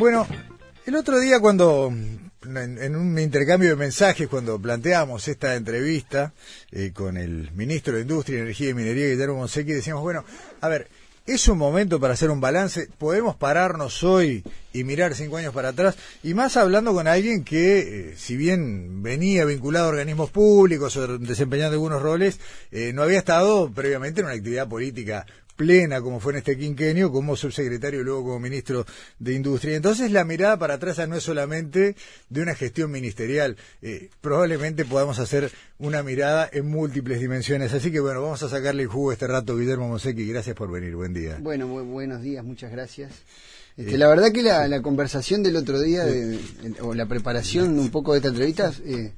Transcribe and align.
Bueno, 0.00 0.26
el 0.86 0.96
otro 0.96 1.18
día 1.20 1.40
cuando 1.40 1.92
en, 2.56 2.96
un 2.96 3.18
intercambio 3.18 3.70
de 3.70 3.76
mensajes 3.76 4.28
cuando 4.28 4.58
planteamos 4.60 5.28
esta 5.28 5.54
entrevista 5.54 6.32
eh, 6.70 6.92
con 6.92 7.16
el 7.16 7.50
ministro 7.52 7.94
de 7.94 8.02
Industria, 8.02 8.40
Energía 8.40 8.70
y 8.70 8.74
Minería, 8.74 9.08
Guillermo 9.08 9.36
Monsequi, 9.36 9.72
decíamos, 9.72 10.02
bueno, 10.02 10.24
a 10.60 10.68
ver, 10.68 10.88
es 11.26 11.46
un 11.48 11.58
momento 11.58 12.00
para 12.00 12.14
hacer 12.14 12.30
un 12.30 12.40
balance, 12.40 12.88
podemos 12.98 13.36
pararnos 13.36 14.02
hoy 14.02 14.42
y 14.72 14.84
mirar 14.84 15.14
cinco 15.14 15.36
años 15.36 15.54
para 15.54 15.68
atrás, 15.68 15.96
y 16.22 16.34
más 16.34 16.56
hablando 16.56 16.92
con 16.92 17.06
alguien 17.06 17.44
que, 17.44 17.78
eh, 18.10 18.14
si 18.16 18.36
bien 18.36 19.02
venía 19.02 19.44
vinculado 19.44 19.86
a 19.86 19.88
organismos 19.90 20.30
públicos 20.30 20.96
o 20.96 21.18
desempeñando 21.18 21.74
algunos 21.74 22.02
roles, 22.02 22.40
eh, 22.72 22.92
no 22.92 23.02
había 23.02 23.18
estado 23.18 23.70
previamente 23.70 24.20
en 24.20 24.26
una 24.26 24.34
actividad 24.34 24.68
política 24.68 25.26
plena 25.60 26.00
como 26.00 26.20
fue 26.20 26.32
en 26.32 26.38
este 26.38 26.56
quinquenio, 26.56 27.12
como 27.12 27.36
subsecretario 27.36 28.00
y 28.00 28.04
luego 28.04 28.22
como 28.22 28.40
ministro 28.40 28.86
de 29.18 29.34
Industria. 29.34 29.76
Entonces 29.76 30.10
la 30.10 30.24
mirada 30.24 30.58
para 30.58 30.74
atrás 30.74 31.06
no 31.06 31.16
es 31.16 31.22
solamente 31.22 31.96
de 32.30 32.40
una 32.40 32.54
gestión 32.54 32.90
ministerial, 32.90 33.58
eh, 33.82 34.08
probablemente 34.22 34.86
podamos 34.86 35.18
hacer 35.18 35.50
una 35.78 36.02
mirada 36.02 36.48
en 36.50 36.66
múltiples 36.66 37.20
dimensiones. 37.20 37.74
Así 37.74 37.92
que 37.92 38.00
bueno, 38.00 38.22
vamos 38.22 38.42
a 38.42 38.48
sacarle 38.48 38.84
el 38.84 38.88
jugo 38.88 39.12
este 39.12 39.26
rato, 39.26 39.54
Guillermo 39.54 39.86
Monsequi, 39.86 40.26
gracias 40.26 40.56
por 40.56 40.72
venir, 40.72 40.96
buen 40.96 41.12
día. 41.12 41.36
Bueno, 41.42 41.66
muy 41.68 41.82
buenos 41.82 42.22
días, 42.22 42.42
muchas 42.42 42.72
gracias. 42.72 43.12
Este, 43.76 43.98
la 43.98 44.08
verdad 44.08 44.32
que 44.32 44.42
la, 44.42 44.80
conversación 44.80 45.42
del 45.42 45.56
otro 45.56 45.78
día, 45.78 46.06
o 46.80 46.94
la 46.94 47.04
preparación 47.04 47.78
un 47.78 47.90
poco 47.90 48.12
de 48.12 48.18
esta 48.20 48.28
entrevista, 48.28 48.72
eh, 48.86 49.12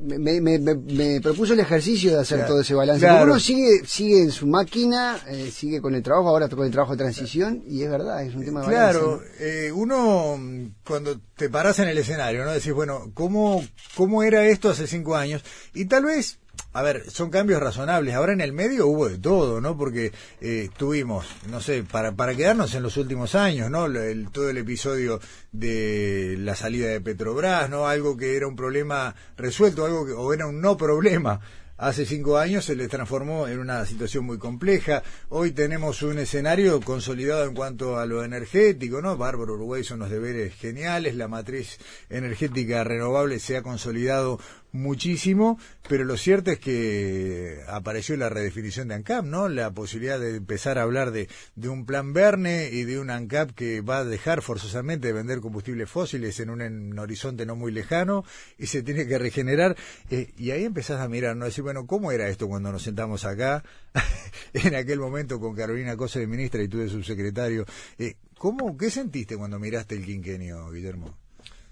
me, 0.00 0.40
me, 0.40 1.20
propuso 1.20 1.52
el 1.52 1.60
ejercicio 1.60 2.12
de 2.12 2.20
hacer 2.20 2.46
todo 2.46 2.60
ese 2.60 2.74
balance. 2.74 3.06
Uno 3.22 3.38
sigue, 3.38 3.84
sigue 3.86 4.22
en 4.22 4.30
su 4.30 4.46
máquina, 4.46 5.18
eh, 5.28 5.50
sigue 5.50 5.80
con 5.80 5.94
el 5.94 6.02
trabajo, 6.02 6.28
ahora 6.28 6.48
con 6.48 6.64
el 6.64 6.70
trabajo 6.70 6.92
de 6.92 6.98
transición, 6.98 7.62
y 7.66 7.82
es 7.82 7.90
verdad, 7.90 8.22
es 8.24 8.34
un 8.34 8.44
tema 8.44 8.60
de 8.60 8.66
balance. 8.66 8.98
Claro, 8.98 9.22
eh, 9.38 9.72
uno 9.72 10.38
cuando 10.84 11.20
te 11.36 11.48
paras 11.48 11.78
en 11.78 11.88
el 11.88 11.98
escenario, 11.98 12.44
¿no? 12.44 12.52
Decís, 12.52 12.72
bueno, 12.72 13.10
¿cómo, 13.14 13.64
¿cómo 13.96 14.22
era 14.22 14.46
esto 14.46 14.70
hace 14.70 14.86
cinco 14.86 15.16
años? 15.16 15.42
Y 15.74 15.86
tal 15.86 16.04
vez 16.04 16.38
a 16.72 16.82
ver, 16.82 17.10
son 17.10 17.30
cambios 17.30 17.60
razonables. 17.60 18.14
Ahora 18.14 18.32
en 18.32 18.40
el 18.40 18.52
medio 18.52 18.86
hubo 18.86 19.08
de 19.08 19.18
todo, 19.18 19.60
¿no? 19.60 19.76
Porque 19.76 20.12
eh, 20.40 20.68
tuvimos, 20.76 21.26
no 21.48 21.60
sé, 21.60 21.82
para, 21.82 22.12
para 22.12 22.34
quedarnos 22.34 22.74
en 22.74 22.82
los 22.82 22.96
últimos 22.96 23.34
años, 23.34 23.70
¿no? 23.70 23.86
El, 23.86 24.30
todo 24.30 24.50
el 24.50 24.58
episodio 24.58 25.20
de 25.50 26.36
la 26.38 26.54
salida 26.54 26.88
de 26.88 27.00
Petrobras, 27.00 27.68
¿no? 27.68 27.88
Algo 27.88 28.16
que 28.16 28.36
era 28.36 28.46
un 28.46 28.56
problema 28.56 29.14
resuelto, 29.36 29.84
algo 29.84 30.06
que, 30.06 30.12
o 30.12 30.32
era 30.32 30.46
un 30.46 30.60
no 30.60 30.76
problema 30.76 31.40
hace 31.80 32.04
cinco 32.04 32.36
años 32.36 32.66
se 32.66 32.76
le 32.76 32.88
transformó 32.88 33.48
en 33.48 33.58
una 33.58 33.86
situación 33.86 34.24
muy 34.24 34.38
compleja. 34.38 35.02
Hoy 35.30 35.52
tenemos 35.52 36.02
un 36.02 36.18
escenario 36.18 36.78
consolidado 36.82 37.46
en 37.46 37.54
cuanto 37.54 37.98
a 37.98 38.04
lo 38.04 38.22
energético, 38.22 39.00
¿no? 39.00 39.16
Bárbaro 39.16 39.54
Uruguay 39.54 39.82
son 39.82 40.00
los 40.00 40.10
deberes 40.10 40.54
geniales, 40.54 41.14
la 41.14 41.26
matriz 41.26 41.78
energética 42.10 42.84
renovable 42.84 43.38
se 43.38 43.56
ha 43.56 43.62
consolidado 43.62 44.38
muchísimo, 44.72 45.58
pero 45.88 46.04
lo 46.04 46.16
cierto 46.16 46.50
es 46.50 46.58
que 46.58 47.60
apareció 47.68 48.16
la 48.16 48.28
redefinición 48.28 48.88
de 48.88 48.94
ANCAP, 48.94 49.24
¿no? 49.24 49.48
La 49.48 49.70
posibilidad 49.72 50.20
de 50.20 50.36
empezar 50.36 50.78
a 50.78 50.82
hablar 50.82 51.10
de, 51.10 51.28
de 51.56 51.68
un 51.68 51.86
plan 51.86 52.12
Verne 52.12 52.70
y 52.72 52.84
de 52.84 52.98
un 52.98 53.10
ANCAP 53.10 53.52
que 53.52 53.80
va 53.80 53.98
a 53.98 54.04
dejar 54.04 54.42
forzosamente 54.42 55.08
de 55.08 55.12
vender 55.12 55.40
combustibles 55.40 55.90
fósiles 55.90 56.38
en 56.40 56.50
un, 56.50 56.98
horizonte 56.98 57.46
no 57.46 57.56
muy 57.56 57.72
lejano 57.72 58.24
y 58.58 58.66
se 58.66 58.82
tiene 58.82 59.06
que 59.06 59.18
regenerar. 59.18 59.76
Eh, 60.10 60.32
y 60.36 60.50
ahí 60.50 60.64
empezás 60.64 61.00
a 61.00 61.08
mirar, 61.08 61.36
¿no? 61.36 61.44
Decir, 61.44 61.64
bueno, 61.64 61.86
¿cómo 61.86 62.12
era 62.12 62.28
esto 62.28 62.48
cuando 62.48 62.70
nos 62.72 62.82
sentamos 62.82 63.24
acá 63.24 63.64
en 64.52 64.74
aquel 64.74 64.98
momento 64.98 65.40
con 65.40 65.54
Carolina 65.54 65.96
Cosa 65.96 66.20
de 66.20 66.26
ministra 66.26 66.62
y 66.62 66.68
tú 66.68 66.78
de 66.78 66.88
subsecretario? 66.88 67.64
Eh, 67.98 68.14
¿cómo, 68.38 68.76
¿Qué 68.76 68.90
sentiste 68.90 69.36
cuando 69.36 69.58
miraste 69.58 69.94
el 69.94 70.04
quinquenio, 70.04 70.70
Guillermo? 70.70 71.14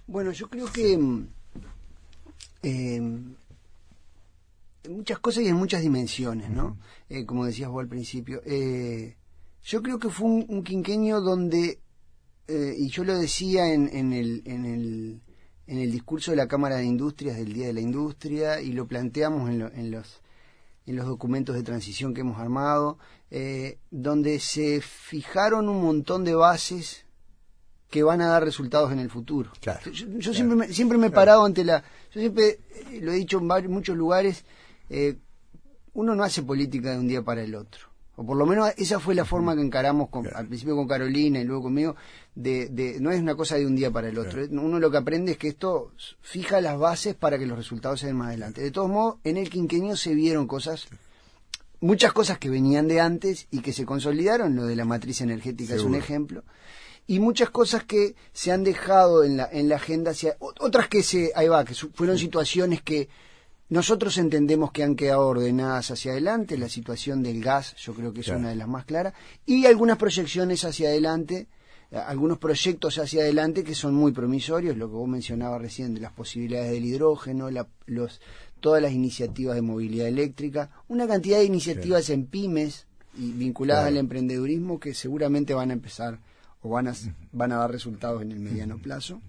Bueno, 0.06 0.32
yo 0.32 0.48
creo 0.48 0.72
que 0.72 0.96
mm, 0.96 1.28
eh, 2.62 3.00
en 4.88 4.96
muchas 4.96 5.18
cosas 5.18 5.44
y 5.44 5.48
en 5.48 5.56
muchas 5.56 5.82
dimensiones, 5.82 6.50
¿no? 6.50 6.78
Eh, 7.08 7.24
como 7.24 7.44
decías 7.44 7.70
vos 7.70 7.82
al 7.82 7.88
principio. 7.88 8.40
Eh, 8.44 9.16
yo 9.62 9.82
creo 9.82 9.98
que 9.98 10.08
fue 10.08 10.28
un, 10.28 10.62
quinquenio 10.62 11.20
donde, 11.20 11.80
eh, 12.46 12.74
y 12.76 12.88
yo 12.88 13.04
lo 13.04 13.16
decía 13.18 13.72
en, 13.72 13.88
en, 13.94 14.12
el, 14.12 14.42
en, 14.46 14.64
el, 14.64 15.20
en 15.66 15.78
el 15.78 15.92
discurso 15.92 16.30
de 16.30 16.38
la 16.38 16.48
Cámara 16.48 16.76
de 16.76 16.84
Industrias 16.84 17.36
del 17.36 17.52
Día 17.52 17.66
de 17.66 17.74
la 17.74 17.80
Industria, 17.80 18.60
y 18.60 18.72
lo 18.72 18.86
planteamos 18.86 19.50
en, 19.50 19.62
en 19.62 19.90
los 19.90 20.22
en 20.86 20.96
los 20.96 21.04
documentos 21.04 21.54
de 21.54 21.62
transición 21.62 22.14
que 22.14 22.22
hemos 22.22 22.40
armado, 22.40 22.96
donde 23.90 24.40
se 24.40 24.80
fijaron 24.80 25.68
un 25.68 25.82
montón 25.82 26.24
de 26.24 26.34
bases 26.34 27.04
que 27.90 28.02
van 28.02 28.20
a 28.20 28.28
dar 28.28 28.44
resultados 28.44 28.92
en 28.92 28.98
el 28.98 29.10
futuro. 29.10 29.50
yo, 29.92 30.34
siempre 30.34 30.56
me, 30.56 30.68
siempre 30.72 30.98
me 30.98 31.08
he 31.08 31.10
parado 31.10 31.44
ante 31.44 31.64
la... 31.64 31.82
Yo 32.12 32.20
siempre 32.20 32.60
eh, 32.70 33.00
lo 33.00 33.12
he 33.12 33.16
dicho 33.16 33.38
en 33.38 33.70
muchos 33.70 33.96
lugares, 33.96 34.44
eh, 34.90 35.16
uno 35.94 36.14
no 36.14 36.22
hace 36.22 36.42
política 36.42 36.92
de 36.92 36.98
un 36.98 37.08
día 37.08 37.22
para 37.22 37.42
el 37.42 37.54
otro. 37.54 37.88
O 38.16 38.26
por 38.26 38.36
lo 38.36 38.46
menos 38.46 38.72
esa 38.76 38.98
fue 38.98 39.14
la 39.14 39.24
forma 39.24 39.54
que 39.54 39.62
encaramos 39.62 40.08
al 40.34 40.48
principio 40.48 40.74
con 40.74 40.88
Carolina 40.88 41.40
y 41.40 41.44
luego 41.44 41.62
conmigo, 41.62 41.94
de, 42.34 42.68
de, 42.68 42.98
no 43.00 43.12
es 43.12 43.20
una 43.20 43.36
cosa 43.36 43.56
de 43.56 43.64
un 43.64 43.76
día 43.76 43.92
para 43.92 44.08
el 44.08 44.18
otro. 44.18 44.44
Uno 44.50 44.80
lo 44.80 44.90
que 44.90 44.96
aprende 44.96 45.32
es 45.32 45.38
que 45.38 45.48
esto 45.48 45.92
fija 46.20 46.60
las 46.60 46.76
bases 46.78 47.14
para 47.14 47.38
que 47.38 47.46
los 47.46 47.56
resultados 47.56 48.00
se 48.00 48.08
den 48.08 48.16
más 48.16 48.28
adelante. 48.28 48.60
De 48.60 48.72
todos 48.72 48.90
modos, 48.90 49.16
en 49.22 49.36
el 49.36 49.48
quinquenio 49.48 49.96
se 49.96 50.14
vieron 50.14 50.48
cosas 50.48 50.88
muchas 51.80 52.12
cosas 52.12 52.38
que 52.38 52.50
venían 52.50 52.88
de 52.88 53.00
antes 53.00 53.46
y 53.50 53.60
que 53.60 53.72
se 53.72 53.84
consolidaron, 53.84 54.56
lo 54.56 54.66
de 54.66 54.76
la 54.76 54.84
matriz 54.84 55.20
energética 55.20 55.74
es 55.74 55.82
un 55.82 55.94
ejemplo, 55.94 56.42
y 57.08 57.20
muchas 57.20 57.48
cosas 57.48 57.84
que 57.84 58.14
se 58.34 58.52
han 58.52 58.62
dejado 58.62 59.24
en 59.24 59.38
la, 59.38 59.48
en 59.50 59.70
la 59.70 59.76
agenda, 59.76 60.10
hacia, 60.10 60.36
otras 60.38 60.88
que 60.88 61.02
se, 61.02 61.32
ahí 61.34 61.48
va, 61.48 61.64
que 61.64 61.74
fueron 61.74 62.18
situaciones 62.18 62.82
que 62.82 63.08
nosotros 63.70 64.18
entendemos 64.18 64.72
que 64.72 64.82
han 64.82 64.94
quedado 64.94 65.26
ordenadas 65.26 65.90
hacia 65.90 66.12
adelante, 66.12 66.58
la 66.58 66.68
situación 66.68 67.22
del 67.22 67.42
gas 67.42 67.74
yo 67.76 67.94
creo 67.94 68.12
que 68.12 68.20
es 68.20 68.28
una 68.28 68.50
de 68.50 68.56
las 68.56 68.68
más 68.68 68.84
claras, 68.84 69.14
y 69.46 69.64
algunas 69.64 69.96
proyecciones 69.96 70.64
hacia 70.64 70.90
adelante, 70.90 71.48
algunos 71.90 72.36
proyectos 72.36 72.98
hacia 72.98 73.22
adelante 73.22 73.64
que 73.64 73.74
son 73.74 73.94
muy 73.94 74.12
promisorios, 74.12 74.76
lo 74.76 74.88
que 74.88 74.96
vos 74.96 75.08
mencionabas 75.08 75.62
recién 75.62 75.94
de 75.94 76.00
las 76.00 76.12
posibilidades 76.12 76.72
del 76.72 76.84
hidrógeno, 76.84 77.48
los, 77.86 78.20
todas 78.60 78.82
las 78.82 78.92
iniciativas 78.92 79.54
de 79.54 79.62
movilidad 79.62 80.08
eléctrica, 80.08 80.70
una 80.88 81.06
cantidad 81.06 81.38
de 81.38 81.44
iniciativas 81.44 82.10
en 82.10 82.26
pymes 82.26 82.86
y 83.16 83.32
vinculadas 83.32 83.86
al 83.86 83.96
emprendedurismo 83.96 84.78
que 84.78 84.92
seguramente 84.92 85.54
van 85.54 85.70
a 85.70 85.72
empezar 85.72 86.20
o 86.62 86.68
van 86.70 86.88
a, 86.88 86.94
van 87.32 87.52
a 87.52 87.56
dar 87.56 87.70
resultados 87.70 88.22
en 88.22 88.32
el 88.32 88.40
mediano 88.40 88.78
plazo. 88.78 89.20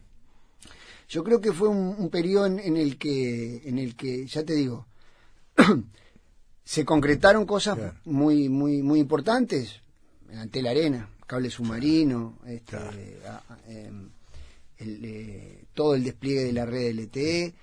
Yo 1.08 1.24
creo 1.24 1.42
que 1.42 1.52
fue 1.52 1.70
un, 1.70 2.10
periodo 2.10 2.46
en, 2.46 2.78
el 2.78 2.98
que, 2.98 3.68
en 3.68 3.80
el 3.80 3.96
que, 3.96 4.28
ya 4.28 4.44
te 4.44 4.54
digo, 4.54 4.86
se 6.64 6.86
concretaron 6.86 7.46
cosas 7.46 7.78
muy, 8.06 8.48
muy, 8.48 8.84
muy 8.84 9.00
importantes. 9.00 9.82
Ante 10.36 10.62
la 10.62 10.70
arena, 10.70 11.10
cable 11.26 11.50
submarino, 11.50 12.38
este, 12.46 12.78
em, 13.68 14.10
eh, 14.78 15.66
todo 15.74 15.96
el 15.96 16.04
despliegue 16.04 16.44
de 16.44 16.54
la 16.54 16.66
red 16.68 16.94
LTE 16.94 17.56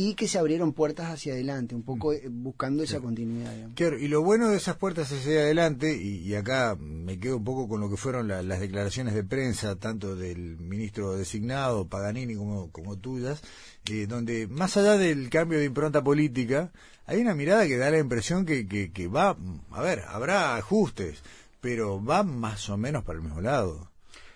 y 0.00 0.14
que 0.14 0.28
se 0.28 0.38
abrieron 0.38 0.74
puertas 0.74 1.10
hacia 1.10 1.32
adelante, 1.32 1.74
un 1.74 1.82
poco 1.82 2.12
eh, 2.12 2.22
buscando 2.30 2.84
esa 2.84 3.00
continuidad. 3.00 3.52
Claro, 3.74 3.98
y 3.98 4.06
lo 4.06 4.22
bueno 4.22 4.48
de 4.48 4.56
esas 4.56 4.76
puertas 4.76 5.10
hacia 5.10 5.40
adelante, 5.40 6.00
y, 6.00 6.32
acá 6.36 6.76
me 6.80 7.18
quedo 7.18 7.38
un 7.38 7.42
poco 7.42 7.66
con 7.66 7.80
lo 7.80 7.90
que 7.90 7.96
fueron 7.96 8.28
las 8.28 8.60
declaraciones 8.60 9.14
de 9.14 9.24
prensa, 9.24 9.74
tanto 9.74 10.14
del 10.14 10.56
ministro 10.60 11.16
designado, 11.16 11.88
Paganini, 11.88 12.36
como, 12.36 12.70
como 12.70 12.96
tuyas, 12.96 13.42
eh, 13.90 14.06
donde 14.06 14.46
más 14.46 14.76
allá 14.76 14.96
del 14.96 15.30
cambio 15.30 15.58
de 15.58 15.64
impronta 15.64 16.00
política, 16.04 16.70
hay 17.06 17.20
una 17.20 17.34
mirada 17.34 17.66
que 17.66 17.76
da 17.76 17.90
la 17.90 17.98
impresión 17.98 18.46
que, 18.46 18.68
que, 18.68 19.08
va, 19.08 19.36
a 19.72 19.82
ver, 19.82 20.02
habrá 20.06 20.54
ajustes, 20.54 21.24
pero 21.60 22.00
va 22.04 22.22
más 22.22 22.70
o 22.70 22.76
menos 22.76 23.02
para 23.02 23.18
el 23.18 23.24
mismo 23.24 23.40
lado. 23.40 23.90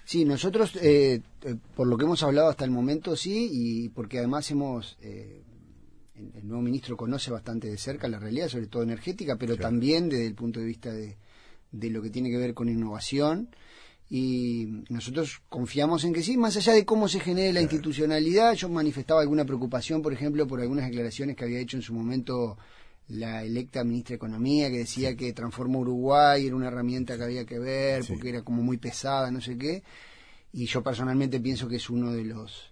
Sí, 0.05 0.25
nosotros, 0.25 0.77
eh, 0.83 1.21
por 1.77 1.87
lo 1.87 1.97
que 1.97 2.05
hemos 2.05 2.25
hablado 2.25 2.49
hasta 2.49 2.65
el 2.65 2.73
momento, 2.73 3.15
sí, 3.15 3.49
y 3.53 3.89
porque 3.91 4.19
además 4.19 4.51
hemos 4.51 4.99
el 6.35 6.47
nuevo 6.47 6.63
ministro 6.63 6.97
conoce 6.97 7.31
bastante 7.31 7.69
de 7.69 7.77
cerca 7.77 8.09
la 8.09 8.19
realidad, 8.19 8.49
sobre 8.49 8.67
todo 8.67 8.83
energética, 8.83 9.37
pero 9.37 9.57
también 9.57 10.09
desde 10.09 10.27
el 10.27 10.35
punto 10.35 10.61
de 10.61 10.67
vista 10.67 10.93
de, 10.93 11.17
de, 11.71 11.91
lo 11.91 12.03
que 12.03 12.11
tiene 12.11 12.31
que 12.31 12.39
ver 12.39 12.55
con 12.55 12.69
innovación. 12.69 13.49
y 14.11 14.67
nosotros 14.91 15.43
confiamos 15.49 16.05
en 16.05 16.13
que 16.13 16.23
sí, 16.23 16.37
más 16.37 16.57
allá 16.57 16.75
de 16.75 16.85
cómo 16.85 17.09
se 17.09 17.21
genere 17.21 17.53
la 17.53 17.63
institucionalidad, 17.63 18.55
yo 18.55 18.69
manifestaba 18.69 19.23
alguna 19.23 19.45
preocupación, 19.45 20.03
por 20.03 20.13
ejemplo, 20.13 20.47
por 20.47 20.61
algunas 20.61 20.87
declaraciones 20.87 21.37
que 21.37 21.45
había 21.45 21.61
hecho 21.61 21.77
en 21.77 21.83
su 21.83 21.95
momento 21.95 22.59
la 23.09 23.45
electa 23.45 23.85
ministra 23.85 24.15
de 24.15 24.17
Economía, 24.17 24.71
que 24.71 24.79
decía 24.79 25.17
que 25.17 25.33
Transforma 25.33 25.79
Uruguay 25.79 26.47
era 26.47 26.57
una 26.57 26.69
herramienta 26.69 27.17
que 27.17 27.25
había 27.25 27.45
que 27.45 27.59
ver, 27.59 28.05
porque 28.07 28.31
era 28.31 28.43
como 28.43 28.63
muy 28.63 28.79
pesada, 28.79 29.31
no 29.31 29.41
sé 29.41 29.59
qué, 29.59 29.83
y 30.53 30.67
yo 30.67 30.83
personalmente 30.83 31.41
pienso 31.41 31.69
que 31.69 31.77
es 31.77 31.91
uno 31.91 32.13
de 32.13 32.25
los, 32.25 32.71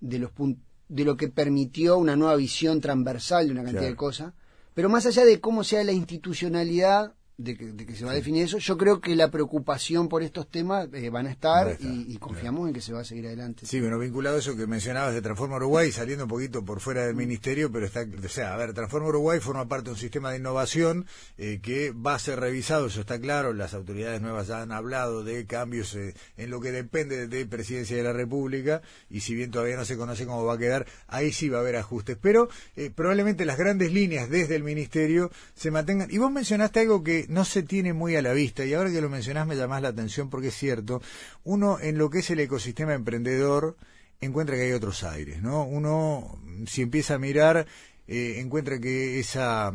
de 0.00 0.18
los 0.18 0.30
puntos, 0.32 0.62
de 0.88 1.04
lo 1.04 1.16
que 1.16 1.28
permitió 1.28 1.98
una 1.98 2.16
nueva 2.16 2.36
visión 2.36 2.80
transversal 2.80 3.46
de 3.46 3.52
una 3.52 3.64
cantidad 3.64 3.88
de 3.88 3.96
cosas, 3.96 4.32
pero 4.74 4.88
más 4.88 5.06
allá 5.06 5.24
de 5.24 5.40
cómo 5.40 5.64
sea 5.64 5.82
la 5.84 5.92
institucionalidad, 5.92 7.14
de 7.38 7.54
que, 7.54 7.94
se 7.94 8.04
va 8.04 8.12
a 8.12 8.14
definir 8.14 8.44
eso. 8.44 8.58
Yo 8.58 8.78
creo 8.78 9.00
que 9.00 9.14
la 9.14 9.30
preocupación 9.30 10.08
por 10.08 10.22
estos 10.22 10.48
temas 10.48 10.88
eh, 10.94 11.10
van 11.10 11.26
a 11.26 11.30
estar, 11.30 11.76
y, 11.80 12.16
confiamos 12.16 12.68
en 12.68 12.74
que 12.74 12.80
se 12.80 12.94
va 12.94 13.00
a 13.00 13.04
seguir 13.04 13.26
adelante. 13.26 13.66
Sí, 13.66 13.78
bueno, 13.80 13.98
vinculado 13.98 14.36
a 14.36 14.38
eso 14.38 14.56
que 14.56 14.66
mencionabas 14.66 15.12
de 15.12 15.20
Transforma 15.20 15.56
Uruguay, 15.56 15.92
saliendo 15.92 16.24
un 16.24 16.30
poquito 16.30 16.64
por 16.64 16.80
fuera 16.80 17.06
del 17.06 17.14
ministerio, 17.14 17.70
pero 17.70 17.84
está, 17.84 18.06
o 18.24 18.28
sea, 18.28 18.54
a 18.54 18.56
ver, 18.56 18.72
Transforma 18.72 19.08
Uruguay 19.08 19.40
forma 19.40 19.68
parte 19.68 19.86
de 19.86 19.90
un 19.90 19.96
sistema 19.98 20.30
de 20.30 20.38
innovación 20.38 21.06
eh, 21.36 21.60
que 21.62 21.90
va 21.90 22.14
a 22.14 22.18
ser 22.18 22.40
revisado, 22.40 22.86
eso 22.86 23.00
está 23.00 23.20
claro, 23.20 23.52
las 23.52 23.74
autoridades 23.74 24.22
nuevas 24.22 24.46
ya 24.46 24.62
han 24.62 24.72
hablado 24.72 25.22
de 25.22 25.44
cambios 25.44 25.94
eh, 25.94 26.14
en 26.38 26.50
lo 26.50 26.60
que 26.60 26.72
depende 26.72 27.28
de 27.28 27.46
Presidencia 27.46 27.96
de 27.96 28.02
la 28.02 28.14
República, 28.14 28.80
y 29.10 29.20
si 29.20 29.34
bien 29.34 29.50
todavía 29.50 29.76
no 29.76 29.84
se 29.84 29.98
conoce 29.98 30.24
cómo 30.26 30.44
va 30.44 30.54
a 30.54 30.58
quedar, 30.58 30.86
ahí 31.06 31.32
sí 31.32 31.50
va 31.50 31.58
a 31.58 31.60
haber 31.60 31.76
ajustes, 31.76 32.16
pero 32.20 32.48
probablemente 32.94 33.44
las 33.44 33.58
grandes 33.58 33.92
líneas 33.92 34.30
desde 34.30 34.56
el 34.56 34.62
ministerio 34.62 35.30
se 35.54 35.70
mantengan. 35.70 36.10
Y 36.10 36.18
vos 36.18 36.30
mencionaste 36.30 36.80
algo 36.80 37.02
que 37.02 37.25
no 37.28 37.44
se 37.44 37.62
tiene 37.62 37.92
muy 37.92 38.16
a 38.16 38.22
la 38.22 38.32
vista 38.32 38.64
y 38.64 38.74
ahora 38.74 38.90
que 38.90 39.00
lo 39.00 39.08
mencionás 39.08 39.46
me 39.46 39.56
llamás 39.56 39.82
la 39.82 39.88
atención 39.88 40.30
porque 40.30 40.48
es 40.48 40.54
cierto, 40.54 41.02
uno 41.44 41.78
en 41.80 41.98
lo 41.98 42.10
que 42.10 42.18
es 42.20 42.30
el 42.30 42.40
ecosistema 42.40 42.94
emprendedor 42.94 43.76
encuentra 44.20 44.56
que 44.56 44.62
hay 44.62 44.72
otros 44.72 45.04
aires, 45.04 45.42
¿no? 45.42 45.64
Uno 45.64 46.40
si 46.66 46.82
empieza 46.82 47.14
a 47.14 47.18
mirar 47.18 47.66
eh, 48.06 48.36
encuentra 48.38 48.78
que 48.78 49.18
esa 49.18 49.72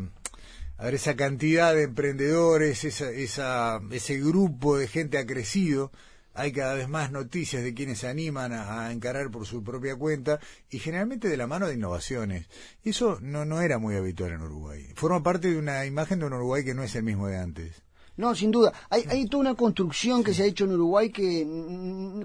esa 0.90 1.16
cantidad 1.16 1.76
de 1.76 1.84
emprendedores, 1.84 2.84
esa, 2.86 3.12
esa, 3.12 3.80
ese 3.92 4.20
grupo 4.20 4.78
de 4.78 4.88
gente 4.88 5.20
ha 5.20 5.28
crecido 5.28 5.92
hay 6.34 6.52
cada 6.52 6.74
vez 6.76 6.88
más 6.88 7.12
noticias 7.12 7.64
de 7.64 7.74
quienes 7.74 8.00
se 8.00 8.08
animan 8.08 8.54
a, 8.54 8.92
encarar 8.92 9.30
por 9.32 9.46
su 9.46 9.64
propia 9.64 9.96
cuenta 9.96 10.40
y 10.70 10.80
generalmente 10.80 11.28
de 11.28 11.38
la 11.38 11.48
mano 11.48 11.68
de 11.68 11.76
innovaciones. 11.76 12.48
Eso 12.84 13.20
no, 13.22 13.46
no 13.46 13.62
era 13.62 13.78
muy 13.78 13.96
habitual 13.96 14.32
en 14.32 14.42
Uruguay. 14.42 14.88
Forma 14.96 15.22
parte 15.22 15.50
de 15.50 15.58
una 15.58 15.86
imagen 15.86 16.20
de 16.20 16.26
un 16.26 16.34
Uruguay 16.34 16.64
que 16.64 16.74
no 16.74 16.84
es 16.84 16.96
el 16.96 17.04
mismo 17.04 17.28
de 17.28 17.38
antes. 17.38 17.84
No, 18.18 18.36
sin 18.36 18.52
duda. 18.52 18.74
Hay, 18.90 19.04
hay 19.10 19.26
toda 19.26 19.42
una 19.42 19.56
construcción 19.56 20.24
que 20.24 20.34
se 20.34 20.44
ha 20.44 20.46
hecho 20.46 20.66
en 20.66 20.74
Uruguay 20.74 21.12
que 21.12 21.46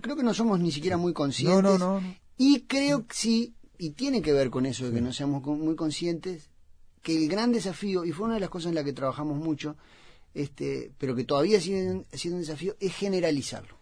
creo 0.03 0.17
que 0.17 0.23
no 0.23 0.35
somos 0.35 0.61
ni 0.61 0.71
siquiera 0.71 0.97
muy 0.97 1.13
conscientes. 1.13 1.63
No, 1.63 1.79
no, 1.79 2.01
no. 2.01 2.17
Y 2.37 2.63
creo 2.63 3.07
que 3.07 3.15
sí, 3.15 3.55
y 3.79 3.91
tiene 3.91 4.23
que 4.23 4.33
ver 4.33 4.51
con 4.51 4.67
eso 4.67 4.87
de 4.87 4.93
que 4.93 5.01
no 5.01 5.13
seamos 5.13 5.43
muy 5.45 5.75
conscientes, 5.75 6.51
que 7.03 7.17
el 7.17 7.29
gran 7.29 7.53
desafío, 7.53 8.05
y 8.05 8.13
fue 8.13 8.27
una 8.27 8.35
de 8.35 8.41
las 8.41 8.51
cosas 8.51 8.71
en 8.71 8.75
las 8.75 8.85
que 8.85 8.93
trabajamos 8.93 9.39
mucho, 9.39 9.77
este, 10.35 10.93
pero 10.99 11.15
que 11.15 11.25
todavía 11.25 11.61
sigue 11.61 12.05
siendo 12.13 12.37
un 12.37 12.43
desafío, 12.43 12.77
es 12.79 12.95
generalizarlo. 12.95 13.76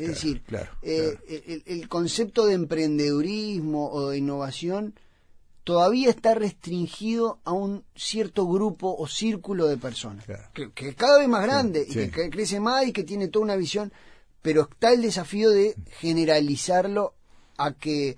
Es 0.00 0.08
decir, 0.08 0.42
eh, 0.82 1.62
El, 1.66 1.88
concepto 1.88 2.46
de 2.46 2.54
emprendedurismo 2.54 3.90
o 3.90 4.10
de 4.10 4.18
innovación 4.18 4.94
todavía 5.64 6.10
está 6.10 6.34
restringido 6.34 7.38
a 7.44 7.52
un 7.52 7.84
cierto 7.94 8.46
grupo 8.46 8.94
o 8.98 9.06
círculo 9.06 9.66
de 9.66 9.76
personas, 9.76 10.24
que, 10.54 10.88
es 10.88 10.96
cada 10.96 11.18
vez 11.18 11.28
más 11.28 11.42
grande 11.42 11.86
y 11.88 12.08
que 12.08 12.30
crece 12.30 12.60
más 12.60 12.86
y 12.86 12.92
que 12.92 13.04
tiene 13.04 13.28
toda 13.28 13.44
una 13.44 13.56
visión, 13.56 13.92
pero 14.42 14.68
está 14.70 14.92
el 14.92 15.02
desafío 15.02 15.50
de 15.50 15.76
generalizarlo 15.98 17.14
a 17.56 17.72
que 17.72 18.16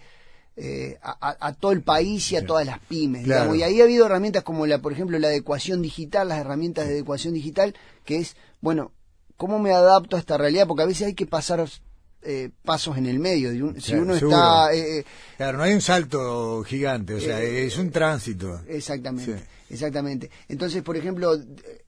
eh, 0.54 0.98
a, 1.02 1.54
todo 1.54 1.72
el 1.72 1.82
país 1.82 2.30
y 2.30 2.36
a 2.36 2.44
todas 2.44 2.66
las 2.66 2.78
pymes. 2.78 3.26
Y 3.26 3.62
ahí 3.62 3.80
ha 3.80 3.84
habido 3.84 4.04
herramientas 4.04 4.42
como, 4.42 4.66
la 4.66 4.78
por 4.78 4.92
ejemplo, 4.92 5.18
la 5.18 5.28
adecuación 5.28 5.80
digital, 5.80 6.28
las 6.28 6.38
herramientas 6.38 6.86
de 6.86 6.92
adecuación 6.92 7.32
digital, 7.32 7.74
que 8.04 8.18
es, 8.18 8.36
bueno, 8.60 8.92
¿cómo 9.42 9.58
me 9.58 9.72
adapto 9.72 10.14
a 10.14 10.20
esta 10.20 10.38
realidad? 10.38 10.68
Porque 10.68 10.84
a 10.84 10.86
veces 10.86 11.08
hay 11.08 11.14
que 11.14 11.26
pasar 11.26 11.68
eh, 12.22 12.50
pasos 12.64 12.96
en 12.96 13.06
el 13.06 13.18
medio. 13.18 13.50
si 13.80 13.92
uno 13.94 14.14
está. 14.14 14.72
Eh, 14.72 14.98
eh, 14.98 15.04
claro, 15.36 15.58
no 15.58 15.64
hay 15.64 15.74
un 15.74 15.80
salto 15.80 16.62
gigante, 16.62 17.14
o 17.14 17.20
sea, 17.20 17.42
es 17.42 17.76
un 17.76 17.90
tránsito. 17.90 18.60
Exactamente, 18.68 19.42
exactamente. 19.68 20.30
Entonces, 20.48 20.84
por 20.84 20.96
ejemplo, 20.96 21.36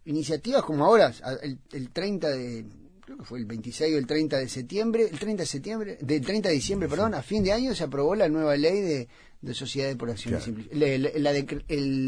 iniciativas 0.04 0.64
como 0.64 0.84
ahora, 0.84 1.12
el, 1.42 1.60
el, 1.70 1.90
30 1.90 2.28
de. 2.28 2.66
Creo 3.04 3.18
que 3.18 3.24
fue 3.24 3.38
el 3.38 3.44
26 3.44 3.94
o 3.94 3.98
el 3.98 4.06
30 4.08 4.36
de 4.36 4.48
septiembre, 4.48 5.08
el 5.12 5.18
30 5.20 5.42
de 5.44 5.46
septiembre, 5.46 5.98
del 6.00 6.22
30 6.22 6.48
de 6.48 6.54
diciembre, 6.56 6.88
perdón, 6.88 7.14
a 7.14 7.22
fin 7.22 7.44
de 7.44 7.52
año 7.52 7.72
se 7.72 7.84
aprobó 7.84 8.16
la 8.16 8.28
nueva 8.28 8.56
ley 8.56 8.80
de, 8.80 9.08
de 9.42 9.54
sociedades 9.54 9.94
por 9.94 10.10
acciones 10.10 10.42
simplificadas, 10.42 11.18
la, 11.18 11.32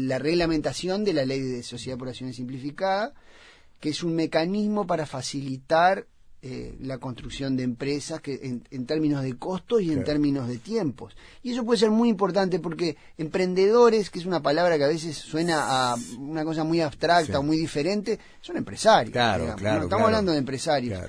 la, 0.09 0.19
reglamentación 0.19 1.05
de 1.05 1.13
la 1.13 1.23
ley 1.23 1.39
de 1.39 1.63
sociedad 1.63 1.97
por 1.97 2.09
acciones 2.09 2.35
simplificada, 2.35 3.13
que 3.79 3.89
es 3.89 4.03
un 4.03 4.15
mecanismo 4.15 4.87
para 4.87 5.05
facilitar 5.05 6.07
eh, 6.43 6.77
la 6.81 6.99
construcción 6.99 7.57
de 7.57 7.63
empresas 7.63 8.21
que 8.21 8.61
en, 8.69 8.85
términos 8.85 9.23
de 9.23 9.37
costos 9.37 9.81
y 9.81 9.91
en 9.91 10.03
términos 10.03 10.47
de 10.47 10.57
tiempos. 10.59 11.15
Y 11.41 11.53
eso 11.53 11.65
puede 11.65 11.79
ser 11.79 11.89
muy 11.89 12.09
importante 12.09 12.59
porque 12.59 12.95
emprendedores, 13.17 14.11
que 14.11 14.19
es 14.19 14.25
una 14.25 14.41
palabra 14.41 14.77
que 14.77 14.83
a 14.83 14.87
veces 14.87 15.17
suena 15.17 15.91
a 15.91 15.95
una 16.19 16.45
cosa 16.45 16.63
muy 16.63 16.79
abstracta 16.79 17.39
o 17.39 17.43
muy 17.43 17.57
diferente, 17.57 18.19
son 18.39 18.55
empresarios. 18.55 19.13
Claro, 19.13 19.55
claro, 19.55 19.83
estamos 19.85 20.05
hablando 20.05 20.31
de 20.31 20.37
empresarios. 20.37 20.99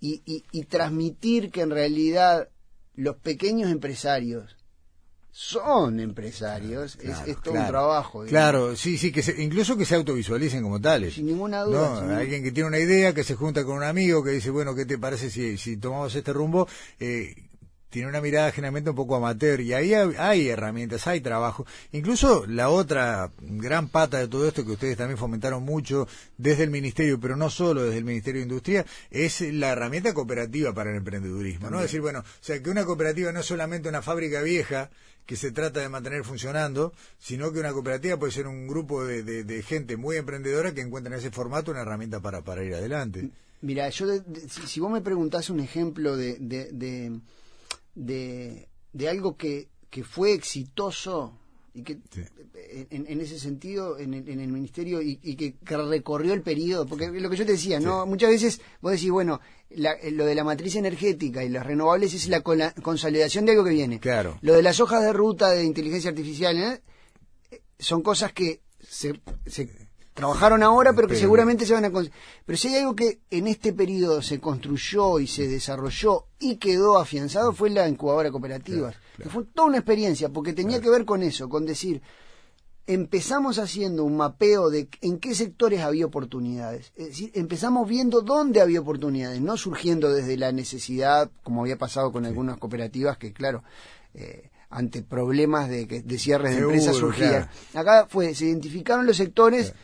Y, 0.00 0.22
y, 0.24 0.42
y 0.50 0.64
transmitir 0.64 1.50
que 1.50 1.60
en 1.60 1.70
realidad 1.70 2.48
los 2.94 3.16
pequeños 3.16 3.70
empresarios 3.70 4.56
son 5.34 5.98
empresarios, 5.98 6.98
es, 7.00 7.40
todo 7.42 7.54
un 7.54 7.66
trabajo. 7.66 8.24
Claro, 8.26 8.76
sí, 8.76 8.98
sí, 8.98 9.10
que 9.10 9.24
incluso 9.38 9.78
que 9.78 9.86
se 9.86 9.94
autovisualicen 9.94 10.62
como 10.62 10.78
tales. 10.78 11.14
Sin 11.14 11.26
ninguna 11.26 11.62
duda. 11.62 12.18
Alguien 12.18 12.42
que 12.42 12.52
tiene 12.52 12.68
una 12.68 12.78
idea, 12.78 13.14
que 13.14 13.24
se 13.24 13.34
junta 13.34 13.64
con 13.64 13.78
un 13.78 13.82
amigo, 13.82 14.22
que 14.22 14.30
dice, 14.30 14.50
bueno, 14.50 14.74
¿qué 14.74 14.84
te 14.84 14.98
parece 14.98 15.30
si, 15.30 15.56
si 15.56 15.78
tomamos 15.78 16.14
este 16.14 16.34
rumbo? 16.34 16.68
Eh, 17.00 17.34
tiene 17.92 18.08
una 18.08 18.22
mirada 18.22 18.50
generalmente 18.52 18.88
un 18.88 18.96
poco 18.96 19.16
amateur 19.16 19.60
y 19.60 19.74
ahí 19.74 19.92
hay, 19.92 20.48
herramientas, 20.48 21.06
hay 21.06 21.20
trabajo. 21.20 21.66
Incluso 21.92 22.46
la 22.46 22.70
otra 22.70 23.30
gran 23.38 23.88
pata 23.88 24.18
de 24.18 24.28
todo 24.28 24.48
esto 24.48 24.64
que 24.64 24.72
ustedes 24.72 24.96
también 24.96 25.18
fomentaron 25.18 25.62
mucho 25.62 26.08
desde 26.38 26.64
el 26.64 26.70
Ministerio, 26.70 27.20
pero 27.20 27.36
no 27.36 27.50
solo 27.50 27.84
desde 27.84 27.98
el 27.98 28.06
Ministerio 28.06 28.40
de 28.40 28.44
Industria, 28.44 28.86
es 29.10 29.42
la 29.42 29.68
herramienta 29.68 30.14
cooperativa 30.14 30.72
para 30.72 30.90
el 30.90 30.96
emprendedurismo. 30.96 31.68
¿no? 31.68 31.80
Es 31.80 31.82
decir, 31.84 32.00
bueno, 32.00 32.20
o 32.20 32.24
sea, 32.40 32.62
que 32.62 32.70
una 32.70 32.86
cooperativa 32.86 33.30
no 33.30 33.40
es 33.40 33.46
solamente 33.46 33.90
una 33.90 34.00
fábrica 34.00 34.40
vieja 34.40 34.88
que 35.26 35.36
se 35.36 35.52
trata 35.52 35.80
de 35.80 35.90
mantener 35.90 36.24
funcionando, 36.24 36.94
sino 37.18 37.52
que 37.52 37.60
una 37.60 37.72
cooperativa 37.72 38.16
puede 38.16 38.32
ser 38.32 38.46
un 38.46 38.66
grupo 38.66 39.04
de, 39.04 39.62
gente 39.68 39.98
muy 39.98 40.16
emprendedora 40.16 40.72
que 40.72 40.80
encuentra 40.80 41.12
en 41.12 41.20
ese 41.20 41.30
formato 41.30 41.70
una 41.70 41.82
herramienta 41.82 42.20
para, 42.20 42.40
para 42.40 42.64
ir 42.64 42.74
adelante. 42.74 43.28
Mira, 43.60 43.90
yo 43.90 44.06
si, 44.48 44.80
vos 44.80 44.90
me 44.90 45.02
preguntás 45.02 45.50
un 45.50 45.60
ejemplo 45.60 46.16
de 46.16 47.20
de, 47.94 48.68
de 48.92 49.08
algo 49.08 49.36
que, 49.36 49.68
que 49.90 50.04
fue 50.04 50.32
exitoso 50.32 51.38
y 51.74 51.82
que 51.82 51.98
en, 52.90 53.20
ese 53.20 53.38
sentido 53.38 53.98
en 53.98 54.12
el, 54.12 54.28
en 54.28 54.40
el 54.40 54.48
ministerio 54.48 55.00
y, 55.00 55.16
que, 55.16 55.54
recorrió 55.64 56.34
el 56.34 56.42
periodo 56.42 56.86
porque 56.86 57.10
lo 57.10 57.30
que 57.30 57.36
yo 57.36 57.46
te 57.46 57.52
decía 57.52 57.80
no 57.80 58.04
muchas 58.04 58.28
veces 58.28 58.60
vos 58.82 58.92
decís 58.92 59.10
bueno 59.10 59.40
lo 59.70 60.26
de 60.26 60.34
la 60.34 60.44
matriz 60.44 60.76
energética 60.76 61.42
y 61.42 61.48
las 61.48 61.64
renovables 61.64 62.12
es 62.12 62.28
la, 62.28 62.42
consolidación 62.42 63.46
de 63.46 63.52
algo 63.52 63.64
que 63.64 63.70
viene. 63.70 64.00
Claro. 64.00 64.38
Lo 64.42 64.52
de 64.52 64.62
las 64.62 64.80
hojas 64.80 65.02
de 65.02 65.14
ruta 65.14 65.50
de 65.50 65.64
inteligencia 65.64 66.10
artificial 66.10 66.58
¿eh? 66.58 66.82
son 67.78 68.02
cosas 68.02 68.34
que 68.34 68.60
se, 68.78 69.18
se 69.46 69.70
trabajaron 70.14 70.62
ahora, 70.62 70.92
pero 70.92 71.08
que 71.08 71.16
seguramente 71.16 71.64
se 71.66 71.72
van 71.72 71.84
a... 71.84 71.90
Pero 71.90 72.58
si 72.58 72.68
hay 72.68 72.80
algo 72.80 72.94
que 72.94 73.20
en 73.30 73.46
este 73.46 73.72
periodo 73.72 74.20
se 74.22 74.40
construyó 74.40 75.18
y 75.18 75.26
se 75.26 75.48
desarrolló 75.48 76.26
y 76.38 76.56
quedó 76.56 76.98
afianzado 76.98 77.52
fue 77.52 77.70
la 77.70 77.88
incubadora 77.88 78.30
cooperativa. 78.30 78.92
fue 79.30 79.44
toda 79.44 79.68
una 79.68 79.78
experiencia, 79.78 80.28
porque 80.28 80.52
tenía 80.52 80.80
que 80.80 80.90
ver 80.90 81.04
con 81.04 81.22
eso, 81.22 81.48
con 81.48 81.64
decir, 81.64 82.02
empezamos 82.86 83.58
haciendo 83.58 84.04
un 84.04 84.16
mapeo 84.16 84.68
de 84.68 84.88
en 85.00 85.18
qué 85.18 85.34
sectores 85.34 85.80
había 85.80 86.06
oportunidades. 86.06 86.92
Es 86.96 87.08
decir, 87.08 87.30
empezamos 87.34 87.88
viendo 87.88 88.20
dónde 88.20 88.60
había 88.60 88.80
oportunidades, 88.80 89.40
no 89.40 89.56
surgiendo 89.56 90.12
desde 90.12 90.36
la 90.36 90.52
necesidad, 90.52 91.30
como 91.42 91.62
había 91.62 91.78
pasado 91.78 92.12
con 92.12 92.26
algunas 92.26 92.58
cooperativas 92.58 93.16
que, 93.16 93.32
claro, 93.32 93.62
eh, 94.14 94.50
ante 94.68 95.02
problemas 95.02 95.68
de, 95.68 95.86
de 95.86 96.18
cierres 96.18 96.56
de 96.56 96.62
empresas 96.62 96.96
surgían. 96.96 97.48
Acá 97.74 98.06
fue, 98.08 98.34
se 98.34 98.46
identificaron 98.46 99.06
los 99.06 99.16
sectores 99.16 99.74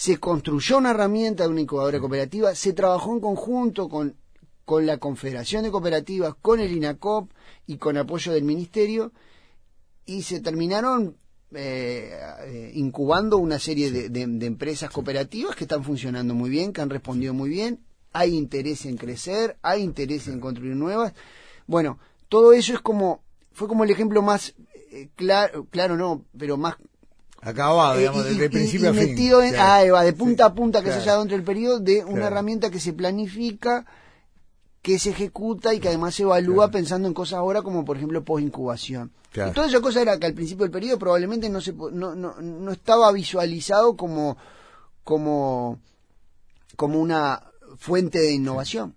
se 0.00 0.16
construyó 0.16 0.78
una 0.78 0.92
herramienta 0.92 1.42
de 1.42 1.50
una 1.50 1.60
incubadora 1.60 2.00
cooperativa, 2.00 2.54
se 2.54 2.72
trabajó 2.72 3.12
en 3.12 3.20
conjunto 3.20 3.90
con, 3.90 4.16
con 4.64 4.86
la 4.86 4.96
Confederación 4.96 5.62
de 5.62 5.70
Cooperativas, 5.70 6.36
con 6.40 6.58
el 6.58 6.72
INACOP 6.72 7.30
y 7.66 7.76
con 7.76 7.98
apoyo 7.98 8.32
del 8.32 8.44
Ministerio, 8.44 9.12
y 10.06 10.22
se 10.22 10.40
terminaron 10.40 11.18
eh, 11.54 12.18
eh, 12.46 12.72
incubando 12.76 13.36
una 13.36 13.58
serie 13.58 13.90
de, 14.08 14.22
empresas 14.22 14.88
cooperativas 14.88 15.54
que 15.54 15.64
están 15.64 15.84
funcionando 15.84 16.32
muy 16.32 16.48
bien, 16.48 16.72
que 16.72 16.80
han 16.80 16.88
respondido 16.88 17.34
muy 17.34 17.50
bien, 17.50 17.80
hay 18.14 18.34
interés 18.34 18.86
en 18.86 18.96
crecer, 18.96 19.58
hay 19.60 19.82
interés 19.82 20.28
en 20.28 20.40
construir 20.40 20.76
nuevas. 20.76 21.12
Bueno, 21.66 21.98
todo 22.30 22.54
eso 22.54 22.72
es 22.72 22.80
como, 22.80 23.22
fue 23.52 23.68
como 23.68 23.84
el 23.84 23.90
ejemplo 23.90 24.22
más 24.22 24.54
eh, 24.92 25.10
claro, 25.14 25.66
claro 25.70 25.98
no, 25.98 26.24
pero 26.38 26.56
más 26.56 26.76
acabado, 27.42 27.94
eh, 27.96 27.98
digamos, 28.00 28.30
y- 28.30 28.38
de, 28.38 28.46
y- 28.46 28.48
principio 28.48 28.86
y 28.86 28.90
a 28.90 28.92
fin. 28.94 29.08
metido 29.10 29.42
en, 29.42 29.50
Claro. 29.54 29.64
ah, 29.70 29.76
ahí 29.76 29.90
va, 29.90 30.02
de 30.02 30.12
punta 30.12 30.44
Sí, 30.44 30.50
a 30.50 30.54
punta 30.54 30.78
que 30.80 30.86
claro. 30.86 31.02
se 31.02 31.08
haya 31.10 31.18
dentro 31.18 31.36
del 31.36 31.44
periodo 31.44 31.80
de 31.80 31.98
una 32.04 32.12
Claro. 32.12 32.26
herramienta 32.26 32.70
que 32.70 32.80
se 32.80 32.92
planifica, 32.92 33.86
que 34.82 34.98
se 34.98 35.10
ejecuta 35.10 35.74
y 35.74 35.80
que 35.80 35.88
además 35.88 36.14
se 36.14 36.22
evalúa 36.22 36.70
pensando 36.70 37.06
en 37.08 37.14
cosas 37.14 37.34
ahora 37.38 37.62
como 37.62 37.84
por 37.84 37.96
ejemplo 37.96 38.24
post-incubación. 38.24 39.12
Y 39.34 39.52
toda 39.52 39.68
esa 39.68 39.80
cosa 39.80 40.02
era 40.02 40.18
que 40.18 40.26
al 40.26 40.34
principio 40.34 40.64
del 40.64 40.72
periodo 40.72 40.98
probablemente 40.98 41.48
no 41.48 41.60
se 41.60 41.72
no, 41.72 42.14
no, 42.14 42.40
no 42.40 42.72
estaba 42.72 43.12
visualizado 43.12 43.96
como 43.96 44.36
como 45.04 45.78
como 46.76 46.98
una 47.00 47.42
fuente 47.78 48.18
de 48.18 48.32
innovación. 48.32 48.94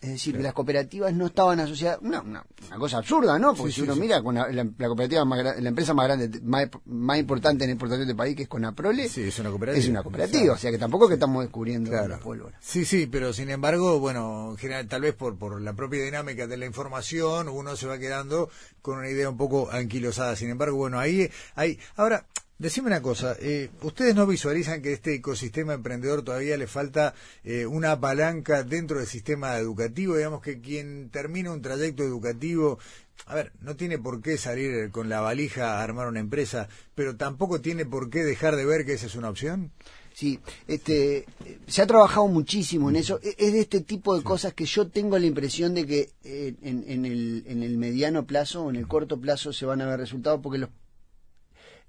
Es 0.00 0.10
decir, 0.10 0.36
que 0.36 0.42
las 0.44 0.52
cooperativas 0.54 1.12
no 1.12 1.26
estaban 1.26 1.58
asociadas. 1.58 1.98
Una, 2.02 2.20
una, 2.20 2.44
una 2.68 2.76
cosa 2.78 2.98
absurda, 2.98 3.36
¿no? 3.36 3.54
Porque 3.54 3.72
Sí, 3.72 3.80
si 3.80 3.80
sí, 3.80 3.84
uno 3.84 3.94
sí. 3.94 4.00
mira, 4.00 4.22
con 4.22 4.36
la, 4.36 4.48
la- 4.52 4.62
la 4.64 4.86
cooperativa 4.86 5.24
más 5.24 5.42
la 5.60 5.68
empresa 5.68 5.92
más 5.92 6.06
grande, 6.06 6.40
más, 6.44 6.68
más 6.86 7.18
importante 7.18 7.64
en 7.64 7.70
exportación 7.70 8.06
del 8.06 8.16
país, 8.16 8.36
que 8.36 8.42
es 8.44 8.48
Conaprole, 8.48 9.08
Sí, 9.08 9.22
es 9.22 9.38
una 9.40 9.50
cooperativa. 9.50 9.82
es 9.82 9.88
una 9.90 10.02
cooperativa. 10.04 10.40
Claro. 10.42 10.54
O 10.54 10.58
sea 10.58 10.70
que 10.70 10.78
tampoco 10.78 11.04
es 11.04 11.08
que 11.08 11.14
estamos 11.14 11.42
descubriendo 11.42 11.90
Claro. 11.90 12.08
la 12.08 12.18
pólvora. 12.18 12.56
Sí, 12.60 12.84
sí, 12.84 13.08
pero 13.08 13.32
sin 13.32 13.50
embargo, 13.50 13.98
bueno, 13.98 14.50
en 14.52 14.56
general, 14.56 14.86
tal 14.86 15.00
vez 15.02 15.14
por, 15.14 15.36
por 15.36 15.60
la 15.60 15.72
propia 15.74 16.04
dinámica 16.04 16.46
de 16.46 16.56
la 16.56 16.66
información, 16.66 17.48
uno 17.48 17.74
se 17.74 17.88
va 17.88 17.98
quedando 17.98 18.50
con 18.82 18.98
una 18.98 19.08
idea 19.10 19.28
un 19.28 19.36
poco 19.36 19.68
anquilosada. 19.72 20.36
Sin 20.36 20.48
embargo, 20.50 20.76
bueno, 20.76 21.00
ahí 21.00 21.28
hay. 21.56 21.78
Ahora, 21.96 22.24
decime 22.58 22.88
una 22.88 23.02
cosa, 23.02 23.36
eh, 23.40 23.70
¿ustedes 23.82 24.14
no 24.14 24.26
visualizan 24.26 24.82
que 24.82 24.92
este 24.92 25.14
ecosistema 25.14 25.74
emprendedor 25.74 26.22
todavía 26.22 26.56
le 26.56 26.66
falta 26.66 27.14
eh, 27.44 27.66
una 27.66 27.98
palanca 28.00 28.62
dentro 28.64 28.98
del 28.98 29.06
sistema 29.06 29.56
educativo? 29.58 30.16
Digamos 30.16 30.42
que 30.42 30.60
quien 30.60 31.10
termina 31.10 31.52
un 31.52 31.62
trayecto 31.62 32.02
educativo. 32.02 32.78
A 33.26 33.34
ver, 33.34 33.52
no 33.60 33.76
tiene 33.76 33.98
por 33.98 34.22
qué 34.22 34.38
salir 34.38 34.90
con 34.90 35.08
la 35.08 35.20
valija 35.20 35.78
a 35.78 35.82
armar 35.82 36.06
una 36.08 36.20
empresa, 36.20 36.68
pero 36.94 37.16
tampoco 37.16 37.60
tiene 37.60 37.84
por 37.84 38.10
qué 38.10 38.24
dejar 38.24 38.56
de 38.56 38.64
ver 38.64 38.84
que 38.86 38.92
esa 38.94 39.06
es 39.06 39.16
una 39.16 39.28
opción. 39.30 39.72
Sí, 40.14 40.40
este, 40.66 41.26
se 41.68 41.82
ha 41.82 41.86
trabajado 41.86 42.26
muchísimo 42.26 42.90
en 42.90 42.96
eso. 42.96 43.20
E- 43.22 43.34
Es 43.38 43.52
de 43.52 43.60
este 43.60 43.80
tipo 43.82 44.16
de 44.16 44.24
cosas 44.24 44.52
que 44.54 44.64
yo 44.64 44.88
tengo 44.88 45.16
la 45.18 45.26
impresión 45.26 45.74
de 45.74 45.86
que 45.86 46.10
eh, 46.24 46.54
en, 46.62 46.84
en 46.88 47.04
el, 47.04 47.44
en 47.46 47.62
el 47.62 47.76
mediano 47.76 48.26
plazo 48.26 48.64
o 48.64 48.70
en 48.70 48.76
el 48.76 48.88
corto 48.88 49.20
plazo 49.20 49.52
se 49.52 49.66
van 49.66 49.80
a 49.80 49.86
ver 49.86 50.00
resultados 50.00 50.40
porque 50.42 50.58
los, 50.58 50.70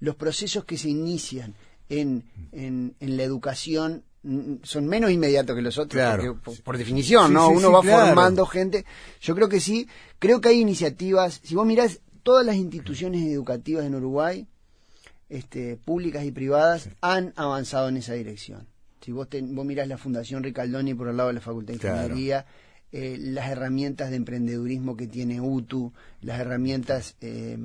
los 0.00 0.16
procesos 0.16 0.64
que 0.64 0.76
se 0.78 0.88
inician 0.88 1.54
en, 1.88 2.24
en, 2.52 2.94
en 3.00 3.16
la 3.16 3.22
educación 3.22 4.02
son 4.62 4.86
menos 4.86 5.10
inmediatos 5.10 5.56
que 5.56 5.62
los 5.62 5.78
otros, 5.78 5.92
Claro. 6.02 6.38
por, 6.42 6.60
por 6.62 6.76
definición, 6.78 7.28
Sí, 7.28 7.32
¿no? 7.32 7.48
sí, 7.48 7.54
Uno 7.56 7.68
sí, 7.68 7.74
va 7.74 7.80
claro. 7.80 8.06
formando 8.06 8.44
gente. 8.46 8.84
Yo 9.22 9.34
creo 9.34 9.48
que 9.48 9.60
sí, 9.60 9.88
creo 10.18 10.40
que 10.42 10.50
hay 10.50 10.60
iniciativas. 10.60 11.40
Si 11.42 11.54
vos 11.54 11.66
mirás 11.66 12.00
todas 12.22 12.44
las 12.44 12.56
instituciones 12.56 13.26
educativas 13.26 13.86
en 13.86 13.94
Uruguay, 13.94 14.46
este, 15.28 15.76
públicas 15.76 16.24
y 16.24 16.32
privadas 16.32 16.88
han 17.00 17.32
avanzado 17.36 17.88
en 17.88 17.96
esa 17.96 18.14
dirección. 18.14 18.66
Si 19.00 19.12
vos, 19.12 19.28
ten- 19.28 19.54
vos 19.54 19.64
mirás 19.64 19.88
la 19.88 19.96
Fundación 19.96 20.42
Ricaldoni 20.42 20.92
por 20.94 21.08
el 21.08 21.16
lado 21.16 21.28
de 21.28 21.34
la 21.34 21.40
Facultad 21.40 21.72
de 21.74 21.78
Claro. 21.78 22.02
Ingeniería, 22.08 22.46
eh, 22.92 23.16
las 23.18 23.48
herramientas 23.48 24.10
de 24.10 24.16
emprendedurismo 24.16 24.96
que 24.96 25.06
tiene 25.06 25.40
UTU, 25.40 25.92
las 26.20 26.40
herramientas, 26.40 27.14
eh, 27.20 27.56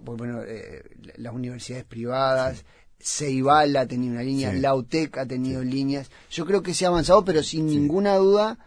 bueno, 0.00 0.42
eh, 0.46 0.82
la- 1.02 1.12
las 1.16 1.34
universidades 1.34 1.84
privadas, 1.84 2.64
Ceibal 2.98 3.76
ha 3.76 3.86
tenido 3.86 4.12
una 4.14 4.22
línea, 4.22 4.52
Sí. 4.52 4.60
la 4.60 4.74
UTEC 4.74 5.18
ha 5.18 5.26
tenido 5.26 5.62
líneas. 5.64 6.10
Yo 6.30 6.46
creo 6.46 6.62
que 6.62 6.72
se 6.72 6.84
ha 6.84 6.88
avanzado, 6.88 7.24
pero 7.24 7.42
sin 7.42 7.66
ninguna 7.66 8.14
duda, 8.16 8.58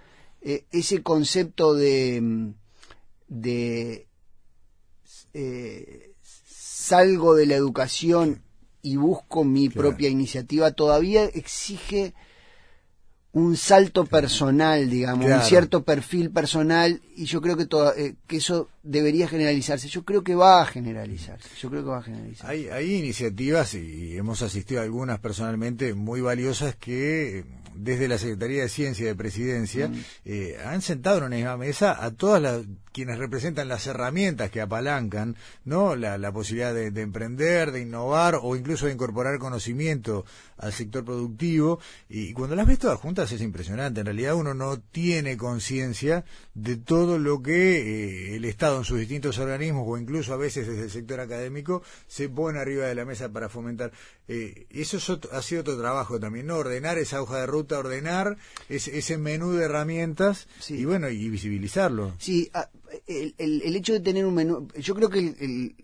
eh, 0.41 0.65
ese 0.71 1.01
concepto 1.01 1.73
de, 1.73 2.19
mm, 2.21 2.53
de 3.29 4.07
eh, 5.33 6.11
salgo 6.23 7.35
de 7.35 7.45
la 7.45 7.55
educación 7.55 8.41
y 8.81 8.95
busco 8.97 9.43
mi 9.43 9.69
Claro. 9.69 9.89
propia 9.89 10.09
iniciativa, 10.09 10.71
todavía 10.71 11.25
exige 11.25 12.13
un 13.35 13.57
salto 13.57 14.05
personal, 14.05 14.89
digamos, 14.89 15.25
Claro. 15.25 15.41
un 15.41 15.47
cierto 15.47 15.83
perfil 15.83 16.29
personal, 16.31 17.01
y 17.17 17.25
yo 17.25 17.41
creo 17.41 17.57
que, 17.57 17.65
toda- 17.65 17.93
eh, 17.97 18.15
que 18.27 18.37
eso 18.37 18.69
debería 18.81 19.27
generalizarse. 19.27 19.89
Yo 19.89 20.05
creo 20.05 20.23
que 20.23 20.35
va 20.35 20.61
a 20.61 20.65
generalizarse. 20.65 21.49
Yo 21.59 21.69
creo 21.69 21.83
que 21.83 21.89
va 21.89 21.97
a 21.97 22.03
generalizarse. 22.03 22.49
Hay, 22.49 22.69
hay 22.69 22.95
iniciativas, 22.95 23.73
y 23.73 24.15
hemos 24.15 24.41
asistido 24.41 24.79
a 24.79 24.83
algunas 24.85 25.19
personalmente, 25.19 25.93
muy 25.93 26.21
valiosas 26.21 26.75
que 26.77 27.43
desde 27.75 28.07
la 28.07 28.17
Secretaría 28.17 28.61
de 28.61 28.69
Ciencia 28.69 29.05
de 29.05 29.15
Presidencia 29.15 29.91
eh, 30.23 30.55
han 30.65 30.81
sentado 30.81 31.17
en 31.17 31.23
una 31.25 31.35
misma 31.35 31.57
mesa 31.57 32.01
a 32.05 32.11
todas 32.11 32.41
las 32.41 32.61
quienes 32.95 33.17
representan 33.19 33.67
las 33.67 33.85
herramientas 33.87 34.49
que 34.49 34.61
apalancan 34.61 35.35
no 35.65 35.97
la, 35.97 36.17
la 36.17 36.31
posibilidad 36.31 36.73
de, 36.73 36.91
de 36.91 37.01
emprender, 37.01 37.73
de 37.73 37.81
innovar 37.81 38.39
o 38.41 38.55
incluso 38.55 38.85
de 38.85 38.93
incorporar 38.93 39.37
conocimiento 39.37 40.23
al 40.57 40.71
sector 40.71 41.03
productivo. 41.03 41.79
Y 42.07 42.31
cuando 42.31 42.55
las 42.55 42.65
ves 42.65 42.79
todas 42.79 42.97
juntas 42.99 43.29
es 43.33 43.41
impresionante. 43.41 43.99
En 43.99 44.05
realidad 44.05 44.35
uno 44.35 44.53
no 44.53 44.79
tiene 44.79 45.35
conciencia 45.35 46.23
de 46.53 46.77
todo 46.77 47.19
lo 47.19 47.41
que 47.43 48.31
eh, 48.31 48.35
el 48.37 48.45
Estado 48.45 48.77
en 48.77 48.85
sus 48.85 48.97
distintos 48.99 49.37
organismos 49.39 49.83
o 49.85 49.97
incluso 49.97 50.33
a 50.33 50.37
veces 50.37 50.65
desde 50.65 50.83
el 50.83 50.89
sector 50.89 51.19
académico 51.19 51.83
se 52.07 52.29
pone 52.29 52.59
arriba 52.59 52.85
de 52.85 52.95
la 52.95 53.03
mesa 53.03 53.27
para 53.29 53.49
fomentar. 53.49 53.91
Eh, 54.29 54.67
eso 54.69 54.95
es 54.97 55.09
otro- 55.09 55.31
ha 55.33 55.41
sido 55.41 55.61
otro 55.61 55.77
trabajo 55.77 56.17
también, 56.19 56.47
¿no? 56.47 56.55
Ordenar 56.55 56.97
esa 56.97 57.21
hoja 57.21 57.39
de 57.39 57.45
ruta, 57.45 57.77
ordenar 57.77 58.37
ese, 58.69 58.97
ese 58.97 59.17
menú 59.17 59.51
de 59.51 59.65
herramientas 59.65 60.47
Sí. 60.59 60.75
y 60.75 60.85
bueno, 60.85 61.09
y 61.09 61.27
visibilizarlo. 61.29 62.13
Sí, 62.19 62.49
ah, 62.53 62.69
el, 63.07 63.35
el- 63.37 63.61
el 63.63 63.75
hecho 63.75 63.93
de 63.93 63.99
tener 63.99 64.25
un 64.25 64.33
menú, 64.33 64.67
yo 64.79 64.93
creo 64.95 65.09
que 65.09 65.19
el, 65.19 65.75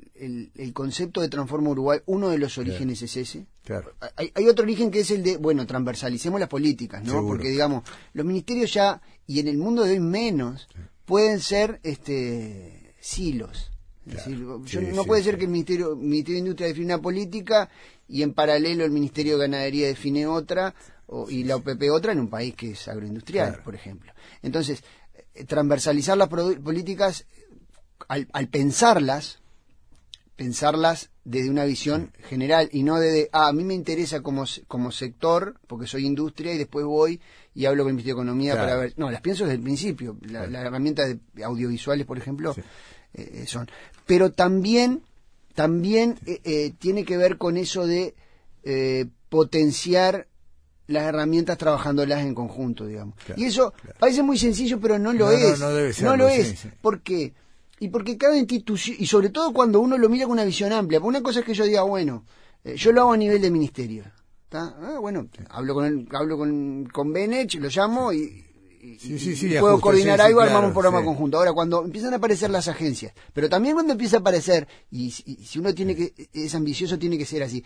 el- 0.55 0.73
concepto 0.73 1.21
de 1.21 1.29
Transforma 1.29 1.69
Uruguay, 1.69 1.99
uno 2.05 2.29
de 2.29 2.37
los 2.37 2.57
orígenes 2.57 3.01
es 3.01 3.17
ese. 3.17 3.45
Claro. 3.63 3.93
Hay, 4.15 4.31
hay 4.35 4.47
otro 4.47 4.63
origen 4.63 4.91
que 4.91 5.01
es 5.01 5.11
el 5.11 5.23
de, 5.23 5.37
bueno, 5.37 5.65
transversalicemos 5.65 6.39
las 6.39 6.49
políticas, 6.49 7.03
¿no? 7.03 7.11
Seguro. 7.13 7.27
Porque, 7.27 7.49
digamos, 7.49 7.83
los 8.13 8.25
ministerios 8.25 8.73
ya, 8.73 9.01
y 9.27 9.39
en 9.39 9.47
el 9.47 9.57
mundo 9.57 9.83
de 9.83 9.91
hoy 9.91 9.99
menos, 9.99 10.67
pueden 11.05 11.39
ser 11.39 11.79
este 11.83 12.93
silos. 12.99 13.71
Es 14.05 14.13
Claro. 14.23 14.29
decir, 14.29 14.37
yo- 14.39 14.61
Sí, 14.65 14.95
no 14.95 15.03
sí, 15.03 15.07
puede 15.07 15.23
ser 15.23 15.37
que 15.37 15.45
el 15.45 15.51
Ministerio, 15.51 15.95
Ministerio 15.95 16.35
de 16.35 16.39
Industria 16.39 16.67
define 16.67 16.85
una 16.95 17.01
política 17.01 17.69
y 18.07 18.23
en 18.23 18.33
paralelo 18.33 18.83
el 18.83 18.91
Ministerio 18.91 19.33
de 19.37 19.41
Ganadería 19.47 19.87
define 19.87 20.25
otra 20.27 20.73
o- 21.07 21.29
y 21.29 21.43
la 21.43 21.57
OPP 21.57 21.89
otra 21.91 22.11
en 22.13 22.19
un 22.19 22.29
país 22.29 22.55
que 22.55 22.71
es 22.71 22.87
agroindustrial, 22.87 23.61
por 23.63 23.75
ejemplo. 23.75 24.11
Entonces, 24.41 24.83
transversalizar 25.45 26.17
las 26.17 26.27
políticas, 26.29 27.25
al, 28.07 28.27
al 28.33 28.47
pensarlas, 28.47 29.39
pensarlas 30.35 31.09
desde 31.23 31.49
una 31.51 31.65
visión 31.65 32.11
general 32.29 32.67
y 32.71 32.83
no 32.83 32.99
desde, 32.99 33.29
ah, 33.31 33.47
a 33.49 33.53
mí 33.53 33.63
me 33.63 33.75
interesa 33.75 34.21
como, 34.21 34.45
como 34.67 34.91
sector, 34.91 35.59
porque 35.67 35.85
soy 35.85 36.05
industria 36.05 36.53
y 36.53 36.57
después 36.57 36.85
voy 36.85 37.21
y 37.53 37.65
hablo 37.65 37.83
con 37.83 37.89
el 37.89 37.95
Ministerio 37.95 38.15
de 38.15 38.21
Economía 38.21 38.53
Claro. 38.53 38.67
para 38.67 38.79
ver. 38.79 38.93
No, 38.97 39.11
las 39.11 39.21
pienso 39.21 39.43
desde 39.43 39.57
el 39.57 39.61
principio. 39.63 40.17
La, 40.21 40.47
las 40.47 40.65
herramientas 40.65 41.15
de 41.33 41.43
audiovisuales, 41.43 42.05
por 42.07 42.17
ejemplo, 42.17 42.53
Sí. 42.55 42.61
eh, 43.13 43.45
son. 43.45 43.69
Pero 44.07 44.31
también, 44.31 45.03
también 45.53 46.17
eh, 46.25 46.39
eh, 46.43 46.73
tiene 46.79 47.05
que 47.05 47.17
ver 47.17 47.37
con 47.37 47.55
eso 47.57 47.85
de 47.85 48.15
eh, 48.63 49.05
potenciar 49.29 50.27
las 50.91 51.03
herramientas 51.03 51.57
trabajándolas 51.57 52.21
en 52.21 52.35
conjunto, 52.35 52.85
digamos. 52.85 53.15
Claro, 53.25 53.41
y 53.41 53.45
eso 53.45 53.71
claro. 53.71 53.97
parece 53.99 54.21
muy 54.23 54.37
sencillo, 54.37 54.79
pero 54.79 54.99
no 54.99 55.13
lo 55.13 55.25
No, 55.25 55.31
no, 55.31 55.37
es. 55.37 55.59
no 55.59 55.69
debe 55.71 55.87
No 55.89 55.93
serlo, 55.93 56.17
lo 56.17 56.27
es. 56.29 56.59
sí. 56.59 56.69
¿Por 56.81 57.01
qué? 57.01 57.33
Y 57.79 57.87
porque 57.89 58.17
cada 58.17 58.37
institución, 58.37 58.95
y 58.99 59.07
sobre 59.07 59.29
todo 59.29 59.51
cuando 59.53 59.79
uno 59.79 59.97
lo 59.97 60.07
mira 60.09 60.25
con 60.25 60.33
una 60.33 60.43
visión 60.45 60.71
amplia, 60.71 60.99
una 60.99 61.21
cosa 61.23 61.39
es 61.39 61.45
que 61.45 61.53
yo 61.55 61.65
diga, 61.65 61.81
bueno, 61.81 62.25
eh, 62.63 62.75
yo 62.75 62.91
lo 62.91 63.01
hago 63.01 63.13
a 63.13 63.17
nivel 63.17 63.41
de 63.41 63.49
ministerio. 63.49 64.03
¿está? 64.43 64.75
Ah, 64.81 64.97
bueno, 64.99 65.27
hablo 65.49 65.73
con 65.73 65.85
el, 65.85 66.07
hablo 66.11 66.37
con, 66.37 66.87
con 66.93 67.11
Benech, 67.11 67.55
lo 67.55 67.69
llamo 67.69 68.13
y, 68.13 68.19
y- 68.81 68.97
Sí, 68.99 69.17
sí, 69.19 69.47
y 69.47 69.59
puedo 69.59 69.79
coordinar 69.79 70.19
algo, 70.21 70.37
claro, 70.39 70.51
armamos 70.51 70.69
un 70.69 70.73
programa 70.73 71.03
conjunto. 71.05 71.37
Ahora, 71.37 71.53
cuando 71.53 71.83
empiezan 71.83 72.13
a 72.13 72.17
aparecer 72.17 72.49
las 72.51 72.67
agencias, 72.67 73.13
pero 73.33 73.47
también 73.49 73.73
cuando 73.75 73.93
empieza 73.93 74.17
a 74.17 74.19
aparecer, 74.19 74.67
y, 74.91 75.05
y 75.25 75.35
si 75.45 75.57
uno 75.59 75.73
tiene 75.73 75.95
que, 75.95 76.13
es 76.33 76.53
ambicioso, 76.55 76.99
tiene 76.99 77.17
que 77.17 77.25
ser 77.25 77.41
así. 77.43 77.63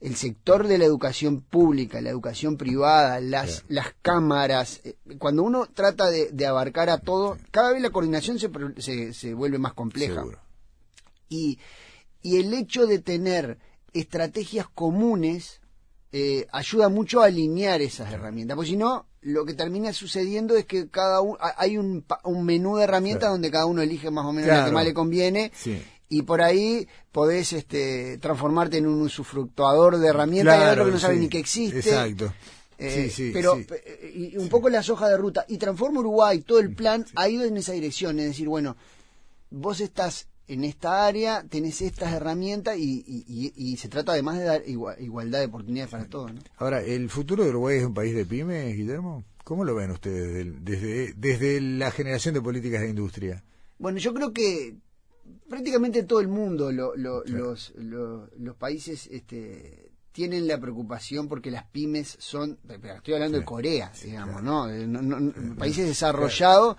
El 0.00 0.16
sector 0.16 0.66
de 0.66 0.78
la 0.78 0.86
educación 0.86 1.42
pública, 1.42 2.00
la 2.00 2.08
educación 2.08 2.56
privada, 2.56 3.20
las, 3.20 3.64
las 3.68 3.88
cámaras, 4.00 4.80
eh, 4.84 4.96
cuando 5.18 5.42
uno 5.42 5.66
trata 5.66 6.10
de, 6.10 6.30
de 6.30 6.46
abarcar 6.46 6.88
a 6.88 6.98
todo, 6.98 7.36
cada 7.50 7.72
vez 7.72 7.82
la 7.82 7.90
coordinación 7.90 8.38
se, 8.38 8.48
se, 8.78 9.12
se 9.12 9.34
vuelve 9.34 9.58
más 9.58 9.74
compleja. 9.74 10.24
Y, 11.28 11.58
y 12.22 12.38
el 12.38 12.54
hecho 12.54 12.86
de 12.86 12.98
tener 12.98 13.58
estrategias 13.92 14.66
comunes 14.68 15.60
eh, 16.12 16.46
ayuda 16.50 16.88
mucho 16.88 17.20
a 17.22 17.26
alinear 17.26 17.82
esas 17.82 18.12
herramientas, 18.12 18.56
porque 18.56 18.70
si 18.70 18.76
no, 18.76 19.06
lo 19.20 19.44
que 19.44 19.54
termina 19.54 19.92
sucediendo 19.92 20.56
es 20.56 20.64
que 20.64 20.88
cada 20.88 21.20
hay 21.56 21.76
un, 21.76 22.04
un 22.24 22.44
menú 22.44 22.76
de 22.78 22.84
herramientas 22.84 23.30
donde 23.30 23.50
cada 23.50 23.66
uno 23.66 23.82
elige 23.82 24.10
más 24.10 24.24
o 24.24 24.32
menos 24.32 24.48
la 24.48 24.54
Claro. 24.54 24.70
que 24.70 24.74
más 24.74 24.84
le 24.84 24.94
conviene. 24.94 25.52
Y 26.10 26.22
por 26.22 26.42
ahí 26.42 26.86
podés 27.12 27.52
este, 27.54 28.18
transformarte 28.18 28.76
en 28.78 28.86
un 28.86 29.00
usufructuador 29.00 29.96
de 29.98 30.08
herramientas 30.08 30.56
y 30.76 30.78
que 30.84 30.90
no 30.90 30.98
sabe 30.98 31.14
sí. 31.14 31.20
ni 31.20 31.28
que 31.28 31.38
existe. 31.38 31.78
Exacto. 31.78 32.32
Eh, 32.78 33.08
Sí, 33.08 33.10
sí, 33.10 33.30
pero 33.32 33.56
eh, 33.58 34.12
y 34.32 34.36
un 34.36 34.48
poco 34.48 34.68
la 34.70 34.82
soja 34.82 35.08
de 35.08 35.16
ruta. 35.16 35.44
Y 35.48 35.56
Transforma 35.58 36.00
Uruguay, 36.00 36.40
todo 36.40 36.58
el 36.60 36.74
plan 36.74 37.06
ha 37.14 37.28
ido 37.28 37.44
en 37.44 37.56
esa 37.56 37.72
dirección. 37.72 38.18
Es 38.18 38.26
decir, 38.26 38.48
bueno, 38.48 38.76
vos 39.50 39.80
estás 39.80 40.26
en 40.48 40.64
esta 40.64 41.06
área, 41.06 41.44
tenés 41.48 41.80
estas 41.80 42.12
herramientas 42.12 42.76
y, 42.76 43.04
y- 43.06 43.24
y- 43.28 43.52
y 43.54 43.76
se 43.76 43.88
trata 43.88 44.12
además 44.12 44.38
de 44.38 44.44
dar 44.44 44.62
igua- 44.66 44.96
igualdad 44.98 45.38
de 45.40 45.44
oportunidades 45.46 45.90
para 45.92 46.06
todos. 46.06 46.32
¿no? 46.34 46.40
Ahora, 46.56 46.82
¿el 46.82 47.08
futuro 47.08 47.44
de 47.44 47.50
Uruguay 47.50 47.78
es 47.78 47.84
un 47.84 47.94
país 47.94 48.14
de 48.16 48.24
pymes, 48.26 48.76
Guillermo? 48.76 49.22
¿Cómo 49.44 49.64
lo 49.64 49.74
ven 49.76 49.90
ustedes 49.92 50.34
del- 50.34 50.64
desde, 50.64 51.12
desde 51.16 51.60
la 51.60 51.90
generación 51.92 52.34
de 52.34 52.40
políticas 52.42 52.80
de 52.80 52.88
industria? 52.88 53.44
Bueno, 53.78 53.98
yo 53.98 54.12
creo 54.12 54.32
que 54.32 54.74
prácticamente 55.48 56.02
todo 56.04 56.20
el 56.20 56.28
mundo, 56.28 56.70
lo- 56.72 56.94
lo- 56.96 57.22
los, 57.24 57.72
lo- 57.76 58.28
los 58.38 58.56
países 58.56 59.06
este, 59.10 59.90
tienen 60.12 60.46
la 60.46 60.58
preocupación 60.60 61.28
porque 61.28 61.50
las 61.50 61.64
pymes 61.66 62.16
son, 62.20 62.58
estoy 62.68 63.14
hablando 63.14 63.38
de 63.38 63.44
Corea, 63.44 63.92
digamos, 64.02 64.42
¿no? 64.42 64.66
No- 64.68 65.02
no- 65.02 65.20
no- 65.20 65.56
países 65.56 65.86
desarrollados 65.86 66.76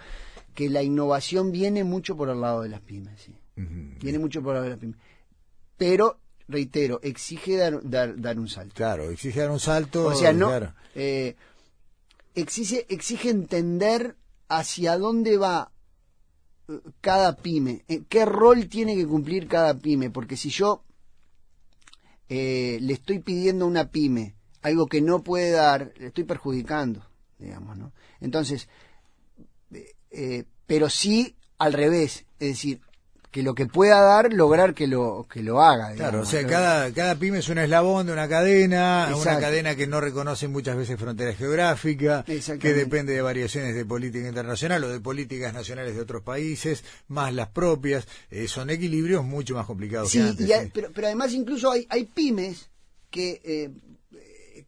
que 0.54 0.70
la 0.70 0.84
innovación 0.84 1.52
viene 1.52 1.84
mucho 1.84 2.16
por 2.18 2.30
el 2.30 2.42
lado 2.42 2.62
de 2.62 2.70
las 2.70 2.82
pymes, 2.82 3.22
sí. 3.22 3.36
Viene 3.56 4.18
mucho 4.20 4.42
por 4.42 4.52
el 4.52 4.56
lado 4.56 4.64
de 4.66 4.70
las 4.72 4.80
pymes. 4.80 4.98
Pero, 5.78 6.20
reitero, 6.48 7.00
exige 7.04 7.58
dar, 7.58 7.80
dar, 7.84 8.20
dar 8.20 8.38
un 8.40 8.48
salto. 8.48 8.74
Claro, 8.76 9.10
exige 9.10 9.40
dar 9.40 9.52
un 9.52 9.60
salto. 9.60 10.06
O 10.06 10.16
sea, 10.16 10.34
no. 10.34 10.48
claro. 10.48 10.74
eh, 10.96 11.36
exige, 12.36 12.86
exige 12.90 13.30
entender 13.30 14.16
hacia 14.50 14.98
dónde 14.98 15.38
va 15.38 15.71
cada 17.02 17.36
pyme, 17.36 17.84
eh, 17.88 18.04
qué 18.08 18.26
rol 18.26 18.68
tiene 18.68 18.96
que 18.96 19.08
cumplir 19.08 19.48
cada 19.48 19.78
pyme, 19.78 20.10
porque 20.10 20.38
si 20.38 20.50
yo 20.50 20.84
eh, 22.30 22.78
le 22.82 22.94
estoy 22.94 23.20
pidiendo 23.20 23.66
a 23.66 23.68
una 23.68 23.90
pyme 23.90 24.36
algo 24.62 24.88
que 24.88 25.02
no 25.02 25.24
puede 25.24 25.52
dar, 25.52 25.94
le 25.98 26.08
estoy 26.08 26.24
perjudicando, 26.24 27.06
digamos, 27.40 27.78
¿no? 27.78 27.94
Entonces, 28.20 28.70
eh, 30.12 30.46
pero 30.68 30.90
sí 30.90 31.36
al 31.58 31.74
revés, 31.74 32.26
es 32.40 32.48
decir, 32.50 32.82
que 33.32 33.44
lo 33.44 33.56
que 33.56 33.66
pueda 33.66 34.02
dar, 34.02 34.34
lograr 34.34 34.74
que 34.74 34.88
lo, 34.88 35.26
que 35.32 35.42
lo 35.42 35.62
haga. 35.62 35.94
Claro, 35.94 36.20
o 36.20 36.26
digamos. 36.26 36.30
sea, 36.30 36.46
cada, 36.46 36.92
cada 36.94 37.16
pyme 37.16 37.40
es 37.40 37.48
un 37.48 37.60
eslabón 37.60 38.06
de 38.08 38.12
una 38.14 38.28
cadena, 38.28 39.10
una 39.16 39.40
cadena 39.40 39.76
que 39.78 39.88
no 39.88 40.02
reconoce 40.02 40.50
muchas 40.50 40.76
veces 40.76 41.00
fronteras 41.00 41.38
geográficas, 41.38 42.26
que 42.26 42.74
depende 42.74 43.14
de 43.14 43.22
variaciones 43.22 43.74
de 43.74 43.86
política 43.86 44.28
internacional 44.28 44.84
o 44.84 44.90
de 44.90 45.00
políticas 45.00 45.54
nacionales 45.54 45.96
de 45.96 46.02
otros 46.02 46.24
países, 46.24 46.84
más 47.08 47.34
las 47.34 47.48
propias. 47.48 48.06
Eh, 48.30 48.50
son 48.50 48.70
equilibrios 48.70 49.24
mucho 49.24 49.56
más 49.56 49.66
complicados 49.66 50.12
Sí, 50.12 50.18
que 50.20 50.24
antes. 50.28 50.48
y 50.48 50.52
hay- 50.52 50.66
sí. 50.66 50.72
pero, 50.74 50.90
pero 50.94 51.08
además 51.08 51.32
incluso 51.32 51.72
hay, 51.72 51.88
hay 51.90 52.04
pymes 52.06 52.70
que, 53.10 53.42
eh, 53.46 53.70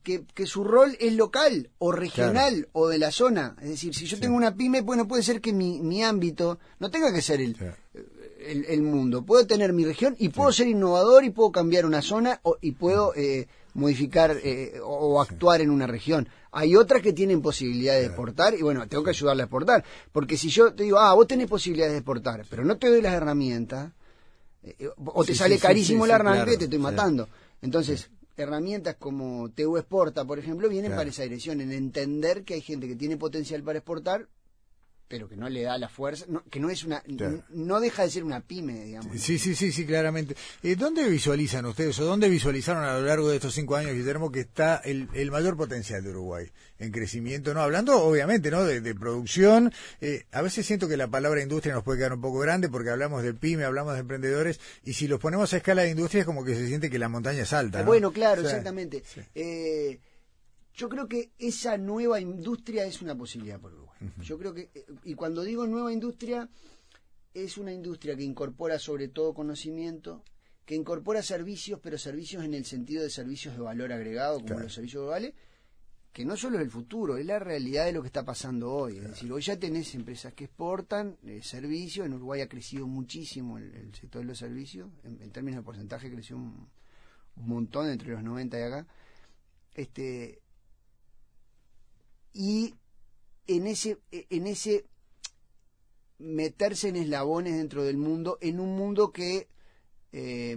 que, 0.03 0.23
que 0.33 0.45
su 0.45 0.63
rol 0.63 0.95
es 0.99 1.13
local 1.13 1.69
o 1.79 1.91
regional 1.91 2.67
o 2.71 2.87
de 2.87 2.97
la 2.97 3.11
zona. 3.11 3.55
Es 3.61 3.69
decir, 3.69 3.93
si 3.93 4.05
yo 4.05 4.19
tengo 4.19 4.35
una 4.35 4.55
pyme, 4.55 4.81
bueno, 4.81 5.07
puede 5.07 5.23
ser 5.23 5.41
que 5.41 5.53
mi, 5.53 5.81
mi 5.81 6.03
ámbito 6.03 6.59
no 6.79 6.89
tenga 6.89 7.13
que 7.13 7.21
ser 7.21 7.41
el, 7.41 7.55
Claro. 7.55 7.75
El, 8.45 8.65
el 8.65 8.81
mundo. 8.81 9.23
Puedo 9.23 9.45
tener 9.47 9.73
mi 9.73 9.85
región 9.85 10.15
y 10.19 10.29
puedo 10.29 10.51
ser 10.51 10.67
innovador 10.67 11.23
y 11.23 11.29
puedo 11.29 11.51
cambiar 11.51 11.85
una 11.85 12.01
zona 12.01 12.39
o- 12.43 12.57
y 12.61 12.71
puedo 12.71 13.13
eh, 13.15 13.47
modificar 13.73 14.37
eh, 14.43 14.79
o, 14.83 14.87
o 15.15 15.21
actuar 15.21 15.61
en 15.61 15.69
una 15.71 15.87
región. 15.87 16.27
Hay 16.51 16.75
otras 16.75 17.01
que 17.01 17.13
tienen 17.13 17.41
posibilidad 17.41 17.93
de 17.95 18.05
exportar 18.05 18.53
y 18.53 18.61
bueno, 18.61 18.87
tengo 18.87 19.03
que 19.03 19.09
ayudarle 19.09 19.43
a 19.43 19.45
exportar. 19.45 19.83
Porque 20.11 20.37
si 20.37 20.49
yo 20.49 20.73
te 20.73 20.83
digo, 20.83 20.99
ah, 20.99 21.13
vos 21.15 21.27
tenés 21.27 21.47
posibilidades 21.47 21.93
de 21.93 21.97
exportar, 21.99 22.45
pero 22.49 22.63
no 22.63 22.77
te 22.77 22.89
doy 22.89 23.01
las 23.01 23.13
herramientas, 23.13 23.91
eh, 24.63 24.89
o 25.05 25.25
te 25.25 25.33
Sí, 25.33 25.39
sale 25.39 25.57
carísimo 25.57 26.05
sí, 26.05 26.11
arranque, 26.11 26.43
claro, 26.43 26.57
te 26.59 26.63
estoy 26.65 26.79
matando. 26.79 27.27
Entonces, 27.61 28.09
herramientas 28.37 28.95
como 28.99 29.49
TU 29.49 29.77
Exporta, 29.77 30.25
por 30.25 30.37
ejemplo, 30.39 30.69
vienen 30.69 30.89
Claro. 30.91 31.01
para 31.01 31.09
esa 31.09 31.23
dirección, 31.23 31.59
en 31.61 31.71
entender 31.71 32.43
que 32.43 32.53
hay 32.55 32.61
gente 32.61 32.87
que 32.87 32.95
tiene 32.95 33.17
potencial 33.17 33.63
para 33.63 33.79
exportar, 33.79 34.27
pero 35.13 35.29
que 35.29 35.35
no 35.37 35.47
le 35.47 35.61
da 35.61 35.77
la 35.77 35.89
fuerza, 35.89 36.25
no- 36.27 36.43
que 36.49 36.59
no 36.59 36.71
es 36.71 36.83
una, 36.83 37.01
Claro. 37.01 37.43
no 37.49 37.79
deja 37.79 38.01
de 38.01 38.09
ser 38.09 38.23
una 38.23 38.41
pyme, 38.41 38.83
digamos. 38.83 39.21
Sí, 39.21 39.37
sí, 39.37 39.53
sí, 39.53 39.71
sí, 39.71 39.85
claramente. 39.85 40.35
Eh, 40.63 40.75
¿Dónde 40.75 41.07
visualizan 41.07 41.67
ustedes 41.67 41.99
o 41.99 42.05
dónde 42.05 42.29
visualizaron 42.29 42.83
a 42.83 42.93
lo 42.97 43.05
largo 43.05 43.29
de 43.29 43.35
estos 43.35 43.53
cinco 43.53 43.75
años, 43.75 43.93
Guillermo, 43.93 44.31
que 44.31 44.39
está 44.39 44.77
el, 44.77 45.07
el 45.13 45.29
mayor 45.29 45.55
potencial 45.55 46.03
de 46.03 46.09
Uruguay 46.09 46.47
en 46.79 46.91
crecimiento? 46.91 47.53
No, 47.53 47.61
hablando 47.61 48.01
obviamente, 48.01 48.49
¿no? 48.49 48.63
De, 48.63 48.81
de 48.81 48.95
producción. 48.95 49.71
Eh, 50.01 50.25
a 50.31 50.41
veces 50.41 50.65
siento 50.65 50.87
que 50.87 50.97
la 50.97 51.07
palabra 51.07 51.43
industria 51.43 51.75
nos 51.75 51.83
puede 51.83 51.99
quedar 51.99 52.13
un 52.13 52.21
poco 52.21 52.39
grande 52.39 52.67
porque 52.69 52.89
hablamos 52.89 53.21
de 53.21 53.35
pyme, 53.35 53.65
hablamos 53.65 53.93
de 53.93 53.99
emprendedores 53.99 54.59
y 54.83 54.93
si 54.93 55.07
los 55.07 55.19
ponemos 55.19 55.53
a 55.53 55.57
escala 55.57 55.83
de 55.83 55.91
industria 55.91 56.21
es 56.21 56.25
como 56.25 56.43
que 56.43 56.55
se 56.55 56.65
siente 56.67 56.89
que 56.89 56.97
la 56.97 57.07
montaña 57.07 57.43
es 57.43 57.53
alta. 57.53 57.81
¿no? 57.81 57.85
Bueno, 57.85 58.11
claro, 58.11 58.41
O 58.41 58.45
sea, 58.45 58.49
exactamente. 58.53 59.03
sí. 59.05 59.21
Eh, 59.35 59.99
yo 60.73 60.89
creo 60.89 61.07
que 61.07 61.29
esa 61.37 61.77
nueva 61.77 62.19
industria 62.19 62.83
es 62.85 62.99
una 63.03 63.13
posibilidad 63.15 63.59
para 63.59 63.75
Uruguay. 63.75 63.82
Yo 64.21 64.37
creo 64.37 64.53
que, 64.53 64.69
eh, 64.73 64.85
y 65.03 65.13
cuando 65.15 65.41
digo 65.43 65.65
nueva 65.67 65.91
industria, 65.93 66.49
es 67.33 67.57
una 67.57 67.73
industria 67.73 68.15
que 68.15 68.23
incorpora 68.23 68.77
sobre 68.79 69.07
todo 69.07 69.33
conocimiento, 69.33 70.23
que 70.65 70.75
incorpora 70.75 71.21
servicios, 71.23 71.79
pero 71.81 71.97
servicios 71.97 72.43
en 72.43 72.53
el 72.53 72.65
sentido 72.65 73.03
de 73.03 73.09
servicios 73.09 73.55
de 73.55 73.61
valor 73.61 73.91
agregado, 73.91 74.35
como 74.35 74.47
Claro. 74.47 74.63
los 74.63 74.73
servicios 74.73 75.01
globales, 75.03 75.33
que 76.13 76.25
no 76.25 76.37
solo 76.37 76.57
es 76.57 76.63
el 76.63 76.69
futuro, 76.69 77.17
es 77.17 77.25
la 77.25 77.39
realidad 77.39 77.85
de 77.85 77.91
lo 77.91 78.01
que 78.03 78.07
está 78.07 78.23
pasando 78.23 78.71
hoy. 78.71 78.97
Es 78.97 79.03
decir, 79.09 79.31
hoy 79.33 79.41
ya 79.41 79.57
tenés 79.57 79.95
empresas 79.95 80.31
que 80.33 80.43
exportan 80.45 81.17
eh, 81.25 81.41
servicios, 81.41 82.05
en 82.05 82.13
Uruguay 82.13 82.41
ha 82.41 82.47
crecido 82.47 82.85
muchísimo 82.85 83.57
el, 83.57 83.73
el 83.73 83.95
sector 83.95 84.21
de 84.21 84.27
los 84.27 84.37
servicios, 84.37 84.89
en, 85.03 85.19
en 85.21 85.31
términos 85.31 85.61
de 85.61 85.65
porcentaje 85.65 86.11
creció 86.11 86.37
un, 86.37 86.67
un 87.35 87.47
montón 87.47 87.89
entre 87.89 88.09
los 88.11 88.21
90 88.23 88.59
y 88.59 88.61
acá. 88.61 88.85
Este, 89.73 90.39
y 92.33 92.75
en 93.47 93.67
ese, 93.67 93.97
en 94.11 94.47
ese 94.47 94.85
meterse 96.19 96.89
en 96.89 96.95
eslabones 96.95 97.57
dentro 97.57 97.83
del 97.83 97.97
mundo, 97.97 98.37
en 98.41 98.59
un 98.59 98.75
mundo 98.75 99.11
que 99.11 99.47
eh, 100.11 100.55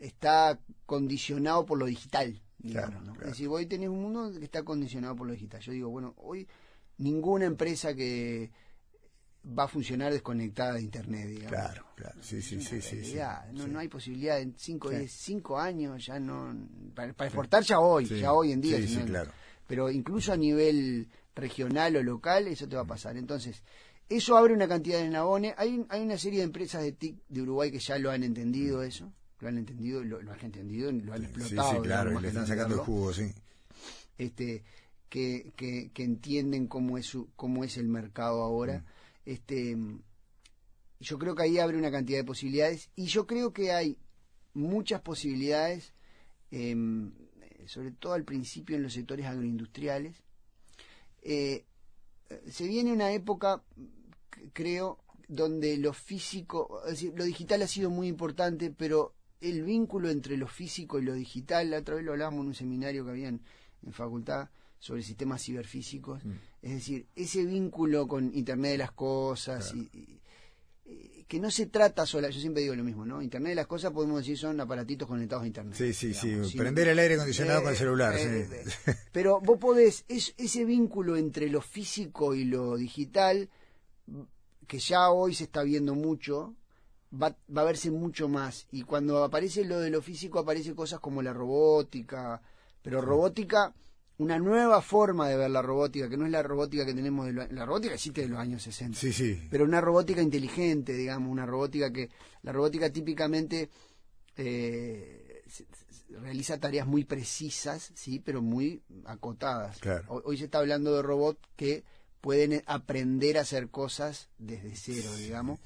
está 0.00 0.58
condicionado 0.86 1.66
por 1.66 1.78
lo 1.78 1.86
digital. 1.86 2.40
digamos, 2.58 2.90
Claro, 2.90 3.04
¿no? 3.04 3.12
claro. 3.12 3.26
Es 3.26 3.32
decir, 3.32 3.48
hoy 3.48 3.66
tenés 3.66 3.88
un 3.88 4.00
mundo 4.02 4.30
que 4.38 4.44
está 4.44 4.62
condicionado 4.62 5.16
por 5.16 5.26
lo 5.26 5.32
digital. 5.32 5.60
Yo 5.60 5.72
digo, 5.72 5.90
bueno, 5.90 6.14
hoy 6.18 6.46
ninguna 6.98 7.44
empresa 7.44 7.94
que 7.94 8.50
va 9.46 9.64
a 9.64 9.68
funcionar 9.68 10.10
desconectada 10.12 10.74
de 10.74 10.82
Internet, 10.82 11.26
digamos. 11.28 11.50
Claro, 11.50 11.84
claro. 11.96 12.22
Sí, 12.22 12.40
sí, 12.40 12.60
sí, 12.62 12.80
sí. 12.80 13.14
No, 13.52 13.64
Sí. 13.64 13.70
no 13.70 13.78
hay 13.78 13.88
posibilidad 13.88 14.40
en 14.40 14.54
5 14.56 14.90
Sí. 14.90 15.06
cinco 15.08 15.58
años 15.58 16.06
ya 16.06 16.18
no 16.18 16.54
para, 16.94 17.12
para 17.12 17.28
exportar 17.28 17.62
ya 17.62 17.78
hoy 17.80 18.06
ya 18.06 18.32
hoy 18.32 18.52
en 18.52 18.62
día 18.62 18.78
Sí, 18.78 18.84
si 18.88 18.94
sí, 18.94 19.00
no- 19.00 19.04
claro. 19.06 19.30
pero 19.66 19.90
incluso 19.90 20.32
a 20.32 20.36
nivel 20.38 21.08
regional 21.34 21.96
o 21.96 22.02
local 22.02 22.48
eso 22.48 22.68
te 22.68 22.76
va 22.76 22.82
a 22.82 22.86
pasar. 22.86 23.16
Entonces 23.16 23.62
eso 24.08 24.36
abre 24.36 24.54
una 24.54 24.68
cantidad 24.68 24.98
de 24.98 25.06
eslabones. 25.06 25.54
Hay 25.56 25.84
hay 25.88 26.02
una 26.02 26.18
serie 26.18 26.40
de 26.40 26.44
empresas 26.44 26.82
de 26.82 26.92
TIC 26.92 27.16
de 27.28 27.42
Uruguay 27.42 27.70
que 27.70 27.78
ya 27.78 27.98
lo 27.98 28.10
han 28.10 28.22
entendido 28.22 28.82
eso 28.82 29.12
lo 29.40 29.48
han 29.48 29.58
entendido 29.58 30.02
lo, 30.02 30.22
lo 30.22 30.32
han 30.32 30.40
entendido 30.40 30.90
lo 30.90 31.12
han 31.12 31.20
Sí, 31.20 31.24
explotado 31.26 31.70
sí, 31.72 31.80
claro, 31.82 32.10
digamos, 32.10 32.10
y 32.10 32.14
más 32.14 32.22
le 32.22 32.28
están 32.28 32.46
sacando 32.46 32.74
el 32.76 32.80
jugo, 32.80 33.12
sí. 33.12 33.34
este 34.16 34.62
que, 35.08 35.52
que, 35.56 35.90
que 35.92 36.02
entienden 36.02 36.66
cómo 36.66 36.98
es 36.98 37.06
su, 37.06 37.28
cómo 37.36 37.62
es 37.62 37.76
el 37.76 37.88
mercado 37.88 38.42
ahora. 38.42 38.78
Mm. 38.78 39.30
este 39.30 39.76
yo 41.00 41.18
creo 41.18 41.34
que 41.34 41.42
ahí 41.42 41.58
abre 41.58 41.76
una 41.76 41.90
cantidad 41.90 42.18
de 42.18 42.24
posibilidades 42.24 42.88
y 42.96 43.06
yo 43.06 43.26
creo 43.26 43.52
que 43.52 43.72
hay 43.72 43.98
muchas 44.54 45.02
posibilidades 45.02 45.92
em, 46.50 47.12
sobre 47.66 47.90
todo 47.90 48.14
al 48.14 48.24
principio 48.24 48.76
en 48.76 48.82
los 48.82 48.94
sectores 48.94 49.26
agroindustriales 49.26 50.22
Eh, 51.24 51.64
se 52.50 52.66
viene 52.66 52.92
una 52.92 53.10
época 53.12 53.62
creo 54.52 54.98
donde 55.28 55.76
lo 55.78 55.92
físico 55.92 56.80
es 56.84 56.90
decir, 56.92 57.12
lo 57.16 57.24
digital 57.24 57.62
ha 57.62 57.66
sido 57.66 57.88
muy 57.90 58.08
importante 58.08 58.70
pero 58.70 59.14
el 59.40 59.62
vínculo 59.62 60.10
entre 60.10 60.36
lo 60.36 60.46
físico 60.46 60.98
y 60.98 61.02
lo 61.02 61.14
digital 61.14 61.70
la 61.70 61.78
otra 61.78 61.94
vez 61.96 62.04
lo 62.04 62.12
hablábamos 62.12 62.40
en 62.42 62.46
un 62.48 62.54
seminario 62.54 63.04
que 63.04 63.10
había 63.10 63.28
en, 63.28 63.40
en 63.82 63.92
facultad 63.92 64.50
sobre 64.78 65.02
sistemas 65.02 65.42
ciberfísicos 65.42 66.22
Mm. 66.24 66.32
es 66.62 66.72
decir 66.72 67.06
ese 67.16 67.44
vínculo 67.44 68.06
con 68.06 68.34
internet 68.34 68.72
de 68.72 68.78
las 68.78 68.92
cosas 68.92 69.72
Claro. 69.72 69.88
y, 69.92 69.98
y- 69.98 70.20
que 71.26 71.40
no 71.40 71.50
se 71.50 71.66
trata 71.66 72.06
sola 72.06 72.28
yo 72.30 72.40
siempre 72.40 72.62
digo 72.62 72.74
lo 72.74 72.84
mismo 72.84 73.04
no 73.04 73.22
internet 73.22 73.50
de 73.50 73.54
las 73.56 73.66
cosas 73.66 73.92
podemos 73.92 74.18
decir 74.18 74.36
son 74.36 74.60
aparatitos 74.60 75.08
conectados 75.08 75.44
a 75.44 75.46
internet 75.46 75.74
Sí, 75.76 75.92
sí, 75.92 76.14
sí. 76.14 76.56
Prender 76.56 76.88
el 76.88 76.98
aire 76.98 77.14
acondicionado 77.14 77.60
eh, 77.60 77.62
con 77.62 77.72
el 77.72 77.78
celular, 77.78 78.14
eh, 78.16 78.46
sí. 78.46 78.90
eh, 78.90 78.94
pero 79.12 79.40
vos 79.40 79.58
podés, 79.58 80.04
es, 80.08 80.34
ese 80.36 80.64
vínculo 80.64 81.16
entre 81.16 81.48
lo 81.48 81.60
físico 81.60 82.34
y 82.34 82.44
lo 82.44 82.76
digital, 82.76 83.48
que 84.66 84.78
ya 84.78 85.10
hoy 85.10 85.34
se 85.34 85.44
está 85.44 85.62
viendo 85.62 85.94
mucho, 85.94 86.54
va, 87.12 87.36
va 87.54 87.62
a 87.62 87.64
verse 87.64 87.90
mucho 87.90 88.28
más. 88.28 88.66
Y 88.70 88.82
cuando 88.82 89.22
aparece 89.24 89.64
lo 89.64 89.80
de 89.80 89.90
lo 89.90 90.02
físico, 90.02 90.38
aparece 90.38 90.74
cosas 90.74 91.00
como 91.00 91.22
la 91.22 91.32
robótica, 91.32 92.40
pero 92.82 93.00
robótica, 93.00 93.74
una 94.18 94.38
nueva 94.38 94.80
forma 94.80 95.28
de 95.28 95.36
ver 95.36 95.50
la 95.50 95.60
robótica, 95.62 96.08
que 96.08 96.16
no 96.16 96.24
es 96.26 96.30
la 96.32 96.42
robótica 96.42 96.86
que 96.86 96.94
tenemos, 96.94 97.26
de 97.26 97.32
lo- 97.32 97.46
la 97.48 97.64
robótica 97.66 97.94
existe 97.94 98.20
de 98.22 98.28
los 98.28 98.38
años 98.38 98.62
60 98.62 98.98
Sí, 98.98 99.12
sí. 99.12 99.40
pero 99.50 99.64
una 99.64 99.80
robótica 99.80 100.22
inteligente, 100.22 100.92
digamos, 100.94 101.30
una 101.30 101.46
robótica 101.46 101.92
que 101.92 102.10
la 102.42 102.52
robótica 102.52 102.90
típicamente 102.90 103.70
eh, 104.36 105.42
realiza 106.22 106.58
tareas 106.58 106.86
muy 106.86 107.04
precisas, 107.04 107.90
sí, 107.94 108.20
pero 108.20 108.42
muy 108.42 108.82
acotadas. 109.04 109.78
Claro. 109.78 110.04
Hoy, 110.08 110.22
hoy 110.24 110.38
se 110.38 110.44
está 110.44 110.58
hablando 110.58 110.94
de 110.94 111.02
robots 111.02 111.40
que 111.56 111.84
pueden 112.20 112.62
aprender 112.66 113.36
a 113.38 113.42
hacer 113.42 113.68
cosas 113.68 114.28
desde 114.38 114.74
cero, 114.76 115.10
digamos. 115.16 115.60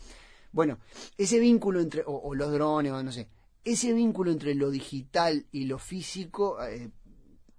Bueno, 0.52 0.78
ese 1.16 1.38
vínculo 1.38 1.80
entre, 1.80 2.02
o, 2.06 2.12
o 2.16 2.34
los 2.34 2.50
drones, 2.52 2.92
o 2.92 3.02
no 3.02 3.12
sé, 3.12 3.28
ese 3.64 3.92
vínculo 3.92 4.30
entre 4.32 4.54
lo 4.54 4.70
digital 4.70 5.46
y 5.52 5.64
lo 5.64 5.78
físico 5.78 6.62
eh, 6.64 6.90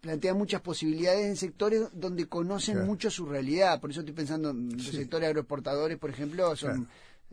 plantea 0.01 0.33
muchas 0.33 0.61
posibilidades 0.61 1.25
en 1.25 1.35
sectores 1.35 1.83
donde 1.93 2.25
conocen 2.27 2.75
Claro. 2.75 2.87
mucho 2.87 3.09
su 3.11 3.25
realidad. 3.25 3.79
Por 3.81 3.91
eso 3.91 3.99
estoy 4.01 4.13
pensando 4.15 4.51
en 4.51 4.69
los 4.77 4.85
Sí. 4.87 4.97
sectores 4.97 5.27
agroexportadores, 5.27 5.97
por 5.97 6.09
ejemplo, 6.09 6.55
son 6.55 6.85
Claro. 6.85 6.89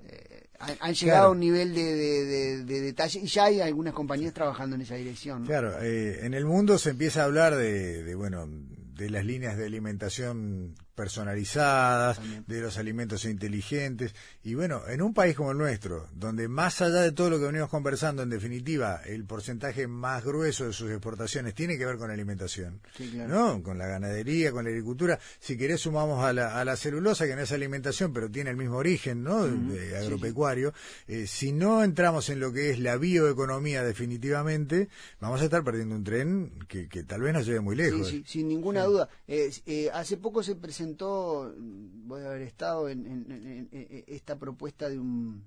eh, 0.08 0.46
han, 0.58 0.76
han 0.80 0.94
llegado 0.94 1.18
Claro. 1.20 1.28
a 1.28 1.30
un 1.30 1.40
nivel 1.40 1.74
de, 1.74 1.82
de- 1.94 2.24
de- 2.26 2.64
de 2.64 2.80
detalle 2.80 3.20
y 3.20 3.26
ya 3.26 3.44
hay 3.44 3.60
algunas 3.60 3.94
compañías 3.94 4.34
trabajando 4.34 4.76
en 4.76 4.82
esa 4.82 4.94
dirección. 4.96 5.42
¿no? 5.42 5.46
Claro, 5.46 5.80
eh, 5.82 6.20
en 6.26 6.34
el 6.34 6.44
mundo 6.44 6.76
se 6.78 6.90
empieza 6.90 7.22
a 7.22 7.24
hablar 7.24 7.54
de, 7.56 8.02
de, 8.02 8.14
bueno, 8.14 8.46
de 8.48 9.10
las 9.10 9.24
líneas 9.24 9.56
de 9.56 9.66
alimentación 9.66 10.74
personalizadas, 10.96 12.16
También. 12.16 12.44
de 12.46 12.60
los 12.60 12.78
alimentos 12.78 13.24
inteligentes. 13.24 14.14
Y 14.42 14.54
bueno, 14.54 14.82
en 14.88 15.02
un 15.02 15.14
país 15.14 15.36
como 15.36 15.52
el 15.52 15.58
nuestro, 15.58 16.08
donde 16.14 16.48
más 16.48 16.80
allá 16.80 17.02
de 17.02 17.12
todo 17.12 17.30
lo 17.30 17.38
que 17.38 17.44
venimos 17.46 17.68
conversando, 17.70 18.22
en 18.22 18.30
definitiva, 18.30 19.00
el 19.04 19.24
porcentaje 19.24 19.86
más 19.86 20.24
grueso 20.24 20.66
de 20.66 20.72
sus 20.72 20.90
exportaciones 20.90 21.54
tiene 21.54 21.78
que 21.78 21.86
ver 21.86 21.96
con 21.98 22.08
la 22.08 22.14
alimentación. 22.14 22.80
Sí, 22.96 23.10
claro. 23.10 23.28
¿no? 23.28 23.62
Con 23.62 23.78
la 23.78 23.86
ganadería, 23.86 24.50
con 24.52 24.64
la 24.64 24.70
agricultura. 24.70 25.18
Si 25.38 25.56
querés 25.56 25.82
sumamos 25.82 26.24
a 26.24 26.32
la, 26.32 26.58
a 26.60 26.64
la 26.64 26.76
celulosa, 26.76 27.26
que 27.26 27.36
no 27.36 27.42
es 27.42 27.52
alimentación, 27.52 28.12
pero 28.12 28.30
tiene 28.30 28.50
el 28.50 28.56
mismo 28.56 28.76
origen, 28.76 29.22
¿no? 29.22 29.44
De- 29.46 29.96
agropecuario. 29.98 30.72
Eh, 31.06 31.26
si 31.26 31.52
no 31.52 31.84
entramos 31.84 32.28
en 32.30 32.40
lo 32.40 32.52
que 32.52 32.70
es 32.70 32.78
la 32.78 32.96
bioeconomía 32.96 33.82
definitivamente, 33.84 34.88
vamos 35.20 35.40
a 35.40 35.44
estar 35.44 35.62
perdiendo 35.62 35.94
un 35.94 36.04
tren 36.04 36.52
que, 36.68 36.88
que 36.88 37.02
tal 37.02 37.20
vez 37.22 37.32
nos 37.34 37.46
lleve 37.46 37.60
muy 37.60 37.76
lejos. 37.76 38.08
sí, 38.08 38.24
sin 38.26 38.48
ninguna 38.48 38.84
duda. 38.84 39.08
Eh, 39.28 39.50
eh, 39.66 39.90
hace 39.92 40.16
poco 40.16 40.42
se 40.42 40.54
presentó, 40.54 40.85
voy 40.94 42.22
a 42.22 42.26
haber 42.30 42.42
estado 42.42 42.88
en, 42.88 43.06
en- 43.06 43.32
en- 43.32 43.68
en 43.72 44.04
esta 44.06 44.38
propuesta 44.38 44.88
de 44.88 44.98
un 44.98 45.44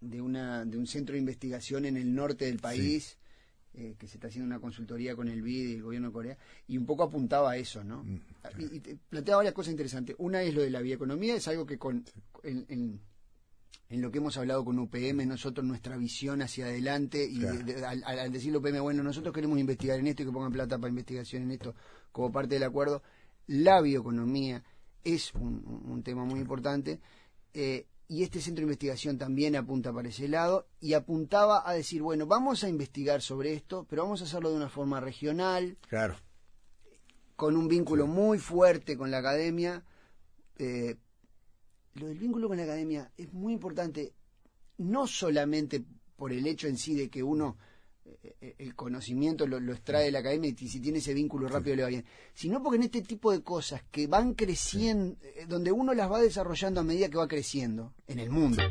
de 0.00 0.20
una 0.20 0.64
de 0.64 0.76
un 0.78 0.86
centro 0.86 1.14
de 1.14 1.18
investigación 1.18 1.84
en 1.84 1.96
el 1.96 2.14
norte 2.14 2.44
del 2.44 2.58
país 2.58 3.16
eh, 3.74 3.94
que 3.98 4.06
se 4.06 4.14
está 4.16 4.28
haciendo 4.28 4.46
una 4.46 4.60
consultoría 4.60 5.14
con 5.16 5.28
el 5.28 5.42
BID 5.42 5.68
y 5.68 5.74
el 5.74 5.82
gobierno 5.82 6.08
de 6.08 6.12
Corea 6.12 6.38
y 6.66 6.78
un 6.78 6.86
poco 6.86 7.02
apuntaba 7.04 7.50
a 7.52 7.56
eso, 7.56 7.82
¿no? 7.84 8.04
Mm, 8.04 8.20
Y, 8.58 8.76
y 8.76 8.80
te 8.80 8.96
planteaba 9.08 9.38
varias 9.38 9.54
cosas 9.54 9.72
interesantes. 9.72 10.16
Una 10.18 10.42
es 10.42 10.54
lo 10.54 10.62
de 10.62 10.70
la 10.70 10.80
bioeconomía, 10.80 11.34
es 11.36 11.46
algo 11.48 11.66
que 11.66 11.78
con 11.78 12.04
en, 12.44 12.64
en- 12.68 13.00
lo 14.00 14.10
que 14.10 14.18
hemos 14.18 14.36
hablado 14.36 14.64
con 14.64 14.78
UPM, 14.78 15.24
nosotros 15.26 15.66
nuestra 15.66 15.96
visión 15.96 16.42
hacia 16.42 16.66
adelante 16.66 17.24
y 17.24 17.38
Claro. 17.38 17.58
de- 17.64 17.84
al- 17.86 18.04
al 18.04 18.30
decirle 18.32 18.58
UPM, 18.58 18.80
bueno, 18.80 19.02
nosotros 19.02 19.34
queremos 19.34 19.58
investigar 19.58 19.98
en 19.98 20.06
esto 20.08 20.22
y 20.22 20.26
que 20.26 20.32
pongan 20.32 20.52
plata 20.52 20.76
para 20.78 20.90
investigación 20.90 21.42
en 21.44 21.52
esto 21.52 21.74
como 22.12 22.30
parte 22.30 22.54
del 22.54 22.64
acuerdo, 22.64 23.02
la 23.48 23.80
bioeconomía 23.80 24.62
es 25.02 25.34
un, 25.34 26.02
tema 26.04 26.24
muy 26.24 26.38
importante 26.40 27.00
eh, 27.54 27.86
y 28.06 28.22
este 28.22 28.40
centro 28.40 28.60
de 28.60 28.66
investigación 28.66 29.18
también 29.18 29.56
apunta 29.56 29.92
para 29.92 30.08
ese 30.08 30.28
lado 30.28 30.66
y 30.80 30.92
apuntaba 30.94 31.68
a 31.68 31.72
decir, 31.72 32.02
bueno, 32.02 32.26
vamos 32.26 32.62
a 32.62 32.68
investigar 32.68 33.20
sobre 33.20 33.54
esto, 33.54 33.86
pero 33.88 34.02
vamos 34.02 34.20
a 34.20 34.24
hacerlo 34.24 34.50
de 34.50 34.56
una 34.56 34.68
forma 34.68 35.00
regional, 35.00 35.76
Claro. 35.88 36.16
con 37.36 37.56
un 37.56 37.68
vínculo 37.68 38.06
muy 38.06 38.38
fuerte 38.38 38.96
con 38.96 39.10
la 39.10 39.18
academia. 39.18 39.84
Eh, 40.58 40.96
lo 41.94 42.06
del 42.06 42.18
vínculo 42.18 42.48
con 42.48 42.56
la 42.56 42.64
academia 42.64 43.10
es 43.16 43.32
muy 43.32 43.52
importante, 43.52 44.12
no 44.78 45.06
solamente 45.06 45.84
por 46.16 46.32
el 46.32 46.46
hecho 46.46 46.66
en 46.66 46.76
sí 46.76 46.94
de 46.94 47.08
que 47.08 47.22
uno 47.22 47.56
el 48.40 48.74
conocimiento 48.74 49.46
lo, 49.46 49.60
lo 49.60 49.72
extrae 49.72 50.06
de 50.06 50.12
la 50.12 50.20
academia 50.20 50.50
y 50.50 50.68
si 50.68 50.80
tiene 50.80 50.98
ese 50.98 51.14
vínculo 51.14 51.48
rápido 51.48 51.76
le 51.76 51.82
va 51.82 51.88
bien, 51.88 52.04
sino 52.34 52.62
porque 52.62 52.76
en 52.76 52.84
este 52.84 53.02
tipo 53.02 53.32
de 53.32 53.42
cosas 53.42 53.82
que 53.90 54.06
van 54.06 54.34
creciendo, 54.34 55.16
eh, 55.22 55.46
donde 55.48 55.72
uno 55.72 55.94
las 55.94 56.10
va 56.10 56.20
desarrollando 56.20 56.80
a 56.80 56.84
medida 56.84 57.08
que 57.08 57.16
va 57.16 57.28
creciendo 57.28 57.92
en 58.06 58.18
el 58.18 58.30
mundo. 58.30 58.62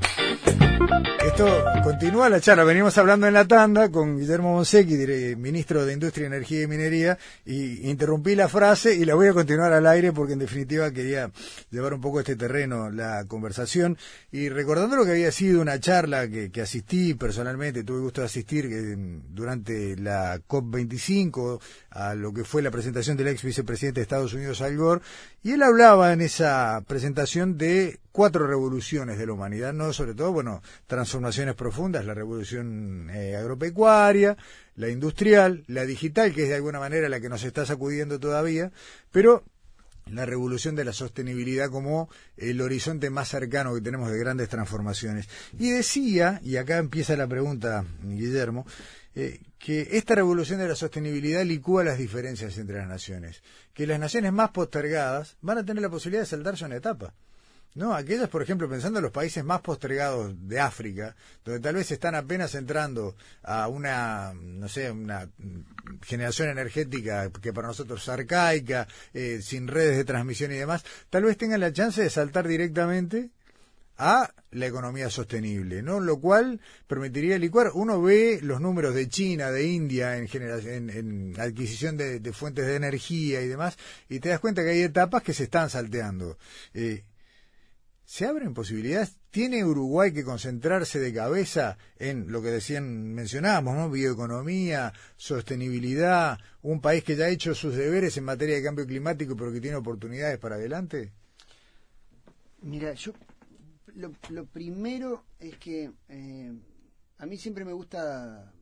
Esto 1.26 1.64
continúa 1.84 2.30
la 2.30 2.40
charla. 2.40 2.64
Venimos 2.64 2.98
hablando 2.98 3.28
en 3.28 3.34
la 3.34 3.46
tanda 3.46 3.90
con 3.90 4.18
Guillermo 4.18 4.54
Monsecchi, 4.54 5.36
ministro 5.36 5.86
de 5.86 5.94
Industria, 5.94 6.28
Energía 6.28 6.64
y 6.64 6.68
Minería, 6.68 7.18
y 7.46 7.90
interrumpí 7.90 8.36
la 8.36 8.48
frase 8.48 8.96
y 8.96 9.06
la 9.06 9.16
voy 9.16 9.28
a 9.28 9.34
continuar 9.34 9.74
al 9.74 9.88
aire 9.88 10.14
porque 10.14 10.34
en 10.34 10.40
definitiva 10.40 10.92
quería 10.92 11.32
llevar 11.70 11.94
un 11.94 12.02
poco 12.02 12.20
a 12.20 12.22
este 12.22 12.36
terreno 12.36 12.90
la 12.90 13.26
conversación. 13.28 13.98
Y 14.32 14.50
recordando 14.50 14.96
lo 14.96 15.06
que 15.06 15.12
había 15.12 15.32
sido 15.32 15.62
una 15.62 15.80
charla 15.80 16.28
que, 16.30 16.52
que 16.52 16.62
asistí 16.62 17.14
personalmente, 17.14 17.84
tuve 17.84 18.00
gusto 18.00 18.22
de 18.22 18.28
asistir 18.28 18.66
eh, 18.66 18.96
durante 19.30 19.47
la 19.48 20.40
COP25 20.48 21.60
a 21.92 22.16
lo 22.16 22.34
que 22.34 22.44
fue 22.44 22.62
la 22.62 22.72
presentación 22.72 23.18
del 23.18 23.30
ex 23.30 23.44
vicepresidente 23.44 24.00
de 24.00 24.04
Estados 24.04 24.34
Unidos, 24.34 24.62
Al 24.62 24.78
Gore, 24.78 25.02
y 25.44 25.52
él 25.52 25.64
hablaba 25.64 26.14
en 26.14 26.22
esa 26.22 26.84
presentación 26.88 27.58
de 27.58 28.00
cuatro 28.12 28.48
revoluciones 28.48 29.18
de 29.18 29.28
la 29.28 29.34
humanidad, 29.34 29.74
no 29.74 29.94
sobre 29.94 30.14
todo, 30.14 30.32
bueno, 30.32 30.62
transformaciones 30.88 31.56
profundas, 31.56 32.06
la 32.06 32.14
revolución 32.14 33.10
eh, 33.12 33.36
agropecuaria, 33.36 34.38
la 34.76 34.90
industrial, 34.90 35.64
la 35.68 35.86
digital, 35.86 36.34
que 36.34 36.44
es 36.44 36.50
de 36.50 36.56
alguna 36.56 36.80
manera 36.80 37.10
la 37.10 37.20
que 37.20 37.30
nos 37.30 37.44
está 37.44 37.66
sacudiendo 37.66 38.20
todavía, 38.20 38.72
pero 39.12 39.44
la 40.12 40.26
revolución 40.26 40.76
de 40.76 40.86
la 40.86 40.94
sostenibilidad 40.94 41.70
como 41.70 42.10
el 42.38 42.62
horizonte 42.62 43.10
más 43.10 43.30
cercano 43.30 43.74
que 43.74 43.82
tenemos 43.82 44.12
de 44.12 44.20
grandes 44.20 44.50
transformaciones. 44.50 45.28
Y 45.58 45.72
decía, 45.72 46.40
y 46.44 46.58
acá 46.58 46.78
empieza 46.78 47.16
la 47.16 47.28
pregunta, 47.28 47.86
Guillermo, 48.04 48.66
eh, 49.20 49.42
que 49.58 49.88
esta 49.94 50.14
revolución 50.14 50.60
de 50.60 50.68
la 50.68 50.76
sostenibilidad 50.76 51.44
licúa 51.44 51.84
las 51.84 51.98
diferencias 51.98 52.56
entre 52.60 52.78
las 52.78 52.88
naciones, 52.88 53.42
que 53.74 53.88
las 53.88 54.00
naciones 54.00 54.32
más 54.32 54.52
postergadas 54.52 55.38
van 55.42 55.58
a 55.58 55.66
tener 55.66 55.82
la 55.82 55.90
posibilidad 55.90 56.22
de 56.22 56.28
saltarse 56.28 56.66
una 56.66 56.76
etapa. 56.76 57.16
No, 57.74 57.96
aquellas, 57.96 58.30
por 58.30 58.44
ejemplo, 58.44 58.70
pensando 58.70 59.00
en 59.00 59.04
los 59.04 59.12
países 59.12 59.44
más 59.44 59.62
postergados 59.62 60.36
de 60.48 60.60
África, 60.60 61.16
donde 61.44 61.62
tal 61.62 61.74
vez 61.74 61.90
están 61.90 62.14
apenas 62.14 62.54
entrando 62.54 63.16
a 63.42 63.68
una, 63.68 64.36
no 64.36 64.70
sé, 64.70 64.92
una 64.92 65.28
generación 66.04 66.50
energética 66.50 67.32
que 67.32 67.54
para 67.54 67.70
nosotros 67.70 68.04
es 68.04 68.10
arcaica, 68.10 68.88
eh, 69.16 69.40
sin 69.42 69.68
redes 69.68 69.98
de 69.98 70.06
transmisión 70.06 70.52
y 70.52 70.58
demás, 70.58 70.86
tal 71.10 71.24
vez 71.24 71.38
tengan 71.38 71.60
la 71.60 71.74
chance 71.74 72.04
de 72.04 72.12
saltar 72.12 72.48
directamente 72.48 73.32
a 73.98 74.34
la 74.52 74.68
economía 74.68 75.10
sostenible, 75.10 75.82
¿no? 75.82 76.00
Lo 76.00 76.20
cual 76.20 76.62
permitiría 76.88 77.38
licuar. 77.38 77.72
Uno 77.74 78.02
ve 78.02 78.40
los 78.42 78.62
números 78.62 78.94
de 78.96 79.10
China, 79.10 79.52
de 79.52 79.66
India 79.68 80.18
en, 80.18 80.28
en, 80.34 80.90
en 80.90 81.40
adquisición 81.40 81.98
de, 81.98 82.20
de 82.20 82.34
fuentes 82.34 82.66
de 82.66 82.76
energía 82.76 83.42
y 83.42 83.48
demás, 83.48 83.78
y 84.10 84.20
te 84.20 84.30
das 84.30 84.40
cuenta 84.40 84.64
que 84.64 84.70
hay 84.70 84.82
etapas 84.82 85.24
que 85.24 85.34
se 85.34 85.44
están 85.44 85.70
salteando. 85.70 86.38
Eh, 86.74 87.04
¿Se 88.06 88.26
abren 88.26 88.54
posibilidades? 88.54 89.18
¿Tiene 89.32 89.66
Uruguay 89.66 90.14
que 90.14 90.24
concentrarse 90.24 90.98
de 90.98 91.14
cabeza 91.14 91.78
en 91.98 92.32
lo 92.32 92.42
que 92.42 92.50
decían, 92.50 93.14
mencionábamos, 93.14 93.76
¿no? 93.76 93.90
Bioeconomía, 93.90 94.94
sostenibilidad, 95.18 96.40
un 96.62 96.80
país 96.80 97.04
que 97.04 97.18
ya 97.18 97.26
ha 97.26 97.30
hecho 97.30 97.54
sus 97.54 97.76
deberes 97.76 98.16
en 98.16 98.24
materia 98.24 98.56
de 98.56 98.64
cambio 98.64 98.88
climático 98.88 99.36
pero 99.36 99.52
que 99.52 99.60
tiene 99.60 99.76
oportunidades 99.76 100.38
para 100.38 100.56
adelante? 100.56 101.12
Mira, 102.62 102.94
yo 102.94 103.12
lo, 103.98 104.14
lo 104.30 104.46
primero 104.46 105.26
es 105.40 105.58
que 105.58 105.92
eh, 106.10 106.54
a 107.18 107.26
mí 107.26 107.38
siempre 107.38 107.66
me 107.66 107.74
gusta 107.74 108.54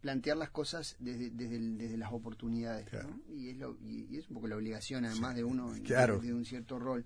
plantear 0.00 0.36
las 0.36 0.50
cosas 0.50 0.96
desde, 1.00 1.30
desde, 1.30 1.58
desde 1.58 1.96
las 1.96 2.12
oportunidades, 2.12 2.86
Claro. 2.88 3.08
¿no? 3.10 3.34
y, 3.34 3.50
es 3.50 3.56
lo- 3.56 3.76
y- 3.80 4.06
y 4.10 4.18
es 4.18 4.28
un 4.28 4.34
poco 4.34 4.46
la 4.46 4.56
obligación 4.56 5.04
además 5.04 5.34
de 5.34 5.42
uno 5.44 5.72
Claro. 5.84 6.20
de, 6.20 6.28
de 6.28 6.34
un 6.34 6.44
cierto 6.44 6.78
rol. 6.78 7.04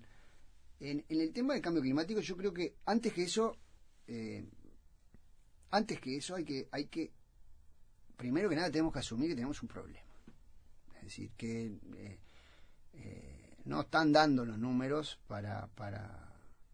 En, 0.79 1.03
en 1.09 1.21
el 1.21 1.31
tema 1.31 1.53
del 1.53 1.61
cambio 1.61 1.81
climático 1.81 2.19
yo 2.21 2.35
creo 2.37 2.53
que 2.53 2.75
antes 2.85 3.13
que 3.13 3.23
eso, 3.23 3.57
eh, 4.07 4.45
antes 5.71 5.99
que 5.99 6.17
eso 6.17 6.35
hay 6.35 6.43
que, 6.43 6.67
hay 6.71 6.85
que, 6.87 7.11
primero 8.17 8.49
que 8.49 8.55
nada 8.55 8.69
tenemos 8.69 8.93
que 8.93 8.99
asumir 8.99 9.29
que 9.29 9.35
tenemos 9.35 9.61
un 9.63 9.69
problema. 9.69 9.99
Es 10.97 11.03
decir, 11.03 11.31
que 11.37 11.67
eh, 11.95 12.19
eh, 12.93 13.55
no 13.65 13.81
están 13.81 14.11
dando 14.11 14.45
los 14.45 14.59
números 14.59 15.19
para, 15.27 15.67
para 15.67 16.30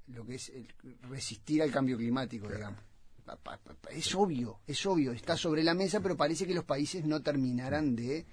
lo 0.08 0.26
que 0.26 0.36
es 0.36 0.50
el- 0.50 0.68
resistir 1.10 1.62
al 1.62 1.72
cambio 1.72 1.98
climático, 1.98 2.48
digamos. 2.48 2.80
Pa- 3.26 3.36
pa- 3.36 3.60
Es 3.92 4.16
obvio, 4.16 4.60
es 4.66 4.86
obvio, 4.86 5.12
está 5.12 5.36
sobre 5.36 5.62
la 5.64 5.74
mesa, 5.74 6.00
pero 6.00 6.16
parece 6.16 6.48
que 6.48 6.54
los 6.54 6.64
países 6.64 7.04
no 7.06 7.22
terminaran 7.22 7.96
de... 7.96 8.26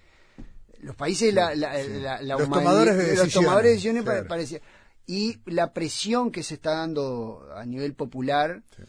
Los 0.81 0.95
países, 0.97 1.33
la, 1.35 1.55
la, 1.55 1.83
sí. 1.83 1.89
la- 2.01 2.23
la 2.23 2.37
Los 2.37 2.49
tomadores 2.49 2.97
de 2.97 3.03
los 3.03 3.09
decisiones, 3.11 3.33
tomadores 3.35 3.65
de 3.65 3.71
decisiones 3.73 4.03
claro. 4.05 4.23
pa- 4.23 4.29
parecía... 4.29 4.61
Y 5.07 5.39
la 5.47 5.73
presión 5.73 6.31
que 6.31 6.43
se 6.43 6.55
está 6.55 6.77
dando 6.77 7.47
a 7.55 7.67
nivel 7.67 7.95
popular 7.95 8.63
Sí. 8.77 8.83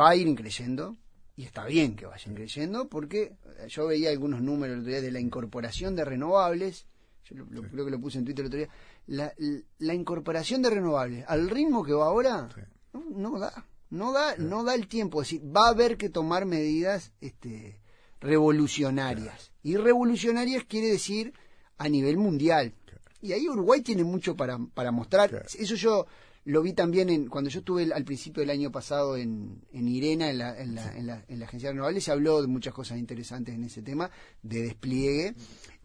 va 0.00 0.10
a 0.10 0.16
ir 0.16 0.32
creciendo, 0.36 0.96
y 1.34 1.44
está 1.44 1.64
bien 1.64 1.96
que 1.96 2.06
vayan 2.06 2.34
creciendo, 2.34 2.88
porque 2.88 3.34
eh, 3.58 3.66
yo 3.68 3.86
veía 3.86 4.10
algunos 4.10 4.40
números 4.42 4.74
el 4.74 4.80
otro 4.82 4.90
día 4.92 5.00
de 5.00 5.10
la 5.10 5.18
incorporación 5.20 5.96
de 5.96 6.04
renovables, 6.04 6.86
yo 7.24 7.36
lo- 7.36 7.46
lo- 7.46 7.62
creo 7.62 7.84
que 7.86 7.90
lo 7.90 8.00
puse 8.00 8.18
en 8.18 8.24
Twitter 8.26 8.42
el 8.44 8.48
otro 8.48 8.58
día, 8.58 8.68
la, 9.06 9.32
la 9.78 9.94
incorporación 9.94 10.62
de 10.62 10.70
renovables 10.70 11.24
al 11.28 11.50
ritmo 11.50 11.84
que 11.84 11.92
va 11.92 12.06
ahora, 12.06 12.48
Sí. 12.54 12.60
no, 12.92 13.04
no 13.10 13.38
da, 13.38 13.66
no 13.90 14.12
da, 14.12 14.36
no 14.38 14.64
da 14.64 14.74
el 14.74 14.86
tiempo. 14.88 15.22
Es 15.22 15.28
decir, 15.30 15.56
va 15.56 15.66
a 15.66 15.70
haber 15.70 15.96
que 15.96 16.08
tomar 16.08 16.44
medidas 16.46 17.12
este, 17.20 17.80
revolucionarias. 18.20 19.52
Y 19.62 19.76
revolucionarias 19.76 20.64
quiere 20.64 20.88
decir 20.88 21.32
a 21.78 21.88
nivel 21.88 22.16
mundial. 22.16 22.74
Y 23.20 23.32
ahí 23.32 23.48
Uruguay 23.48 23.82
tiene 23.82 24.04
mucho 24.04 24.36
para, 24.36 24.58
para 24.74 24.90
mostrar. 24.90 25.46
Eso 25.58 25.74
yo 25.76 26.06
lo 26.44 26.60
vi 26.62 26.72
también 26.72 27.08
en, 27.08 27.28
cuando 27.28 27.50
yo 27.50 27.60
estuve 27.60 27.92
al 27.94 28.04
principio 28.04 28.40
del 28.40 28.50
año 28.50 28.72
pasado 28.72 29.16
en, 29.16 29.64
en 29.72 29.86
Irena, 29.88 30.28
en 30.28 30.38
la, 30.38 30.58
en, 30.60 30.74
la, 30.74 30.96
en, 30.96 31.06
la, 31.06 31.24
en 31.28 31.38
la 31.38 31.46
Agencia 31.46 31.68
de 31.68 31.74
Renovables, 31.74 32.02
se 32.04 32.10
habló 32.10 32.40
de 32.42 32.48
muchas 32.48 32.74
cosas 32.74 32.98
interesantes 32.98 33.54
en 33.54 33.62
ese 33.62 33.82
tema, 33.82 34.10
de 34.42 34.62
despliegue. 34.62 35.34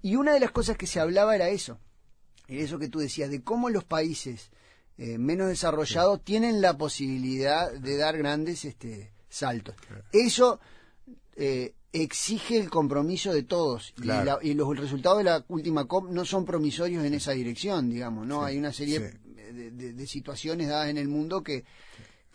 Y 0.01 0.15
una 0.15 0.33
de 0.33 0.39
las 0.39 0.51
cosas 0.51 0.75
que 0.77 0.87
se 0.87 0.99
hablaba 0.99 1.35
era 1.35 1.49
eso, 1.49 1.79
eso 2.47 2.79
que 2.79 2.89
tú 2.89 2.99
decías, 2.99 3.29
de 3.29 3.43
cómo 3.43 3.69
los 3.69 3.83
países 3.83 4.51
eh, 4.97 5.17
menos 5.17 5.47
desarrollados 5.47 6.23
tienen 6.23 6.61
la 6.61 6.77
posibilidad 6.77 7.71
de 7.71 7.97
dar 7.97 8.17
grandes 8.17 8.65
este, 8.65 9.11
saltos. 9.29 9.75
Eso 10.11 10.59
eh, 11.35 11.73
exige 11.91 12.57
el 12.57 12.69
compromiso 12.69 13.33
de 13.33 13.43
todos 13.43 13.93
y, 14.01 14.05
la, 14.05 14.39
y, 14.41 14.53
los 14.53 14.75
resultados 14.77 15.19
de 15.19 15.23
la 15.25 15.45
última 15.49 15.85
COP 15.85 16.09
no 16.09 16.25
son 16.25 16.45
promisorios 16.45 17.03
en 17.05 17.13
esa 17.13 17.31
dirección, 17.31 17.89
digamos, 17.89 18.25
¿no? 18.25 18.43
Hay 18.43 18.57
una 18.57 18.73
serie 18.73 18.99
de, 18.99 19.71
de, 19.71 19.93
de, 19.93 20.07
situaciones 20.07 20.67
dadas 20.67 20.89
en 20.89 20.97
el 20.97 21.07
mundo 21.07 21.43
que 21.43 21.63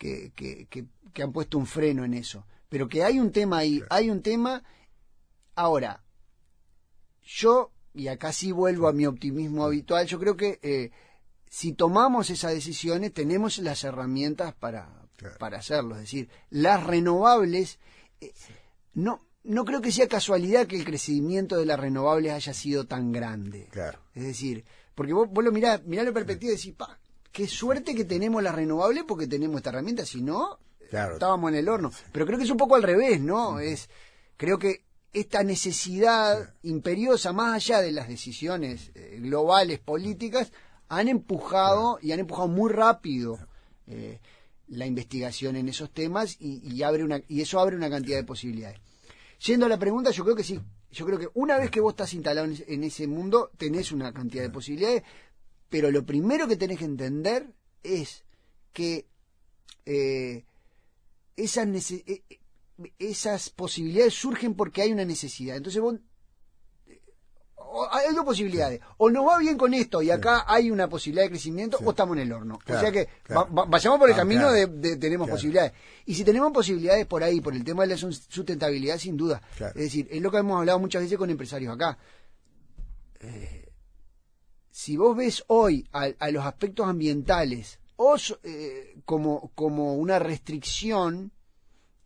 que, 0.03 0.31
que, 0.35 0.67
que, 0.69 0.85
que, 1.13 1.23
han 1.23 1.31
puesto 1.31 1.57
un 1.57 1.65
freno 1.65 2.03
en 2.03 2.13
eso. 2.13 2.45
Pero 2.69 2.87
que 2.87 3.03
hay 3.03 3.19
un 3.19 3.31
tema 3.31 3.59
ahí, 3.59 3.81
hay 3.89 4.09
un 4.09 4.21
tema. 4.21 4.63
Ahora, 5.55 6.03
yo, 7.23 7.71
y 7.93 8.07
acá 8.07 8.33
sí 8.33 8.51
vuelvo 8.51 8.87
a 8.87 8.93
mi 8.93 9.05
optimismo 9.05 9.65
habitual, 9.65 10.07
yo 10.07 10.19
creo 10.19 10.35
que 10.35 10.59
eh, 10.61 10.91
si 11.49 11.73
tomamos 11.73 12.29
esas 12.29 12.53
decisiones 12.53 13.13
tenemos 13.13 13.59
las 13.59 13.83
herramientas 13.83 14.53
para, 14.55 14.89
claro. 15.15 15.37
para 15.37 15.59
hacerlo. 15.59 15.95
Es 15.95 16.01
decir, 16.01 16.29
las 16.49 16.83
renovables, 16.83 17.79
eh, 18.21 18.33
no, 18.95 19.25
no 19.43 19.65
creo 19.65 19.81
que 19.81 19.91
sea 19.91 20.07
casualidad 20.07 20.65
que 20.65 20.77
el 20.77 20.85
crecimiento 20.85 21.57
de 21.57 21.65
las 21.65 21.79
renovables 21.79 22.33
haya 22.33 22.53
sido 22.53 22.85
tan 22.85 23.11
grande. 23.11 23.67
Claro. 23.71 23.99
Es 24.15 24.23
decir, 24.23 24.65
porque 24.95 25.13
vos, 25.13 25.29
vos 25.29 25.43
lo 25.43 25.51
mirás, 25.51 25.83
mirás 25.83 26.05
la 26.05 26.13
perspectiva 26.13 26.53
y 26.53 26.55
decís, 26.55 26.73
pa, 26.73 26.99
qué 27.31 27.47
suerte 27.47 27.93
que 27.93 28.05
tenemos 28.05 28.41
las 28.41 28.55
renovables 28.55 29.03
porque 29.07 29.27
tenemos 29.27 29.57
esta 29.57 29.69
herramienta, 29.69 30.05
si 30.05 30.21
no, 30.21 30.59
claro. 30.89 31.13
estábamos 31.13 31.51
en 31.51 31.57
el 31.57 31.69
horno. 31.69 31.91
Pero 32.11 32.25
creo 32.25 32.37
que 32.37 32.45
es 32.45 32.51
un 32.51 32.57
poco 32.57 32.75
al 32.75 32.83
revés, 32.83 33.21
¿no? 33.21 33.59
Es, 33.59 33.89
creo 34.37 34.57
que 34.57 34.85
esta 35.13 35.43
necesidad 35.43 36.53
imperiosa, 36.63 37.33
más 37.33 37.55
allá 37.55 37.81
de 37.81 37.91
las 37.91 38.07
decisiones 38.07 38.91
eh, 38.95 39.19
globales, 39.21 39.79
políticas, 39.79 40.51
han 40.89 41.07
empujado 41.07 41.99
y 42.01 42.11
han 42.11 42.19
empujado 42.19 42.47
muy 42.47 42.71
rápido 42.71 43.39
eh, 43.87 44.19
la 44.67 44.85
investigación 44.85 45.55
en 45.55 45.69
esos 45.69 45.91
temas 45.91 46.35
y, 46.39 46.61
y, 46.67 46.83
abre 46.83 47.03
una, 47.03 47.21
y 47.27 47.41
eso 47.41 47.59
abre 47.59 47.75
una 47.75 47.89
cantidad 47.89 48.17
de 48.17 48.23
posibilidades. 48.23 48.79
Yendo 49.45 49.65
a 49.65 49.69
la 49.69 49.77
pregunta, 49.77 50.11
yo 50.11 50.23
creo 50.23 50.35
que 50.35 50.43
sí. 50.43 50.59
Yo 50.91 51.05
creo 51.05 51.17
que 51.17 51.29
una 51.33 51.57
vez 51.57 51.71
que 51.71 51.81
vos 51.81 51.93
estás 51.93 52.13
instalado 52.13 52.47
en 52.67 52.83
ese 52.83 53.07
mundo, 53.07 53.49
tenés 53.57 53.91
una 53.91 54.13
cantidad 54.13 54.43
de 54.43 54.51
posibilidades, 54.51 55.03
pero 55.67 55.89
lo 55.89 56.05
primero 56.05 56.47
que 56.47 56.55
tenés 56.55 56.77
que 56.77 56.85
entender 56.85 57.47
es 57.81 58.23
que 58.73 59.07
eh, 59.87 60.45
esas, 61.35 61.91
eh, 61.91 62.21
esas 62.99 63.49
posibilidades 63.49 64.13
surgen 64.13 64.55
porque 64.55 64.81
hay 64.81 64.91
una 64.91 65.05
necesidad. 65.05 65.57
Entonces 65.57 65.81
vos 65.81 65.95
hay 67.91 68.13
dos 68.13 68.25
posibilidades. 68.25 68.81
O 68.97 69.09
nos 69.09 69.25
va 69.27 69.37
bien 69.39 69.57
con 69.57 69.73
esto 69.73 70.01
y 70.01 70.11
acá 70.11 70.45
hay 70.47 70.69
una 70.69 70.87
posibilidad 70.87 71.23
de 71.23 71.29
crecimiento, 71.29 71.77
sí. 71.77 71.83
o 71.85 71.89
estamos 71.89 72.15
en 72.17 72.23
el 72.23 72.31
horno. 72.31 72.59
Claro, 72.59 72.79
o 72.79 72.81
sea 72.81 72.91
que 72.91 73.09
claro. 73.23 73.53
va, 73.53 73.65
vayamos 73.65 73.99
por 73.99 74.09
el 74.09 74.13
ah, 74.13 74.17
camino 74.17 74.41
claro. 74.49 74.53
de, 74.53 74.67
de, 74.67 74.97
tenemos 74.97 75.29
posibilidades. 75.29 75.73
Y 76.05 76.13
si 76.13 76.23
tenemos 76.23 76.51
posibilidades 76.51 77.05
por 77.05 77.23
ahí, 77.23 77.41
por 77.41 77.55
el 77.55 77.63
tema 77.63 77.83
de 77.83 77.89
la 77.89 77.97
sustentabilidad, 77.97 78.97
sin 78.97 79.17
duda. 79.17 79.41
Es 79.57 79.73
decir, 79.73 80.07
es 80.11 80.21
lo 80.21 80.31
que 80.31 80.37
hemos 80.37 80.57
hablado 80.57 80.79
muchas 80.79 81.01
veces 81.01 81.17
con 81.17 81.29
empresarios 81.29 81.73
acá. 81.73 81.97
Eh, 83.19 83.71
si 84.69 84.97
vos 84.97 85.15
ves 85.15 85.43
hoy 85.47 85.87
a, 85.93 86.09
a 86.19 86.31
los 86.31 86.45
aspectos 86.45 86.87
ambientales 86.87 87.79
o 87.95 88.15
eh, 88.43 88.97
como, 89.05 89.51
como 89.55 89.95
una 89.95 90.19
restricción, 90.19 91.31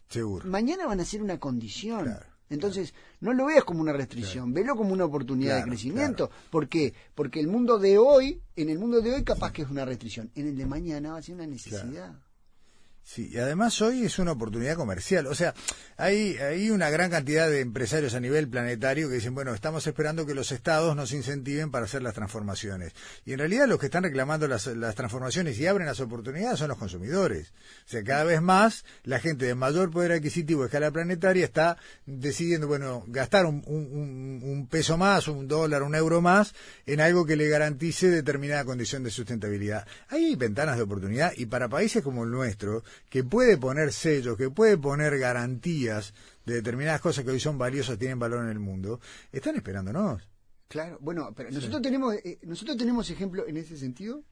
Seguro. 0.10 0.48
mañana 0.48 0.86
van 0.86 1.00
a 1.00 1.06
ser 1.06 1.22
una 1.22 1.40
condición. 1.40 2.18
Entonces, 2.50 2.94
no 3.20 3.34
lo 3.34 3.46
veas 3.46 3.66
como 3.66 3.82
una 3.82 3.92
restricción, 3.92 4.52
claro. 4.52 4.66
velo 4.66 4.76
como 4.78 4.94
una 4.94 5.04
oportunidad 5.06 5.56
claro, 5.56 5.66
de 5.66 5.70
crecimiento. 5.70 6.28
Claro. 6.30 6.44
¿Por 6.50 6.70
qué? 6.70 6.94
Porque 7.14 7.42
el 7.42 7.48
mundo 7.48 7.78
de 7.78 7.98
hoy, 7.98 8.42
en 8.56 8.70
el 8.70 8.80
mundo 8.80 9.02
de 9.02 9.14
hoy 9.14 9.24
capaz 9.24 9.52
que 9.52 9.64
es 9.64 9.70
una 9.70 9.84
restricción, 9.84 10.32
en 10.34 10.48
el 10.48 10.58
de 10.58 10.66
mañana 10.66 11.12
va 11.12 11.18
a 11.18 11.22
ser 11.22 11.36
una 11.36 11.48
necesidad. 11.48 12.16
Sí, 13.10 13.30
y 13.32 13.38
además 13.38 13.82
hoy 13.82 14.04
es 14.04 14.20
una 14.20 14.34
oportunidad 14.34 14.76
comercial. 14.76 15.28
O 15.28 15.34
sea, 15.34 15.54
hay, 15.96 16.38
hay 16.40 16.72
una 16.72 16.90
gran 16.90 17.10
cantidad 17.10 17.50
de 17.50 17.62
empresarios 17.62 18.14
a 18.16 18.20
nivel 18.20 18.50
planetario 18.50 19.08
que 19.08 19.16
dicen, 19.16 19.34
bueno, 19.34 19.54
estamos 19.54 19.88
esperando 19.88 20.26
que 20.26 20.36
los 20.36 20.52
estados 20.52 20.94
nos 20.94 21.14
incentiven 21.14 21.72
para 21.72 21.86
hacer 21.86 22.04
las 22.04 22.16
transformaciones. 22.16 22.92
Y 23.24 23.32
en 23.32 23.40
realidad 23.40 23.66
los 23.66 23.80
que 23.80 23.86
están 23.86 24.04
reclamando 24.04 24.50
las, 24.50 24.68
las 24.68 24.94
transformaciones 24.96 25.58
y 25.58 25.66
abren 25.66 25.88
las 25.88 26.02
oportunidades 26.02 26.60
son 26.60 26.68
los 26.68 26.78
consumidores. 26.78 27.54
O 27.86 27.90
sea, 27.90 28.04
cada 28.04 28.26
vez 28.26 28.42
más 28.42 28.84
la 29.06 29.22
gente 29.22 29.46
de 29.46 29.56
mayor 29.56 29.90
poder 29.90 30.12
adquisitivo 30.12 30.64
a 30.64 30.66
escala 30.66 30.92
planetaria 30.92 31.46
está 31.46 31.78
decidiendo, 32.06 32.68
bueno, 32.68 33.06
gastar 33.08 33.46
un, 33.46 33.64
un, 33.68 34.42
un 34.44 34.68
peso 34.68 34.98
más, 34.98 35.30
un 35.30 35.48
dólar, 35.48 35.82
un 35.84 35.96
euro 35.96 36.20
más 36.20 36.54
en 36.86 37.00
algo 37.00 37.26
que 37.26 37.38
le 37.38 37.48
garantice 37.48 38.10
determinada 38.10 38.66
condición 38.66 39.02
de 39.04 39.12
sustentabilidad. 39.12 39.88
Hay 40.10 40.36
ventanas 40.36 40.76
de 40.76 40.84
oportunidad 40.84 41.32
y 41.38 41.46
para 41.46 41.70
países 41.70 42.04
como 42.04 42.26
el 42.26 42.32
nuestro, 42.32 42.84
que 43.10 43.24
puede 43.24 43.58
poner 43.58 43.94
sellos, 43.94 44.38
que 44.38 44.50
puede 44.50 44.78
poner 44.78 45.18
garantías 45.18 46.14
de 46.46 46.56
determinadas 46.56 47.02
cosas 47.02 47.24
que 47.24 47.32
hoy 47.32 47.40
son 47.40 47.58
valiosas, 47.58 47.98
tienen 47.98 48.20
valor 48.20 48.44
en 48.44 48.52
el 48.52 48.60
mundo, 48.60 49.00
están 49.32 49.56
esperándonos. 49.56 50.28
Claro, 50.68 50.98
bueno, 51.02 51.34
pero 51.36 51.50
nosotros 51.52 51.78
sí. 51.78 51.84
tenemos 51.84 52.16
eh, 52.16 52.40
nosotros 52.44 52.78
tenemos 52.78 53.10
ejemplos 53.10 53.48
en 53.48 53.58
ese 53.58 53.78
sentido. 53.78 54.24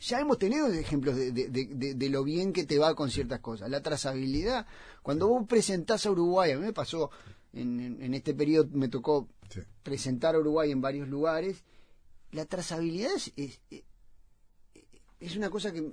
Ya 0.00 0.20
hemos 0.20 0.38
tenido 0.38 0.68
ejemplos 0.68 1.16
de, 1.16 1.32
de, 1.32 1.48
de, 1.48 1.94
de, 1.94 2.08
lo 2.08 2.22
bien 2.22 2.52
que 2.52 2.64
te 2.64 2.78
va 2.78 2.94
con 2.94 3.10
ciertas 3.10 3.40
cosas. 3.40 3.68
La 3.68 3.82
trazabilidad, 3.82 4.64
cuando 5.02 5.26
vos 5.26 5.44
presentás 5.48 6.06
a 6.06 6.12
Uruguay, 6.12 6.52
a 6.52 6.56
mí 6.56 6.66
me 6.66 6.72
pasó, 6.72 7.10
en, 7.52 7.80
en, 7.80 8.02
en 8.02 8.14
este 8.14 8.32
periodo 8.32 8.68
me 8.72 8.88
tocó 8.88 9.28
sí. 9.50 9.60
presentar 9.82 10.36
a 10.36 10.38
Uruguay 10.38 10.70
en 10.70 10.80
varios 10.80 11.08
lugares, 11.08 11.64
la 12.30 12.44
trazabilidad 12.44 13.10
es, 13.14 13.32
es, 13.36 13.60
es 15.20 15.36
una 15.36 15.50
cosa 15.50 15.72
que 15.72 15.90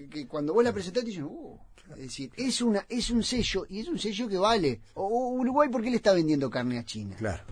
que, 0.00 0.08
que, 0.08 0.26
cuando 0.26 0.54
vos 0.54 0.64
la 0.64 0.72
presentás 0.72 1.02
te 1.02 1.10
dicen, 1.10 1.24
uh, 1.24 1.58
es 1.92 1.98
decir, 1.98 2.30
es 2.36 2.62
una 2.62 2.86
es 2.88 3.10
un 3.10 3.22
sello 3.22 3.66
y 3.68 3.80
es 3.80 3.88
un 3.88 3.98
sello 3.98 4.28
que 4.28 4.38
vale. 4.38 4.80
O, 4.94 5.30
Uruguay, 5.30 5.68
¿por 5.68 5.82
qué 5.82 5.90
le 5.90 5.96
está 5.96 6.12
vendiendo 6.12 6.48
carne 6.48 6.78
a 6.78 6.84
China? 6.84 7.16
Claro. 7.16 7.42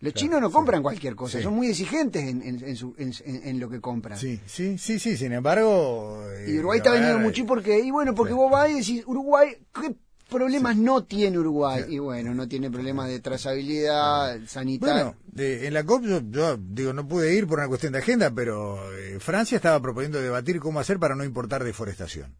Los 0.00 0.12
claro, 0.12 0.26
chinos 0.26 0.40
no 0.42 0.48
sí. 0.48 0.54
compran 0.54 0.82
cualquier 0.82 1.16
cosa, 1.16 1.38
Sí. 1.38 1.44
son 1.44 1.54
muy 1.54 1.68
exigentes 1.68 2.22
en, 2.24 2.42
en, 2.42 2.62
en, 2.62 2.76
su, 2.76 2.94
en, 2.98 3.58
lo 3.58 3.70
que 3.70 3.80
compran. 3.80 4.18
Sí, 4.18 4.38
sí, 4.44 4.76
sí, 4.76 4.98
sí, 4.98 5.16
sin 5.16 5.32
embargo... 5.32 6.22
Y 6.46 6.58
Uruguay 6.58 6.78
está 6.78 6.92
vendiendo 6.92 7.20
mucho 7.20 7.40
y 7.40 7.44
porque, 7.44 7.80
y 7.80 7.90
bueno, 7.90 8.14
porque 8.14 8.34
vos 8.34 8.50
vas 8.50 8.70
y 8.70 8.74
decís, 8.74 9.02
Uruguay, 9.06 9.56
¿qué 9.72 9.94
problemas 10.28 10.76
no 10.76 11.04
tiene 11.04 11.38
Uruguay? 11.38 11.84
Sí. 11.86 11.94
Y 11.94 11.98
bueno, 11.98 12.34
no 12.34 12.48
tiene 12.48 12.70
problemas 12.70 13.08
de 13.08 13.20
trazabilidad 13.20 14.40
sanitaria. 14.46 14.94
Bueno, 15.04 15.16
de- 15.26 15.66
en 15.66 15.74
la 15.74 15.84
COP 15.84 16.04
yo, 16.04 16.20
yo, 16.30 16.56
digo, 16.56 16.92
no 16.92 17.06
pude 17.06 17.34
ir 17.34 17.46
por 17.46 17.58
una 17.58 17.68
cuestión 17.68 17.92
de 17.92 17.98
agenda, 18.00 18.30
pero 18.32 18.78
eh, 18.96 19.18
Francia 19.20 19.56
estaba 19.56 19.80
proponiendo 19.80 20.20
debatir 20.20 20.60
cómo 20.60 20.80
hacer 20.80 20.98
para 20.98 21.14
no 21.14 21.24
importar 21.24 21.64
deforestación. 21.64 22.34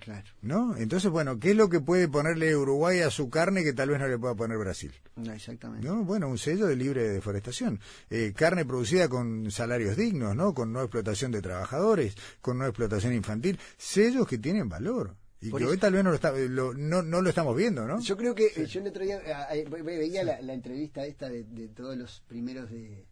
Claro, 0.00 0.24
¿No? 0.40 0.74
Entonces, 0.78 1.10
bueno, 1.10 1.38
¿qué 1.38 1.50
es 1.50 1.56
lo 1.56 1.68
que 1.68 1.78
puede 1.78 2.08
ponerle 2.08 2.56
Uruguay 2.56 3.00
a 3.00 3.10
su 3.10 3.28
carne 3.28 3.62
que 3.62 3.74
tal 3.74 3.90
vez 3.90 4.00
no 4.00 4.08
le 4.08 4.18
pueda 4.18 4.34
poner 4.34 4.56
Brasil? 4.56 4.90
no, 5.16 5.30
exactamente. 5.34 5.86
¿No? 5.86 6.02
Bueno, 6.04 6.28
un 6.28 6.38
sello 6.38 6.66
de 6.66 6.76
libre 6.76 7.10
deforestación. 7.10 7.78
Eh, 8.08 8.32
carne 8.34 8.64
producida 8.64 9.10
con 9.10 9.50
salarios 9.50 9.94
dignos, 9.98 10.34
¿no? 10.34 10.54
Con 10.54 10.72
no 10.72 10.80
explotación 10.80 11.30
de 11.30 11.42
trabajadores, 11.42 12.14
con 12.40 12.56
no 12.56 12.64
explotación 12.66 13.12
infantil. 13.12 13.58
Sellos 13.76 14.26
que 14.26 14.38
tienen 14.38 14.66
valor. 14.70 15.14
Y 15.42 15.50
Por 15.50 15.58
que 15.58 15.64
eso- 15.64 15.72
hoy 15.72 15.78
tal 15.78 15.92
vez 15.92 16.04
no 16.04 16.10
lo, 16.10 16.16
está- 16.16 16.30
lo- 16.32 16.72
no, 16.72 17.02
no 17.02 17.20
lo 17.20 17.28
estamos 17.28 17.56
viendo, 17.56 17.84
¿no? 17.86 18.00
Yo 18.00 18.16
creo 18.16 18.34
que 18.34 18.46
eh, 18.56 18.66
yo 18.66 18.80
el 18.80 18.86
otro 18.88 19.02
día 19.04 19.18
eh, 19.52 19.58
eh, 19.60 19.66
ve- 19.68 19.82
veía 19.82 20.22
la, 20.24 20.40
la 20.40 20.52
entrevista 20.54 21.04
esta 21.04 21.28
de, 21.28 21.42
de 21.44 21.68
todos 21.68 21.96
los 21.96 22.20
primeros 22.28 22.70
de, 22.70 23.06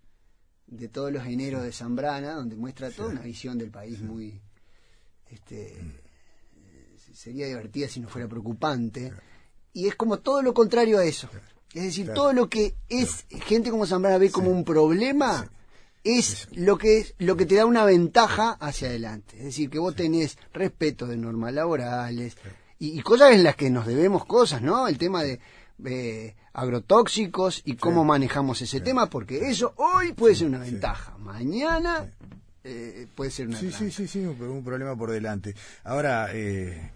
de 0.69 0.89
todos 0.89 1.13
los 1.13 1.27
eneros 1.27 1.63
de 1.65 1.73
Zambrana, 1.73 2.35
donde 2.35 2.55
muestra 2.57 2.91
toda 2.91 3.09
una 3.11 3.21
visión 3.23 3.59
del 3.59 3.71
país 3.71 4.01
muy 4.01 4.41
este 5.29 5.73
eh, 5.77 6.97
sería 7.13 7.47
divertida 7.47 7.89
si 7.89 8.01
no 8.01 8.09
fuera 8.09 8.29
preocupante. 8.29 9.13
Y 9.73 9.87
es 9.89 9.95
como 9.97 10.19
todo 10.19 10.43
lo 10.43 10.55
contrario 10.55 10.99
a 10.99 11.05
eso. 11.05 11.29
Es 11.75 11.83
decir, 11.85 12.07
Claro. 12.07 12.21
todo 12.21 12.33
lo 12.33 12.49
que 12.49 12.75
es 12.89 13.27
gente 13.47 13.71
como 13.71 13.87
Zambrana 13.87 14.19
ve 14.19 14.31
como 14.31 14.51
un 14.51 14.65
problema 14.65 15.51
es 16.05 16.49
lo 16.53 16.79
que 16.79 16.99
es 16.99 17.15
lo 17.19 17.37
que 17.37 17.47
te 17.47 17.57
da 17.57 17.67
una 17.67 17.85
ventaja 17.85 18.53
hacia 18.61 18.89
adelante. 18.89 19.37
Es 19.39 19.45
decir, 19.45 19.71
que 19.71 19.79
vos 19.79 19.95
tenés 19.95 20.39
respeto 20.53 21.07
de 21.07 21.17
normas 21.17 21.53
laborales 21.53 22.37
y, 22.79 22.99
y 22.99 23.03
cosas 23.03 23.33
en 23.33 23.45
las 23.45 23.57
que 23.57 23.71
nos 23.71 23.87
debemos 23.87 24.25
cosas, 24.25 24.63
¿no? 24.63 24.89
El 24.89 24.99
tema 24.99 25.23
de 25.23 25.41
eh, 25.85 26.35
agrotóxicos 26.53 27.63
y 27.65 27.77
cómo 27.77 28.05
manejamos 28.05 28.61
ese 28.63 28.81
tema, 28.81 29.09
porque 29.09 29.49
eso 29.49 29.73
hoy 29.77 30.13
puede 30.13 30.35
ser 30.35 30.49
una 30.49 30.59
ventaja, 30.59 31.17
mañana 31.19 32.11
eh, 32.65 33.07
puede 33.15 33.31
ser 33.31 33.47
una 33.49 33.59
Sí, 33.59 33.71
sí, 33.73 33.91
sí, 33.91 34.07
sí, 34.07 34.19
un, 34.21 34.41
un 34.41 34.65
problema 34.65 34.97
por 34.97 35.11
delante. 35.11 35.55
Ahora, 35.85 36.29
eh, 36.33 36.91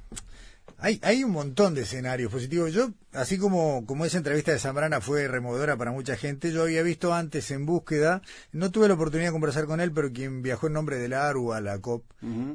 Hay, 0.84 1.00
hay 1.02 1.24
un 1.24 1.30
montón 1.30 1.74
de 1.74 1.80
escenarios 1.80 2.30
positivos. 2.30 2.74
Yo, 2.74 2.90
así 3.14 3.38
como, 3.38 3.86
como 3.86 4.04
esa 4.04 4.18
entrevista 4.18 4.52
de 4.52 4.58
Zambrana 4.58 5.00
fue 5.00 5.26
removedora 5.26 5.78
para 5.78 5.92
mucha 5.92 6.14
gente, 6.14 6.52
yo 6.52 6.64
había 6.64 6.82
visto 6.82 7.14
antes 7.14 7.50
en 7.52 7.64
búsqueda, 7.64 8.20
no 8.52 8.70
tuve 8.70 8.88
la 8.88 8.92
oportunidad 8.92 9.28
de 9.28 9.32
conversar 9.32 9.64
con 9.64 9.80
él, 9.80 9.92
pero 9.92 10.12
quien 10.12 10.42
viajó 10.42 10.66
en 10.66 10.74
nombre 10.74 10.98
de 10.98 11.08
la 11.08 11.26
ARU 11.26 11.54
a 11.54 11.62
la 11.62 11.78
COP, 11.78 12.04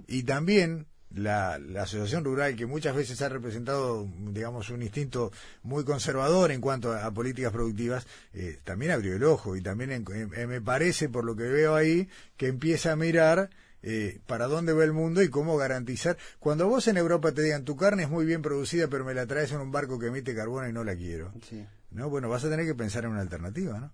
y 0.06 0.22
también 0.24 0.86
la, 1.10 1.58
la, 1.58 1.82
asociación 1.82 2.24
rural 2.24 2.56
que 2.56 2.68
muchas 2.68 2.96
veces 2.96 3.20
ha 3.24 3.30
representado 3.30 4.08
digamos 4.28 4.70
un 4.70 4.84
instinto 4.84 5.32
muy 5.64 5.84
conservador 5.84 6.52
en 6.52 6.62
cuanto 6.62 6.94
a, 6.94 7.12
políticas 7.12 7.52
productivas 7.52 8.06
eh, 8.34 8.60
también 8.64 8.92
abrió 8.92 9.16
el 9.16 9.24
ojo. 9.24 9.56
Y 9.56 9.62
también 9.62 10.06
me 10.48 10.62
parece 10.62 11.10
por 11.10 11.26
lo 11.26 11.36
que 11.36 11.46
veo 11.46 11.74
ahí 11.74 12.08
que 12.38 12.46
empieza 12.46 12.92
a 12.92 12.96
mirar 12.96 13.50
eh, 13.82 14.20
para 14.28 14.48
dónde 14.48 14.74
va 14.74 14.84
el 14.84 14.94
mundo 14.94 15.22
y 15.22 15.30
cómo 15.30 15.58
garantizar. 15.58 16.18
Cuando 16.40 16.68
vos 16.68 16.88
en 16.88 16.98
Europa 16.98 17.32
te 17.32 17.42
digan 17.42 17.64
tu 17.66 17.76
carne 17.76 18.04
es 18.04 18.10
muy 18.10 18.26
bien 18.26 18.42
producida, 18.42 18.88
pero 18.88 19.06
me 19.06 19.14
la 19.14 19.26
traes 19.26 19.52
en 19.52 19.60
un 19.60 19.72
barco 19.72 20.00
que 20.00 20.08
emite 20.08 20.36
carbono 20.36 20.68
y 20.68 20.74
no 20.74 20.84
la 20.84 20.96
quiero. 20.96 21.32
¿No? 21.92 22.10
Bueno, 22.10 22.30
vas 22.30 22.44
a 22.46 22.50
tener 22.50 22.66
que 22.66 22.76
pensar 22.76 23.06
en 23.06 23.12
una 23.12 23.22
alternativa, 23.22 23.80
¿no? 23.80 23.92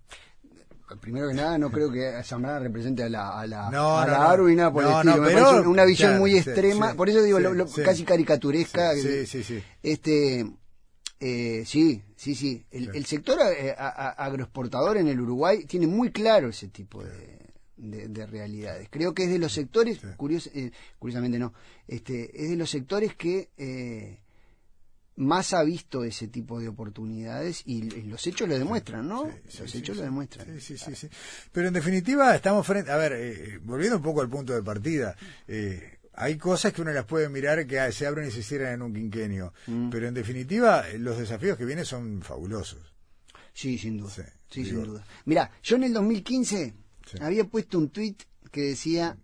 Primero 1.00 1.28
que 1.28 1.34
nada, 1.34 1.58
no 1.58 1.68
creo 1.70 1.90
que 1.90 2.22
Zambrana 2.22 2.60
represente 2.60 3.02
a 3.02 3.08
la, 3.08 3.40
a 3.40 3.46
la, 3.46 3.66
a 3.66 3.70
la 4.06 4.30
ARU 4.30 4.48
y 4.48 4.54
nada 4.54 4.72
por 4.72 4.84
el 4.84 4.90
estilo. 4.90 5.16
Me 5.16 5.32
parece 5.32 5.68
una 5.68 5.84
visión 5.84 6.18
muy 6.18 6.36
extrema, 6.36 6.94
por 6.94 7.08
eso 7.08 7.22
digo, 7.22 7.40
lo, 7.40 7.66
casi 7.84 8.04
caricaturesca. 8.04 8.94
Sí, 8.94 9.26
sí, 9.26 9.42
sí. 9.42 9.62
Este, 9.82 10.48
eh, 11.18 11.64
sí, 11.66 12.04
sí, 12.14 12.36
sí. 12.36 12.64
El, 12.70 12.94
el 12.94 13.04
sector 13.04 13.38
eh, 13.56 13.74
agroexportador 13.76 14.96
en 14.98 15.08
el 15.08 15.20
Uruguay 15.20 15.64
tiene 15.64 15.88
muy 15.88 16.12
claro 16.12 16.50
ese 16.50 16.68
tipo 16.68 17.02
de 17.02 17.35
de, 17.76 18.26
realidades. 18.26 18.88
Creo 18.90 19.14
que 19.14 19.24
es 19.24 19.30
de 19.30 19.38
los 19.38 19.52
sectores, 19.52 20.00
eh, 20.54 20.70
curiosamente 20.98 21.38
no, 21.38 21.52
este, 21.86 22.42
es 22.42 22.50
de 22.50 22.56
los 22.56 22.70
sectores 22.70 23.14
que 23.14 23.50
eh, 23.56 24.20
más 25.16 25.54
ha 25.54 25.62
visto 25.62 26.04
ese 26.04 26.28
tipo 26.28 26.60
de 26.60 26.68
oportunidades 26.68 27.62
y, 27.64 28.02
los 28.02 28.26
hechos 28.26 28.48
lo 28.48 28.58
demuestran, 28.58 29.06
¿no? 29.06 29.30
los 29.58 29.74
hechos 29.74 29.96
lo 29.96 30.02
demuestran. 30.02 30.60
Sí, 30.60 30.76
sí, 30.76 30.94
sí, 30.94 31.08
Pero 31.52 31.68
en 31.68 31.74
definitiva 31.74 32.34
estamos 32.34 32.66
frente, 32.66 32.90
a 32.90 32.96
ver, 32.96 33.12
eh, 33.12 33.58
volviendo 33.62 33.96
un 33.96 34.02
poco 34.02 34.20
al 34.20 34.28
punto 34.28 34.54
de 34.54 34.62
partida, 34.62 35.16
hay 36.12 36.38
cosas 36.38 36.72
que 36.72 36.82
uno 36.82 36.92
las 36.92 37.04
puede 37.04 37.28
mirar 37.28 37.66
que 37.66 37.92
se 37.92 38.06
abren 38.06 38.28
y 38.28 38.30
se 38.30 38.42
cierran 38.42 38.74
en 38.74 38.82
un 38.82 38.94
quinquenio, 38.94 39.52
mm. 39.66 39.90
pero 39.90 40.08
en 40.08 40.14
definitiva 40.14 40.84
los 40.98 41.18
desafíos 41.18 41.58
que 41.58 41.64
vienen 41.64 41.84
son 41.84 42.22
fabulosos. 42.22 42.94
Sí, 43.52 43.78
sin 43.78 43.96
duda. 43.96 44.12
Sí, 44.50 44.64
sin 44.64 44.84
duda. 44.84 45.04
Mira, 45.24 45.50
yo 45.62 45.76
en 45.76 45.84
el 45.84 45.92
2015 45.94 46.74
había 47.20 47.44
puesto 47.44 47.78
un 47.78 47.90
tweet 47.90 48.16
que 48.50 48.62
decía, 48.62 49.16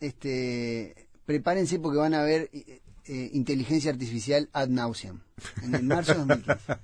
este, 0.00 1.08
prepárense 1.24 1.78
porque 1.78 1.98
van 1.98 2.14
a 2.14 2.22
ver 2.22 2.50
eh, 2.52 2.80
eh, 3.06 3.30
inteligencia 3.32 3.90
artificial 3.90 4.48
ad 4.52 4.68
nauseam. 4.68 5.20
En 5.62 5.74
el 5.74 5.82
marzo 5.82 6.14
de 6.14 6.18
2015. 6.18 6.78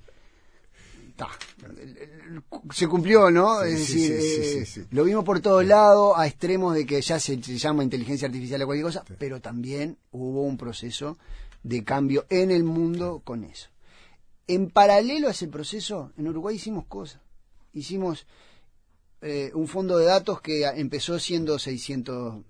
Se 2.73 2.89
cumplió, 2.89 3.31
¿no? 3.31 3.63
es 3.63 3.79
decir, 3.79 4.19
eh, 4.19 4.87
lo 4.91 5.05
vimos 5.05 5.25
por 5.25 5.41
todos 5.41 5.65
lados, 5.65 6.15
a 6.17 6.27
extremos 6.27 6.75
de 6.75 6.85
que 6.87 7.01
ya 7.01 7.21
se, 7.21 7.37
llama 7.37 7.85
inteligencia 7.85 8.27
artificial 8.27 8.63
o 8.63 8.67
cualquier 8.67 8.87
cosa, 8.87 9.05
pero 9.19 9.41
también 9.41 9.97
hubo 10.11 10.43
un 10.43 10.57
proceso 10.57 11.19
de 11.63 11.85
cambio 11.85 12.27
en 12.31 12.51
el 12.51 12.65
mundo 12.65 13.23
con 13.25 13.45
eso. 13.45 13.69
En 14.47 14.71
paralelo 14.71 15.29
a 15.29 15.31
ese 15.31 15.49
proceso, 15.49 16.13
en 16.19 16.29
Uruguay 16.29 16.57
hicimos 16.57 16.85
cosas. 16.87 17.21
Hicimos 17.73 18.27
eh, 19.27 19.51
un 19.55 19.69
fondo 19.69 19.97
de 19.97 20.05
datos 20.05 20.43
que 20.43 20.67
empezó 20.67 21.19
siendo 21.19 21.59
600, 21.59 22.45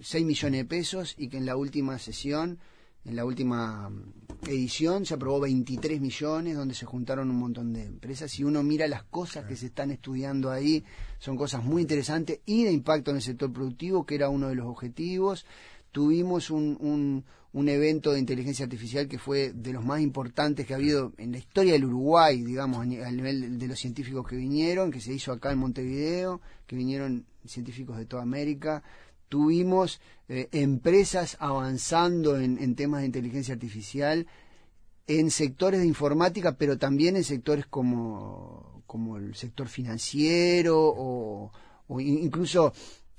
6 0.00 0.14
eh, 0.14 0.24
millones 0.24 0.60
de 0.60 0.64
pesos 0.64 1.14
y 1.18 1.28
que 1.28 1.36
en 1.36 1.44
la 1.44 1.56
última 1.56 1.98
sesión, 1.98 2.58
en 3.04 3.16
la 3.16 3.26
última 3.26 3.90
mm, 3.90 4.48
edición, 4.48 5.04
se 5.04 5.12
aprobó 5.12 5.40
23 5.40 6.00
millones, 6.00 6.56
donde 6.56 6.72
se 6.72 6.86
juntaron 6.86 7.28
un 7.28 7.36
montón 7.36 7.74
de 7.74 7.84
empresas. 7.84 8.38
Y 8.38 8.44
uno 8.44 8.62
mira 8.62 8.88
las 8.88 9.02
cosas 9.02 9.44
que 9.44 9.56
se 9.56 9.66
están 9.66 9.90
estudiando 9.90 10.50
ahí, 10.50 10.82
son 11.18 11.36
cosas 11.36 11.62
muy 11.62 11.82
interesantes 11.82 12.40
y 12.46 12.64
de 12.64 12.72
impacto 12.72 13.10
en 13.10 13.18
el 13.18 13.22
sector 13.22 13.52
productivo, 13.52 14.06
que 14.06 14.14
era 14.14 14.30
uno 14.30 14.48
de 14.48 14.54
los 14.54 14.68
objetivos. 14.68 15.44
Tuvimos 15.96 16.50
un, 16.50 17.24
un 17.56 17.70
evento 17.70 18.12
de 18.12 18.18
inteligencia 18.18 18.64
artificial 18.64 19.08
que 19.08 19.18
fue 19.18 19.54
de 19.54 19.72
los 19.72 19.82
más 19.82 20.02
importantes 20.02 20.66
que 20.66 20.74
ha 20.74 20.76
habido 20.76 21.14
en 21.16 21.32
la 21.32 21.38
historia 21.38 21.72
del 21.72 21.86
Uruguay, 21.86 22.42
digamos, 22.42 22.80
al 22.80 23.16
nivel 23.16 23.58
de 23.58 23.66
los 23.66 23.78
científicos 23.78 24.28
que 24.28 24.36
vinieron, 24.36 24.90
que 24.90 25.00
se 25.00 25.14
hizo 25.14 25.32
acá 25.32 25.52
en 25.52 25.58
Montevideo, 25.58 26.42
que 26.66 26.76
vinieron 26.76 27.24
científicos 27.46 27.96
de 27.96 28.04
toda 28.04 28.22
América. 28.22 28.82
Tuvimos 29.30 30.02
eh, 30.28 30.50
empresas 30.52 31.38
avanzando 31.40 32.38
en, 32.38 32.74
temas 32.74 33.00
de 33.00 33.06
inteligencia 33.06 33.54
artificial 33.54 34.26
en 35.06 35.30
sectores 35.30 35.80
de 35.80 35.86
informática, 35.86 36.58
pero 36.58 36.76
también 36.76 37.16
en 37.16 37.24
sectores 37.24 37.64
como, 37.64 38.82
como 38.86 39.16
el 39.16 39.34
sector 39.34 39.68
financiero 39.68 40.76
o, 40.78 41.50
incluso 42.00 42.74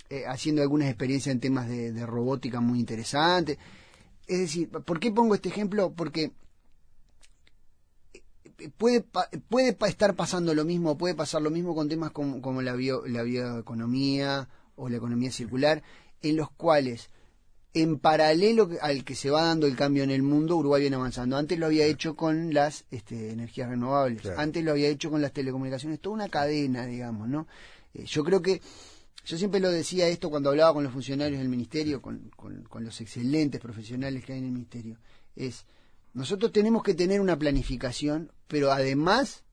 eh, 0.10 0.26
haciendo 0.28 0.62
algunas 0.62 0.88
experiencias 0.88 1.34
en 1.34 1.40
temas 1.40 1.68
de, 1.68 1.92
de 1.92 2.06
robótica 2.06 2.60
muy 2.60 2.80
interesantes. 2.80 3.58
Es 4.28 4.40
decir, 4.40 4.70
¿por 4.70 5.00
qué 5.00 5.12
pongo 5.12 5.36
este 5.36 5.50
ejemplo? 5.50 5.94
Porque 5.96 6.32
puede, 8.78 9.06
puede 9.48 9.76
estar 9.88 10.16
pasando 10.16 10.54
lo 10.54 10.66
mismo, 10.66 10.98
puede 10.98 11.16
pasar 11.16 11.42
lo 11.42 11.50
mismo 11.50 11.76
con 11.76 11.90
temas 11.90 12.12
como, 12.12 12.42
como 12.42 12.62
la, 12.62 12.74
bio, 12.74 13.06
la 13.08 13.24
bioeconomía 13.24 14.50
o 14.76 14.90
la 14.90 14.98
economía 14.98 15.32
circular, 15.32 15.84
en 16.22 16.36
los 16.36 16.50
cuales, 16.52 17.10
en 17.74 18.00
paralelo 18.00 18.70
al 18.82 19.04
que 19.04 19.16
se 19.16 19.30
va 19.30 19.44
dando 19.44 19.68
el 19.68 19.76
cambio 19.76 20.04
en 20.04 20.12
el 20.12 20.24
mundo, 20.24 20.58
Uruguay 20.58 20.82
viene 20.82 20.96
avanzando. 20.96 21.38
Antes 21.38 21.60
lo 21.60 21.68
había 21.68 21.86
hecho 21.86 22.16
con 22.16 22.54
las 22.54 22.86
este, 22.92 23.32
energías 23.32 23.70
renovables, 23.70 24.26
antes 24.38 24.64
lo 24.64 24.72
había 24.72 24.90
hecho 24.90 25.12
con 25.12 25.22
las 25.22 25.34
telecomunicaciones, 25.34 26.00
toda 26.00 26.16
una 26.16 26.30
cadena, 26.30 26.86
digamos, 26.86 27.28
¿no? 27.28 27.48
Eh, 27.94 28.06
yo 28.06 28.24
creo 28.24 28.42
que 28.42 28.62
yo 29.28 29.38
siempre 29.38 29.60
lo 29.60 29.70
decía 29.70 30.08
esto 30.08 30.30
cuando 30.30 30.52
hablaba 30.52 30.74
con 30.74 30.86
los 30.86 30.94
funcionarios 30.94 31.40
del 31.40 31.50
ministerio, 31.50 32.02
con, 32.02 32.32
con, 32.38 32.86
los 32.86 33.02
excelentes 33.02 33.60
profesionales 33.60 34.24
que 34.24 34.32
hay 34.32 34.40
en 34.40 34.46
el 34.46 34.52
ministerio, 34.54 34.98
es, 35.36 35.66
nosotros 36.14 36.54
tenemos 36.54 36.82
que 36.82 36.94
tener 36.94 37.20
una 37.20 37.38
planificación, 37.38 38.32
pero 38.48 38.72
además 38.72 39.44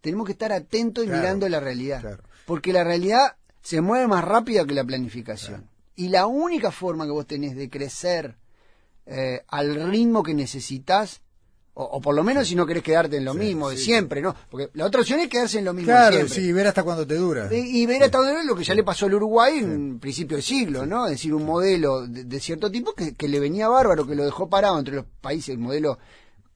tenemos 0.00 0.26
que 0.26 0.32
estar 0.32 0.52
atentos 0.52 1.04
y 1.04 1.08
mirando 1.08 1.48
la 1.48 1.58
realidad. 1.58 2.20
Porque 2.46 2.72
la 2.72 2.84
realidad 2.84 3.34
se 3.60 3.80
mueve 3.80 4.06
más 4.06 4.24
rápida 4.24 4.64
que 4.66 4.74
la 4.74 4.84
planificación. 4.84 5.68
Y 5.96 6.10
la 6.10 6.26
única 6.26 6.70
forma 6.70 7.04
que 7.04 7.10
vos 7.10 7.26
tenés 7.26 7.56
de 7.56 7.68
crecer 7.68 8.36
eh, 9.06 9.42
al 9.48 9.90
ritmo 9.90 10.22
que 10.22 10.34
necesitas 10.34 11.22
o, 11.76 12.00
por 12.00 12.14
lo 12.14 12.22
menos 12.22 12.46
si 12.46 12.54
no 12.54 12.66
querés 12.66 12.84
quedarte 12.84 13.16
en 13.16 13.24
lo 13.24 13.34
mismo 13.34 13.68
de 13.68 13.76
siempre, 13.76 14.22
¿no? 14.22 14.34
Porque 14.48 14.70
la 14.74 14.86
otra 14.86 15.00
opción 15.00 15.18
es 15.18 15.28
quedarse 15.28 15.58
en 15.58 15.64
lo 15.64 15.74
mismo 15.74 15.92
de 15.92 16.10
siempre. 16.10 16.28
sí, 16.28 16.52
ver 16.52 16.68
hasta 16.68 16.84
cuándo 16.84 17.04
te 17.04 17.16
dura. 17.16 17.48
Y, 17.52 17.84
ver 17.86 18.04
hasta 18.04 18.18
dónde 18.18 18.44
lo 18.44 18.54
que 18.54 18.62
ya 18.62 18.74
le 18.74 18.84
pasó 18.84 19.06
al 19.06 19.14
Uruguay 19.14 19.58
en 19.58 19.98
principio 19.98 20.36
de 20.36 20.42
siglo, 20.42 20.86
¿no? 20.86 21.06
Es 21.06 21.12
decir, 21.12 21.34
un 21.34 21.44
modelo 21.44 22.06
de, 22.06 22.40
cierto 22.40 22.70
tipo 22.70 22.94
que, 22.94 23.14
que, 23.14 23.26
le 23.26 23.40
venía 23.40 23.68
bárbaro, 23.68 24.06
que 24.06 24.14
lo 24.14 24.24
dejó 24.24 24.48
parado 24.48 24.78
entre 24.78 24.94
los 24.94 25.04
países, 25.20 25.48
el 25.48 25.58
modelo 25.58 25.98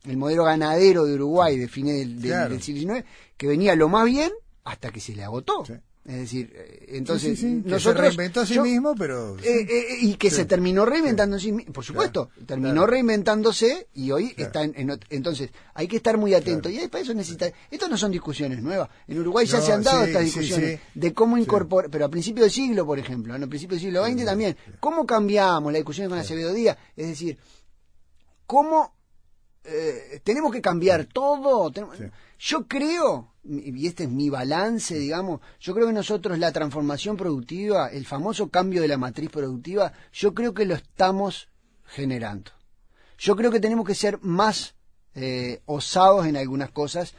el 0.05 0.17
modelo 0.17 0.45
ganadero 0.45 1.05
de 1.05 1.15
Uruguay 1.15 1.59
de 1.59 1.69
fines 1.69 1.99
del, 1.99 2.21
del 2.21 2.63
siglo 2.63 2.95
XIX, 2.95 3.07
que 3.37 3.47
venía 3.47 3.75
lo 3.75 3.89
más 3.89 4.07
bien 4.07 4.33
hasta 4.65 4.91
que 4.91 5.01
se 5.01 5.15
le 5.15 5.25
agotó. 5.25 5.65
Es 6.09 6.17
decir, 6.17 6.51
eh, 6.55 6.87
entonces 6.97 7.43
nosotros 7.43 7.83
se 7.83 8.09
reinventó 8.09 8.41
a 8.41 8.47
sí 8.47 8.59
mismo, 8.59 8.95
pero 8.95 9.37
eh, 9.41 9.67
eh, 9.69 9.99
y 10.01 10.15
que 10.15 10.31
se 10.31 10.47
terminó 10.47 10.87
reinventando 10.87 11.37
a 11.37 11.39
sí 11.39 11.53
mismo, 11.53 11.71
por 11.71 11.85
supuesto, 11.85 12.31
terminó 12.47 12.87
reinventándose 12.87 13.89
y 13.93 14.11
hoy 14.11 14.33
está 14.39 14.65
en, 14.65 14.99
entonces 15.11 15.51
hay 15.75 15.87
que 15.87 15.99
estar 15.99 16.17
muy 16.17 16.33
atento. 16.33 16.71
Y 16.71 16.79
para 16.89 17.05
eso 17.05 17.13
necesita 17.13 17.53
estas 17.71 17.91
no 17.91 17.99
son 17.99 18.11
discusiones 18.11 18.63
nuevas. 18.63 18.89
En 19.07 19.19
Uruguay 19.19 19.45
ya 19.45 19.61
se 19.61 19.71
han 19.71 19.83
dado 19.83 20.05
estas 20.05 20.25
discusiones 20.25 20.81
de 20.95 21.13
cómo 21.13 21.37
incorporar, 21.37 21.91
pero 21.91 22.07
a 22.07 22.09
principio 22.09 22.45
del 22.45 22.53
siglo, 22.53 22.87
por 22.87 22.99
ejemplo, 22.99 23.35
a 23.35 23.39
principio 23.47 23.75
del 23.75 23.85
siglo 23.85 24.07
XX 24.07 24.25
también, 24.25 24.57
cómo 24.81 25.05
cambiamos 25.05 25.71
la 25.71 25.77
discusión 25.77 26.09
con 26.09 26.19
Acevedo 26.19 26.55
Díaz, 26.55 26.79
es 26.97 27.09
decir, 27.09 27.37
cómo 28.47 28.95
tenemos 30.25 30.53
que 30.53 30.61
cambiar 30.61 31.05
todo. 31.07 31.73
Yo 32.39 32.67
creo 32.67 33.33
y 33.49 33.87
este 33.87 34.05
es 34.05 34.11
mi 34.11 34.29
balance, 34.29 34.99
digamos, 34.99 35.41
yo 35.59 35.75
creo 35.75 35.87
que 35.87 35.93
nosotros 35.93 36.39
la 36.39 36.53
transformación 36.53 37.17
productiva, 37.17 37.89
el 37.89 38.05
famoso 38.05 38.51
cambio 38.51 38.83
de 38.83 38.89
la 38.89 38.99
matriz 38.99 39.31
productiva, 39.31 39.93
yo 40.13 40.35
creo 40.35 40.53
que 40.53 40.67
lo 40.67 40.75
estamos 40.75 41.49
generando. 41.85 42.53
Yo 43.17 43.37
creo 43.37 43.51
que 43.51 43.61
tenemos 43.61 43.87
que 43.87 43.95
ser 43.95 44.19
más 44.23 44.75
eh, 45.15 45.63
osados 45.65 46.27
en 46.27 46.37
algunas 46.37 46.71
cosas. 46.71 47.15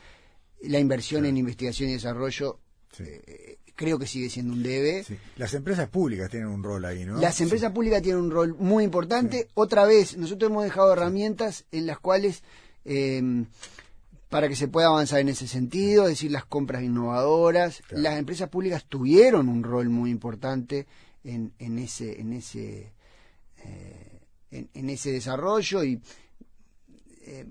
La 0.61 0.79
inversión 0.79 1.25
en 1.25 1.37
investigación 1.37 1.89
y 1.89 1.93
desarrollo 1.93 2.59
eh, 2.99 3.57
creo 3.79 3.97
que 3.97 4.07
sigue 4.07 4.29
siendo 4.29 4.51
un 4.51 4.61
debe. 4.61 5.05
Las 5.37 5.53
empresas 5.53 5.87
públicas 5.87 6.29
tienen 6.29 6.49
un 6.49 6.61
rol 6.61 6.83
ahí, 6.83 7.05
¿no? 7.05 7.17
Las 7.17 7.39
empresas 7.39 7.71
públicas 7.71 8.01
tienen 8.01 8.21
un 8.21 8.29
rol 8.29 8.53
muy 8.59 8.83
importante. 8.83 9.47
Otra 9.53 9.85
vez, 9.85 10.17
nosotros 10.17 10.51
hemos 10.51 10.65
dejado 10.65 10.91
herramientas 10.91 11.63
en 11.71 11.87
las 11.87 11.97
cuales... 11.97 12.43
Eh, 12.83 13.45
para 14.27 14.47
que 14.47 14.55
se 14.55 14.67
pueda 14.67 14.87
avanzar 14.87 15.21
en 15.21 15.29
ese 15.29 15.47
sentido, 15.47 16.03
es 16.03 16.09
decir, 16.09 16.29
las 16.29 16.45
compras 16.45 16.83
innovadoras. 16.83 17.81
Las 17.89 18.19
empresas 18.19 18.47
públicas 18.47 18.85
tuvieron 18.87 19.49
un 19.49 19.63
rol 19.63 19.89
muy 19.89 20.11
importante 20.11 20.85
en, 21.23 21.51
en 21.57 21.79
ese, 21.79 22.21
en 22.21 22.33
ese, 22.33 22.93
eh, 23.63 24.21
en, 24.51 24.89
ese 24.91 25.13
desarrollo 25.13 25.83
y 25.83 25.99
eh, 27.23 27.45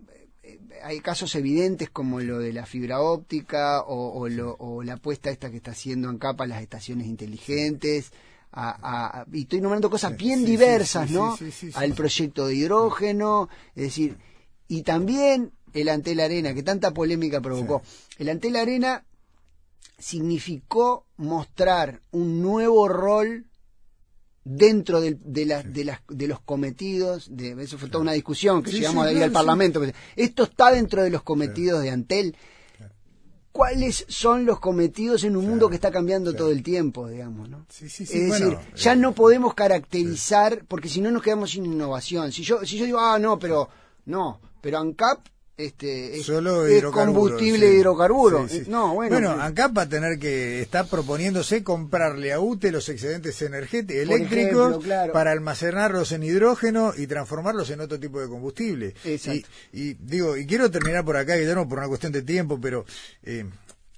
hay 0.82 1.00
casos 1.00 1.34
evidentes 1.34 1.90
como 1.90 2.20
lo 2.20 2.38
de 2.38 2.52
la 2.52 2.66
fibra 2.66 3.00
óptica 3.00 3.82
o, 3.82 4.26
o, 4.58 4.82
la 4.82 4.92
apuesta 4.94 5.30
esta 5.30 5.50
que 5.50 5.56
está 5.58 5.72
haciendo 5.72 6.10
en 6.10 6.18
capa 6.18 6.46
las 6.46 6.62
estaciones 6.62 7.06
inteligentes. 7.06 8.12
y 9.32 9.40
estoy 9.42 9.60
nombrando 9.60 9.90
cosas 9.90 10.16
bien 10.16 10.44
diversas, 10.44 11.10
¿no? 11.10 11.36
Al 11.74 11.94
proyecto 11.94 12.46
de 12.46 12.54
hidrógeno, 12.54 13.48
es 13.74 13.82
decir, 13.84 14.16
y 14.68 14.82
también 14.82 15.52
el 15.72 15.88
Antel 15.88 16.20
Arena, 16.20 16.54
que 16.54 16.62
tanta 16.62 16.92
polémica 16.92 17.40
provocó. 17.40 17.82
El 18.18 18.28
Antel 18.28 18.56
Arena 18.56 19.04
significó 19.98 21.06
mostrar 21.16 22.02
un 22.10 22.40
nuevo 22.40 22.88
rol 22.88 23.47
dentro 24.44 25.00
de, 25.00 25.18
de, 25.22 25.64
de, 26.08 26.26
los 26.26 26.40
cometidos, 26.40 27.28
de, 27.30 27.62
eso 27.62 27.78
fue 27.78 27.88
toda 27.88 28.02
una 28.02 28.12
discusión 28.12 28.62
que 28.62 28.72
llegamos 28.72 29.06
ahí 29.06 29.22
al 29.22 29.32
Parlamento. 29.32 29.82
Esto 30.16 30.44
está 30.44 30.70
dentro 30.72 31.02
de 31.02 31.10
los 31.10 31.22
cometidos 31.22 31.82
de 31.82 31.90
Antel. 31.90 32.36
¿Cuáles 33.52 34.04
son 34.08 34.44
los 34.44 34.60
cometidos 34.60 35.24
en 35.24 35.36
un 35.36 35.46
mundo 35.46 35.68
que 35.68 35.74
está 35.74 35.90
cambiando 35.90 36.32
todo 36.34 36.50
el 36.50 36.62
tiempo, 36.62 37.08
digamos? 37.08 37.48
¿no? 37.48 37.66
es 37.68 37.98
decir, 37.98 38.56
ya 38.76 38.94
no 38.94 39.14
podemos 39.14 39.54
caracterizar, 39.54 40.64
porque 40.68 40.88
si 40.88 41.00
no 41.00 41.10
nos 41.10 41.22
quedamos 41.22 41.50
sin 41.50 41.66
innovación. 41.66 42.30
Si 42.30 42.42
yo, 42.44 42.64
si 42.64 42.78
yo 42.78 42.84
digo, 42.84 43.00
ah, 43.00 43.18
no, 43.18 43.38
pero 43.38 43.68
no, 44.04 44.40
pero 44.60 44.78
ANCAP 44.78 45.26
este, 45.58 46.22
Solo 46.22 46.66
es 46.66 46.84
combustible 46.84 47.74
hidrocarburos. 47.74 48.68
No, 48.68 48.94
bueno, 48.94 49.16
bueno 49.16 49.42
ANCAP 49.42 49.76
va 49.76 49.82
a 49.82 49.88
tener 49.88 50.16
que 50.20 50.62
estar 50.62 50.86
proponiéndose 50.86 51.64
comprarle 51.64 52.32
a 52.32 52.38
UTE 52.38 52.70
los 52.70 52.88
excedentes 52.88 53.42
energéticos 53.42 54.02
eléctricos 54.02 54.84
para 55.12 55.32
almacenarlos 55.32 56.12
en 56.12 56.22
hidrógeno 56.22 56.92
y 56.96 57.08
transformarlos 57.08 57.68
en 57.70 57.80
otro 57.80 57.98
tipo 57.98 58.20
de 58.20 58.28
combustible. 58.28 58.94
Y, 59.72 59.94
digo, 59.94 60.36
y 60.36 60.46
quiero 60.46 60.70
terminar 60.70 61.04
por 61.04 61.16
acá, 61.16 61.34
Guillermo, 61.34 61.68
por 61.68 61.78
una 61.78 61.88
cuestión 61.88 62.12
de 62.12 62.22
tiempo, 62.22 62.60
pero 62.60 62.84
eh, 63.24 63.44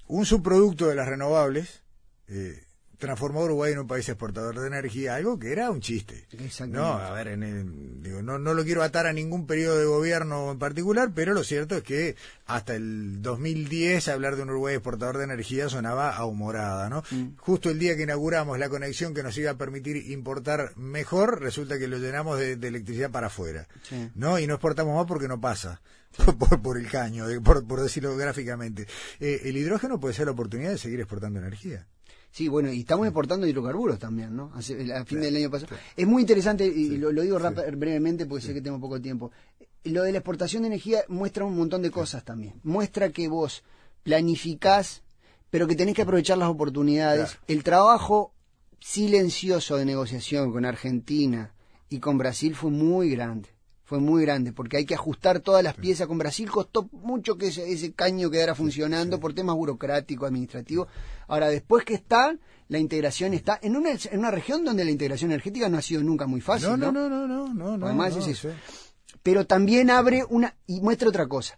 un 0.07 0.25
subproducto 0.25 0.87
de 0.87 0.95
las 0.95 1.07
renovables 1.07 1.81
eh, 2.27 2.59
transformó 3.01 3.41
a 3.41 3.45
Uruguay 3.45 3.73
en 3.73 3.79
un 3.79 3.87
país 3.87 4.07
exportador 4.07 4.59
de 4.59 4.67
energía, 4.67 5.15
algo 5.15 5.39
que 5.39 5.51
era 5.51 5.71
un 5.71 5.81
chiste. 5.81 6.27
No, 6.67 6.93
a 6.93 7.11
ver, 7.11 7.35
digo, 7.37 8.21
no, 8.21 8.37
no 8.37 8.53
lo 8.53 8.63
quiero 8.63 8.83
atar 8.83 9.07
a 9.07 9.11
ningún 9.11 9.47
periodo 9.47 9.79
de 9.79 9.85
gobierno 9.85 10.51
en 10.51 10.59
particular, 10.59 11.11
pero 11.13 11.33
lo 11.33 11.43
cierto 11.43 11.75
es 11.75 11.83
que 11.83 12.15
hasta 12.45 12.75
el 12.75 13.23
2010 13.23 14.07
hablar 14.07 14.35
de 14.35 14.43
un 14.43 14.51
Uruguay 14.51 14.75
exportador 14.75 15.17
de 15.17 15.23
energía 15.23 15.67
sonaba 15.67 16.15
a 16.15 16.25
humorada, 16.25 16.89
¿no? 16.89 17.03
Mm. 17.09 17.37
Justo 17.37 17.71
el 17.71 17.79
día 17.79 17.97
que 17.97 18.03
inauguramos 18.03 18.59
la 18.59 18.69
conexión 18.69 19.15
que 19.15 19.23
nos 19.23 19.35
iba 19.35 19.49
a 19.49 19.57
permitir 19.57 20.11
importar 20.11 20.77
mejor, 20.77 21.41
resulta 21.41 21.79
que 21.79 21.87
lo 21.87 21.97
llenamos 21.97 22.37
de, 22.37 22.53
electricidad 22.53 23.09
para 23.09 23.27
afuera, 23.27 23.67
¿no? 24.13 24.37
Y 24.37 24.45
no 24.45 24.53
exportamos 24.53 24.95
más 24.95 25.07
porque 25.07 25.27
no 25.27 25.41
pasa. 25.41 25.81
Por, 26.61 26.77
el 26.77 26.89
caño, 26.89 27.23
por, 27.41 27.65
por 27.65 27.81
decirlo 27.81 28.17
gráficamente. 28.17 28.85
Eh, 29.21 29.43
el 29.45 29.55
hidrógeno 29.55 29.97
puede 29.97 30.13
ser 30.13 30.25
la 30.25 30.33
oportunidad 30.33 30.71
de 30.71 30.77
seguir 30.77 30.99
exportando 30.99 31.39
energía. 31.39 31.87
Sí, 32.31 32.47
bueno, 32.47 32.71
y 32.71 32.79
estamos 32.79 33.05
exportando 33.05 33.45
hidrocarburos 33.45 33.99
también, 33.99 34.35
¿no? 34.35 34.51
a 34.55 34.61
fin 34.61 35.19
del 35.19 35.35
año 35.35 35.51
pasado. 35.51 35.75
Es 35.97 36.07
muy 36.07 36.21
interesante, 36.21 36.65
y 36.65 36.97
lo, 36.97 37.11
digo 37.11 37.37
brevemente 37.37 38.25
porque 38.25 38.45
sé 38.45 38.53
que 38.53 38.61
tengo 38.61 38.79
poco 38.79 39.01
tiempo. 39.01 39.31
Lo 39.83 40.03
de 40.03 40.13
la 40.13 40.19
exportación 40.19 40.63
de 40.63 40.67
energía 40.67 41.03
muestra 41.09 41.43
un 41.43 41.57
montón 41.57 41.81
de 41.81 41.91
cosas 41.91 42.23
también. 42.23 42.53
Muestra 42.63 43.09
que 43.09 43.27
vos 43.27 43.63
planificás, 44.03 45.03
pero 45.49 45.67
que 45.67 45.75
tenés 45.75 45.93
que 45.93 46.03
aprovechar 46.03 46.37
las 46.37 46.49
oportunidades. 46.49 47.37
El 47.47 47.63
trabajo 47.63 48.33
silencioso 48.79 49.75
de 49.75 49.85
negociación 49.85 50.53
con 50.53 50.65
Argentina 50.65 51.53
y 51.89 51.99
con 51.99 52.17
Brasil 52.17 52.55
fue 52.55 52.71
muy 52.71 53.09
grande 53.09 53.49
fue 53.91 53.99
muy 53.99 54.21
grande, 54.21 54.53
porque 54.53 54.77
hay 54.77 54.85
que 54.85 54.95
ajustar 54.95 55.41
todas 55.41 55.61
las 55.61 55.73
piezas. 55.73 56.07
Con 56.07 56.17
Brasil 56.17 56.49
costó 56.49 56.87
mucho 56.93 57.37
que 57.37 57.47
ese, 57.47 57.91
caño 57.91 58.31
quedara 58.31 58.55
funcionando 58.55 59.19
por 59.19 59.33
temas 59.33 59.57
burocráticos, 59.57 60.29
administrativos. 60.29 60.87
Ahora, 61.27 61.49
después 61.49 61.83
que 61.83 61.95
está, 61.95 62.33
la 62.69 62.79
integración 62.79 63.33
está 63.33 63.59
en 63.61 63.75
una, 63.75 63.89
en 63.89 64.19
una 64.19 64.31
región 64.31 64.63
donde 64.63 64.85
la 64.85 64.91
integración 64.91 65.31
energética 65.31 65.67
no 65.67 65.77
ha 65.77 65.81
sido 65.81 66.01
nunca 66.03 66.25
muy 66.25 66.39
fácil. 66.39 66.69
No, 66.69 66.77
no, 66.77 66.89
no, 66.93 67.09
no, 67.09 67.53
no, 67.53 67.77
no. 67.77 67.85
Además 67.85 68.15
es 68.15 68.27
eso. 68.27 68.47
Pero 69.23 69.45
también 69.45 69.89
abre 69.89 70.23
una, 70.29 70.55
y 70.67 70.79
muestra 70.79 71.09
otra 71.09 71.27
cosa. 71.27 71.57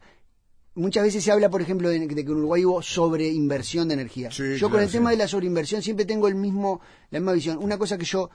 Muchas 0.73 1.03
veces 1.03 1.23
se 1.23 1.31
habla, 1.31 1.51
por 1.51 1.61
ejemplo, 1.61 1.87
de, 1.89 2.07
que 2.07 2.19
en 2.19 2.29
Uruguay 2.31 2.65
hubo 2.65 2.81
sobreinversión 2.81 3.89
de 3.89 3.93
energía. 3.93 4.29
yo 4.29 4.71
con 4.71 4.81
el 4.81 4.89
tema 4.89 5.11
de 5.11 5.17
la 5.17 5.27
sobreinversión 5.27 5.83
siempre 5.83 6.05
tengo 6.05 6.27
el 6.27 6.33
mismo, 6.33 6.81
la 7.11 7.19
misma 7.19 7.33
visión. 7.33 7.59
Una 7.61 7.77
cosa 7.77 7.95
que 7.95 8.05
yo 8.05 8.31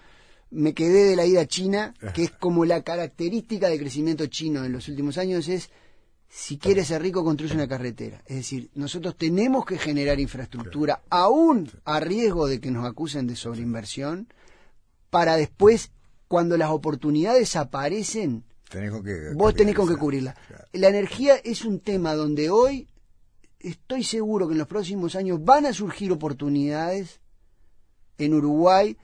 me 0.51 0.75
quedé 0.75 1.05
de 1.05 1.17
la 1.17 1.27
ida 1.27 1.43
a 1.43 1.47
China, 1.47 1.95
que 2.15 2.25
es 2.25 2.31
como 2.31 2.65
la 2.65 2.83
característica 2.83 3.69
de 3.69 3.79
crecimiento 3.79 4.27
chino 4.27 4.65
en 4.65 4.73
los 4.73 4.89
últimos 4.89 5.19
años, 5.19 5.49
es 5.49 5.71
si 6.29 6.59
quieres 6.59 6.89
ser 6.89 7.03
rico, 7.03 7.25
construye 7.25 7.55
una 7.55 7.69
carretera. 7.69 8.23
Es 8.27 8.37
decir, 8.37 8.71
nosotros 8.75 9.17
tenemos 9.17 9.65
que 9.65 9.79
generar 9.79 10.21
infraestructura, 10.21 11.03
aún 11.09 11.71
a 11.85 12.01
riesgo 12.01 12.47
de 12.47 12.61
que 12.61 12.71
nos 12.71 12.87
acusen 12.87 13.27
de 13.27 13.37
sobreinversión, 13.37 14.29
para 15.11 15.37
después, 15.37 15.91
cuando 16.29 16.59
las 16.59 16.71
oportunidades 16.71 17.57
aparecen, 17.57 18.45
vos 19.35 19.55
tenés 19.55 19.75
con 19.75 19.89
que 19.89 19.97
cubrirla. 19.97 20.37
La 20.73 20.89
energía 20.89 21.37
es 21.37 21.65
un 21.65 21.81
tema 21.81 22.15
donde 22.15 22.51
hoy 22.51 22.87
estoy 23.59 24.05
seguro 24.05 24.47
que 24.47 24.53
en 24.53 24.59
los 24.59 24.69
próximos 24.69 25.17
años 25.17 25.43
van 25.43 25.65
a 25.65 25.73
surgir 25.73 26.13
oportunidades 26.13 27.21
en 28.19 28.35
Uruguay 28.35 28.97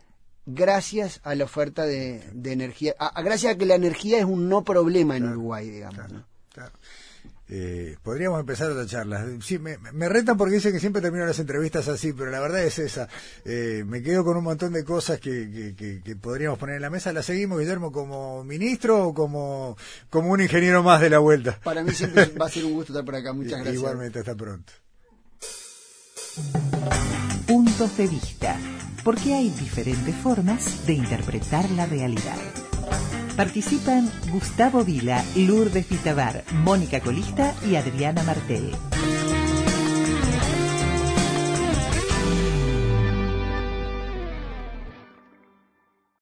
gracias 0.47 1.21
a 1.25 1.35
la 1.35 1.45
oferta 1.45 1.85
de, 1.85 2.23
energía, 2.45 2.95
a, 2.99 3.23
gracias 3.23 3.55
a 3.55 3.59
que 3.59 3.67
la 3.67 3.75
energía 3.75 4.19
es 4.19 4.25
un 4.25 4.49
no 4.49 4.65
problema 4.65 5.17
en 5.17 5.29
Uruguay, 5.29 5.69
digamos. 5.69 6.01
Eh, 7.47 7.99
podríamos 8.03 8.41
empezar 8.41 8.71
otra 8.71 8.87
charla. 8.87 9.27
Sí, 9.43 9.59
me, 9.59 9.77
me, 9.77 10.09
retan 10.09 10.37
porque 10.37 10.55
dicen 10.55 10.73
que 10.73 10.81
siempre 10.81 11.03
termino 11.03 11.27
las 11.27 11.39
entrevistas 11.39 11.89
así, 11.89 12.15
pero 12.15 12.31
la 12.31 12.41
verdad 12.41 12.63
es 12.63 12.79
esa. 12.79 13.07
Eh, 13.45 13.85
me 13.87 14.03
quedo 14.03 14.25
con 14.25 14.37
un 14.39 14.45
montón 14.45 14.73
de 14.73 14.83
cosas 14.83 15.21
que, 15.21 15.75
que, 15.77 16.17
podríamos 16.17 16.59
poner 16.59 16.77
en 16.77 16.83
la 16.83 16.91
mesa. 16.91 17.13
¿La 17.13 17.23
seguimos, 17.23 17.61
Guillermo, 17.61 17.93
como 17.93 18.43
ministro 18.45 19.09
o 19.09 19.15
como, 19.15 19.77
como 20.09 20.31
un 20.31 20.41
ingeniero 20.41 20.83
más 20.83 21.03
de 21.03 21.11
la 21.11 21.19
vuelta? 21.19 21.61
Para 21.63 21.83
mí 21.83 21.93
siempre 21.93 22.27
va 22.41 22.47
a 22.47 22.51
ser 22.51 22.65
un 22.65 22.73
gusto 22.73 22.93
estar 22.93 23.05
por 23.05 23.15
acá. 23.15 23.35
Muchas 23.35 23.53
gracias. 23.61 23.75
Igualmente, 23.75 24.21
hasta 24.21 24.35
pronto. 24.35 24.73
Puntos 27.47 27.97
de 27.99 28.07
vista 28.07 28.59
porque 29.05 29.35
hay 29.35 29.51
diferentes 29.51 30.15
formas 30.17 30.87
de 30.87 30.95
interpretar 30.95 31.71
la 31.71 31.87
realidad. 31.87 32.39
Participan 33.37 34.11
Gustavo 34.33 34.85
Vila, 34.85 35.23
Lourdes 35.37 35.87
Fitabar, 35.87 36.45
Mónica 36.53 37.01
Colista 37.01 37.55
y 37.69 37.77
Adriana 37.77 38.23
Martel. 38.23 38.71